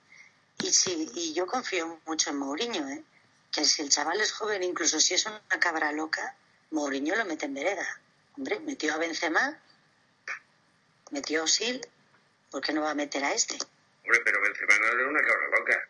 y, 0.60 0.74
sí, 0.74 1.10
y 1.16 1.34
yo 1.34 1.48
confío 1.48 2.00
mucho 2.06 2.30
en 2.30 2.38
Mourinho, 2.38 2.88
¿eh? 2.88 3.04
Que 3.52 3.66
si 3.66 3.82
el 3.82 3.90
chaval 3.90 4.22
es 4.22 4.32
joven, 4.32 4.64
incluso 4.64 5.00
si 5.00 5.14
es 5.14 5.26
una 5.26 5.42
cabra 5.60 5.92
loca, 5.92 6.36
Mourinho 6.72 7.16
lo 7.16 7.26
mete 7.26 7.46
en 7.46 7.54
vereda. 7.54 8.02
Hombre, 8.38 8.60
metió 8.62 8.94
a 8.94 8.98
Benzema, 8.98 9.60
metió 11.12 11.44
a 11.44 11.48
Sil, 11.52 11.84
¿por 12.50 12.62
qué 12.62 12.72
no 12.72 12.82
va 12.82 12.92
a 12.92 12.96
meter 12.96 13.24
a 13.26 13.34
este? 13.34 13.58
Hombre, 14.04 14.22
pero 14.24 14.42
Benzema 14.42 14.78
no 14.78 14.88
era 14.88 15.08
una 15.08 15.22
cabra 15.22 15.48
loca. 15.60 15.88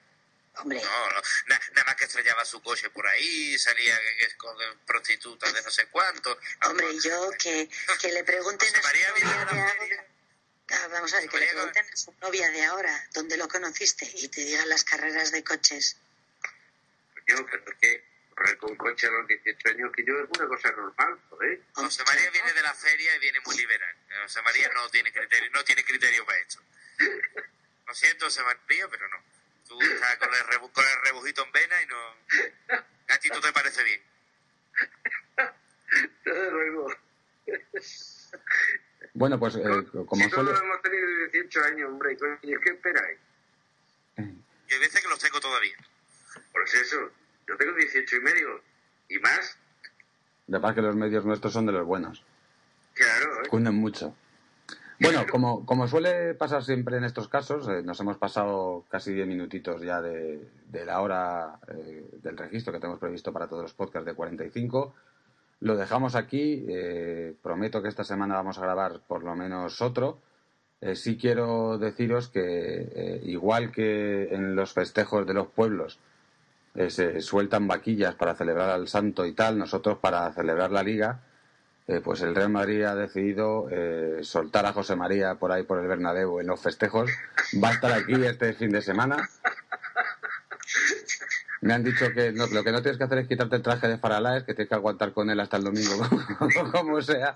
Hombre. 0.58 0.82
No, 0.82 1.10
no. 1.10 1.22
nada 1.48 1.86
más 1.86 1.96
que 1.96 2.06
estrellaba 2.06 2.44
su 2.44 2.62
coche 2.62 2.90
por 2.90 3.08
ahí, 3.08 3.58
salía 3.58 3.98
con 4.38 4.56
prostitutas 4.86 5.54
de 5.54 5.62
no 5.62 5.72
sé 5.72 5.88
cuánto. 5.88 6.38
Hombre, 6.66 6.88
yo 7.02 7.32
que, 7.40 7.70
que 8.02 8.12
le 8.12 8.24
pregunten 8.24 8.76
a 8.76 8.82
su 8.82 8.88
novia 8.88 9.14
de 9.14 9.24
ahora. 9.24 9.76
Ah, 10.74 10.88
vamos 10.92 11.14
a 11.14 11.20
ver, 11.20 11.30
que 11.30 11.38
le 11.38 11.48
pregunten 11.48 11.86
a 11.86 11.96
su 11.96 12.14
novia 12.22 12.50
de 12.50 12.64
ahora 12.66 13.08
dónde 13.14 13.38
lo 13.38 13.48
conociste 13.48 14.10
y 14.16 14.28
te 14.28 14.42
digan 14.42 14.68
las 14.68 14.84
carreras 14.84 15.32
de 15.32 15.44
coches. 15.44 15.98
Yo 17.28 17.46
creo 17.46 17.64
que 17.80 18.04
correr 18.36 18.58
con 18.58 18.76
coche 18.76 19.08
a 19.08 19.12
los 19.12 19.28
18 19.28 19.70
años, 19.70 19.92
que 19.96 20.04
yo 20.04 20.18
es 20.20 20.30
una 20.38 20.48
cosa 20.48 20.72
normal, 20.72 21.20
joder. 21.30 21.62
José 21.74 22.04
María 22.06 22.30
viene 22.32 22.54
de 22.54 22.62
la 22.62 22.74
feria 22.74 23.16
y 23.16 23.20
viene 23.20 23.40
muy 23.46 23.58
liberal. 23.58 23.96
José 24.24 24.42
María 24.42 24.70
no 24.74 24.90
tiene 24.90 25.12
criterio, 25.12 25.50
no 25.52 25.64
tiene 25.64 25.84
criterio 25.84 26.26
para 26.26 26.38
esto. 26.40 26.62
Lo 27.88 27.94
siento, 27.94 28.26
José 28.26 28.42
María, 28.44 28.88
pero 28.90 29.08
no. 29.10 29.18
Tú 29.68 29.82
estás 29.82 30.18
con 30.18 30.34
el, 30.34 30.48
rebu 30.48 30.72
con 30.72 30.84
el 30.86 31.06
rebujito 31.06 31.46
en 31.46 31.52
vena 31.52 31.82
y 31.82 31.86
no... 31.88 31.98
A 33.10 33.18
ti 33.18 33.30
tú 33.30 33.42
te 33.42 33.52
parece 33.52 33.84
bien. 33.84 34.02
Desde 36.26 36.52
luego. 36.52 36.94
Bueno, 39.14 39.38
pues 39.40 39.56
eh, 39.56 39.62
como 39.62 40.24
si 40.24 40.30
suele... 40.30 40.52
todos 40.52 40.62
hemos 40.62 40.82
tenido 40.82 41.08
18 41.32 41.64
años, 41.64 41.90
hombre, 41.90 42.18
¿y 42.42 42.58
qué 42.60 42.70
esperáis? 42.70 43.20
Y 44.18 44.74
hay 44.74 44.80
veces 44.80 45.02
que 45.02 45.10
los 45.10 45.20
tengo 45.20 45.40
todavía. 45.42 45.76
Pues 46.52 46.74
eso, 46.76 46.98
yo 47.48 47.58
tengo 47.58 47.74
18 47.76 48.16
y 48.16 48.20
medio 48.22 48.62
y 49.10 49.20
más. 49.20 49.58
De 50.48 50.58
verdad 50.58 50.76
que 50.76 50.82
los 50.82 50.96
medios 50.96 51.26
nuestros 51.26 51.54
son 51.54 51.66
de 51.66 51.72
los 51.72 51.86
buenos. 51.86 52.24
Claro, 52.94 53.44
¿eh? 53.44 53.48
Cunden 53.50 53.76
mucho. 53.76 54.16
Bueno, 55.00 55.26
como, 55.32 55.66
como 55.66 55.88
suele 55.88 56.36
pasar 56.36 56.64
siempre 56.64 56.98
en 56.98 57.04
estos 57.04 57.28
casos, 57.28 57.68
eh, 57.70 57.82
nos 57.82 58.00
hemos 58.00 58.18
pasado 58.18 58.86
casi 58.88 59.12
10 59.14 59.28
minutitos 59.28 59.82
ya 59.82 60.00
de, 60.00 60.48
de 60.68 60.86
la 60.86 61.02
hora 61.02 61.60
eh, 61.70 62.06
del 62.22 62.38
registro 62.38 62.72
que 62.72 62.80
tenemos 62.80 63.00
previsto 63.00 63.34
para 63.34 63.48
todos 63.48 63.64
los 63.64 63.74
podcasts 63.74 64.06
de 64.06 64.14
45. 64.14 64.94
Lo 65.62 65.76
dejamos 65.76 66.14
aquí. 66.16 66.66
eh, 66.70 67.34
prometo 67.42 67.82
que 67.82 67.90
esta 67.90 68.04
semana 68.04 68.36
vamos 68.36 68.60
a 68.60 68.62
grabar 68.62 69.00
por 69.08 69.24
lo 69.24 69.36
menos 69.36 69.82
otro. 69.82 70.20
Sí 70.96 71.16
quiero 71.18 71.78
deciros 71.78 72.30
que, 72.30 73.22
igual 73.24 73.72
que 73.72 74.34
en 74.34 74.56
los 74.56 74.74
festejos 74.74 75.28
de 75.28 75.36
los 75.36 75.46
pueblos 75.48 76.00
eh, 76.76 76.90
se 76.90 77.22
sueltan 77.22 77.68
vaquillas 77.68 78.16
para 78.16 78.36
celebrar 78.36 78.70
al 78.70 78.88
santo 78.88 79.26
y 79.26 79.34
tal, 79.34 79.58
nosotros 79.58 79.98
para 80.00 80.32
celebrar 80.34 80.72
la 80.72 80.84
liga, 80.84 81.22
eh, 81.88 82.00
pues 82.02 82.22
el 82.22 82.34
Real 82.34 82.50
Madrid 82.50 82.84
ha 82.84 82.96
decidido 82.96 83.68
eh, 83.70 84.20
soltar 84.22 84.66
a 84.66 84.72
José 84.72 84.96
María 84.96 85.36
por 85.36 85.52
ahí 85.52 85.64
por 85.64 85.80
el 85.80 85.88
Bernabéu 85.88 86.40
en 86.40 86.48
los 86.48 86.62
festejos. 86.62 87.12
Va 87.62 87.70
a 87.70 87.74
estar 87.74 87.92
aquí 87.92 88.14
este 88.24 88.54
fin 88.54 88.72
de 88.72 88.82
semana. 88.82 89.18
Me 91.62 91.74
han 91.74 91.84
dicho 91.84 92.06
que 92.14 92.32
lo 92.32 92.64
que 92.64 92.72
no 92.72 92.82
tienes 92.82 92.98
que 92.98 93.04
hacer 93.04 93.18
es 93.20 93.28
quitarte 93.28 93.58
el 93.58 93.62
traje 93.62 93.88
de 93.88 93.98
Faralaes, 93.98 94.44
que 94.44 94.54
tienes 94.54 94.70
que 94.70 94.76
aguantar 94.76 95.12
con 95.12 95.30
él 95.30 95.40
hasta 95.40 95.58
el 95.58 95.64
domingo, 95.66 96.08
como 96.72 97.02
sea. 97.02 97.36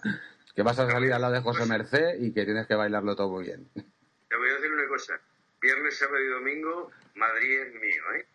Que 0.56 0.64
vas 0.64 0.80
a 0.80 0.90
salir 0.90 1.12
al 1.12 1.22
lado 1.22 1.34
de 1.34 1.42
José 1.42 1.66
Merced 1.66 2.22
y 2.22 2.34
que 2.34 2.46
tienes 2.46 2.66
que 2.66 2.76
bailarlo 2.76 3.16
todo 3.16 3.30
muy 3.30 3.44
bien. 3.44 3.70
Te 3.74 4.38
voy 4.38 4.50
a 4.50 4.54
decir 4.54 4.72
una 4.72 4.88
cosa. 4.88 5.20
Viernes, 5.62 5.98
sábado 5.98 6.24
y 6.24 6.28
domingo, 6.30 6.92
Madrid 7.16 7.60
es 7.60 7.74
mío, 7.74 8.04
¿eh? 8.18 8.26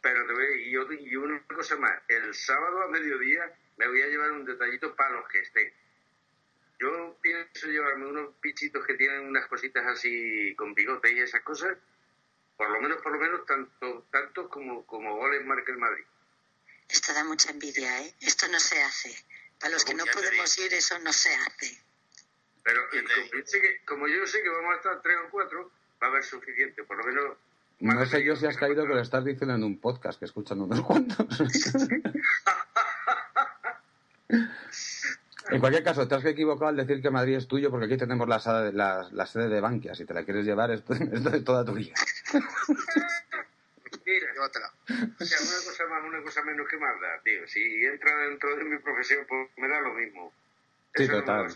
Pero 0.00 0.26
te 0.26 0.32
voy 0.32 0.62
y, 0.62 0.70
yo- 0.70 0.92
y 0.92 1.16
una 1.16 1.42
cosa 1.46 1.76
más. 1.76 2.00
El 2.08 2.34
sábado 2.34 2.82
a 2.82 2.88
mediodía 2.88 3.52
me 3.76 3.88
voy 3.88 4.02
a 4.02 4.06
llevar 4.06 4.30
un 4.32 4.44
detallito 4.44 4.94
para 4.94 5.10
los 5.10 5.28
que 5.28 5.40
estén. 5.40 5.72
Yo 6.78 7.18
pienso 7.20 7.66
llevarme 7.66 8.06
unos 8.06 8.40
bichitos 8.40 8.86
que 8.86 8.94
tienen 8.94 9.26
unas 9.26 9.46
cositas 9.48 9.84
así 9.86 10.54
con 10.56 10.74
bigote 10.74 11.10
y 11.12 11.18
esas 11.20 11.42
cosas. 11.42 11.76
Por 12.56 12.70
lo 12.70 12.80
menos, 12.80 13.02
por 13.02 13.12
lo 13.12 13.18
menos, 13.18 13.44
tanto, 13.46 14.06
tantos 14.10 14.48
como, 14.48 14.86
como 14.86 15.16
goles 15.16 15.44
marca 15.44 15.72
el 15.72 15.78
Madrid. 15.78 16.04
Esto 16.88 17.12
da 17.12 17.24
mucha 17.24 17.50
envidia, 17.50 18.02
¿eh? 18.02 18.14
Esto 18.20 18.46
no 18.48 18.58
se 18.60 18.80
hace. 18.82 19.14
Para 19.60 19.72
los 19.72 19.84
que 19.84 19.94
no 19.94 20.04
podemos 20.06 20.56
ir, 20.58 20.72
eso 20.72 20.98
no 21.00 21.12
se 21.12 21.34
hace. 21.34 21.82
Pero 22.62 22.88
como, 22.88 23.08
yo 23.32 23.46
sé 23.46 23.60
que, 23.60 23.84
como 23.84 24.08
yo 24.08 24.26
sé 24.26 24.42
que 24.42 24.48
vamos 24.48 24.72
a 24.74 24.76
estar 24.76 25.02
tres 25.02 25.16
o 25.26 25.30
cuatro, 25.30 25.72
va 26.02 26.06
a 26.06 26.10
haber 26.10 26.22
suficiente. 26.24 26.84
Por 26.84 26.96
lo 26.98 27.04
menos... 27.04 27.36
No 27.80 28.04
sé 28.06 28.24
yo 28.24 28.34
si 28.36 28.46
has 28.46 28.56
caído 28.56 28.82
que 28.86 28.94
lo 28.94 29.00
estás 29.00 29.24
diciendo 29.24 29.54
en 29.54 29.62
un 29.64 29.78
podcast 29.78 30.18
que 30.18 30.24
escuchan 30.24 30.60
unos 30.60 30.80
cuantos. 30.82 31.26
En 35.50 35.60
cualquier 35.60 35.82
caso, 35.82 36.06
te 36.06 36.14
has 36.14 36.24
equivocado 36.26 36.68
al 36.68 36.76
decir 36.76 37.00
que 37.00 37.08
Madrid 37.10 37.36
es 37.36 37.48
tuyo 37.48 37.70
porque 37.70 37.86
aquí 37.86 37.96
tenemos 37.96 38.28
la, 38.28 38.38
sala- 38.38 38.70
la, 38.70 39.08
la 39.12 39.24
sede 39.24 39.48
de 39.48 39.62
Bankia. 39.62 39.94
Si 39.94 40.04
te 40.04 40.12
la 40.12 40.22
quieres 40.22 40.44
llevar, 40.44 40.70
esto, 40.70 40.92
esto 40.92 41.30
es 41.30 41.42
toda 41.44 41.64
tuya. 41.64 41.94
Mira, 44.04 44.26
Llévatela. 44.34 44.70
o 45.18 45.24
sea, 45.24 45.38
una 45.40 45.56
cosa 45.64 45.86
más, 45.88 46.04
una 46.06 46.22
cosa 46.22 46.42
menos 46.42 46.68
que 46.68 46.76
más 46.76 47.00
da, 47.00 47.18
tío. 47.24 47.46
Si 47.48 47.60
entra 47.86 48.14
dentro 48.28 48.54
de 48.56 48.64
mi 48.64 48.78
profesión, 48.78 49.24
pues 49.26 49.48
me 49.56 49.68
da 49.68 49.80
lo 49.80 49.94
mismo. 49.94 50.30
Sí, 50.94 51.04
Eso 51.04 51.12
total. 51.12 51.46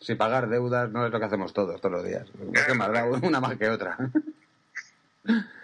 Si 0.00 0.14
pagar 0.14 0.48
deudas 0.48 0.88
no 0.90 1.04
es 1.06 1.12
lo 1.12 1.18
que 1.18 1.24
hacemos 1.26 1.52
todos, 1.52 1.80
todos 1.80 1.96
los 1.96 2.06
días. 2.06 2.28
Es 2.54 2.62
que 2.64 2.74
más 2.74 2.92
da 2.92 3.04
una 3.06 3.40
más 3.40 3.56
que 3.58 3.68
otra. 3.68 3.96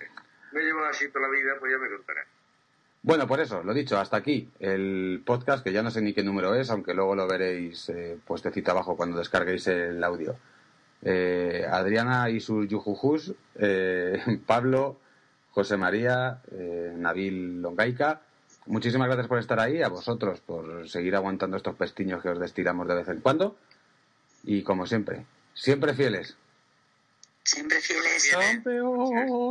Me 0.53 0.61
llevo 0.63 0.85
así 0.85 1.09
toda 1.09 1.27
la 1.27 1.33
vida, 1.33 1.53
pues 1.59 1.73
ya 1.73 1.79
me 1.79 1.89
contará. 1.89 2.27
Bueno, 3.03 3.27
por 3.27 3.41
eso, 3.41 3.63
lo 3.63 3.73
dicho, 3.73 3.99
hasta 3.99 4.17
aquí 4.17 4.51
el 4.59 5.23
podcast, 5.25 5.63
que 5.63 5.73
ya 5.73 5.83
no 5.83 5.91
sé 5.91 6.03
ni 6.03 6.13
qué 6.13 6.23
número 6.23 6.55
es, 6.55 6.71
aunque 6.71 6.95
luego 6.95 7.15
lo 7.15 7.29
veréis 7.29 7.89
eh, 7.91 8.19
puestecito 8.27 8.71
abajo 8.73 8.97
cuando 8.97 9.19
descarguéis 9.19 9.67
el 9.69 10.03
audio. 10.03 10.37
Eh, 11.03 11.65
Adriana 11.71 12.29
y 12.29 12.41
sus 12.41 12.69
yujujus, 12.69 13.33
eh, 13.55 14.21
Pablo, 14.47 14.99
José 15.53 15.77
María, 15.77 16.43
eh, 16.51 16.93
Nabil 16.97 17.63
Longaica, 17.63 18.21
muchísimas 18.67 19.07
gracias 19.07 19.29
por 19.29 19.39
estar 19.39 19.61
ahí, 19.61 19.81
a 19.81 19.89
vosotros 19.89 20.41
por 20.41 20.89
seguir 20.89 21.15
aguantando 21.15 21.57
estos 21.57 21.77
pestiños 21.77 22.23
que 22.23 22.31
os 22.31 22.41
destiramos 22.41 22.89
de 22.89 22.95
vez 22.95 23.09
en 23.09 23.21
cuando. 23.21 23.57
Y 24.45 24.63
como 24.63 24.87
siempre, 24.87 25.25
siempre 25.55 25.95
fieles. 25.95 26.37
Siempre 27.49 27.81
fieles. 27.81 28.31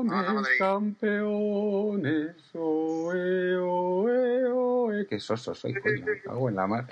Madrid. 0.05 0.59
campeones, 0.59 2.35
oe, 2.53 3.57
oe, 3.57 4.43
oe. 4.45 5.07
Qué 5.07 5.19
soso 5.19 5.55
soy, 5.55 5.73
coño. 5.81 6.05
me 6.05 6.21
cago 6.21 6.47
en 6.47 6.55
la 6.57 6.67
mar. 6.67 6.87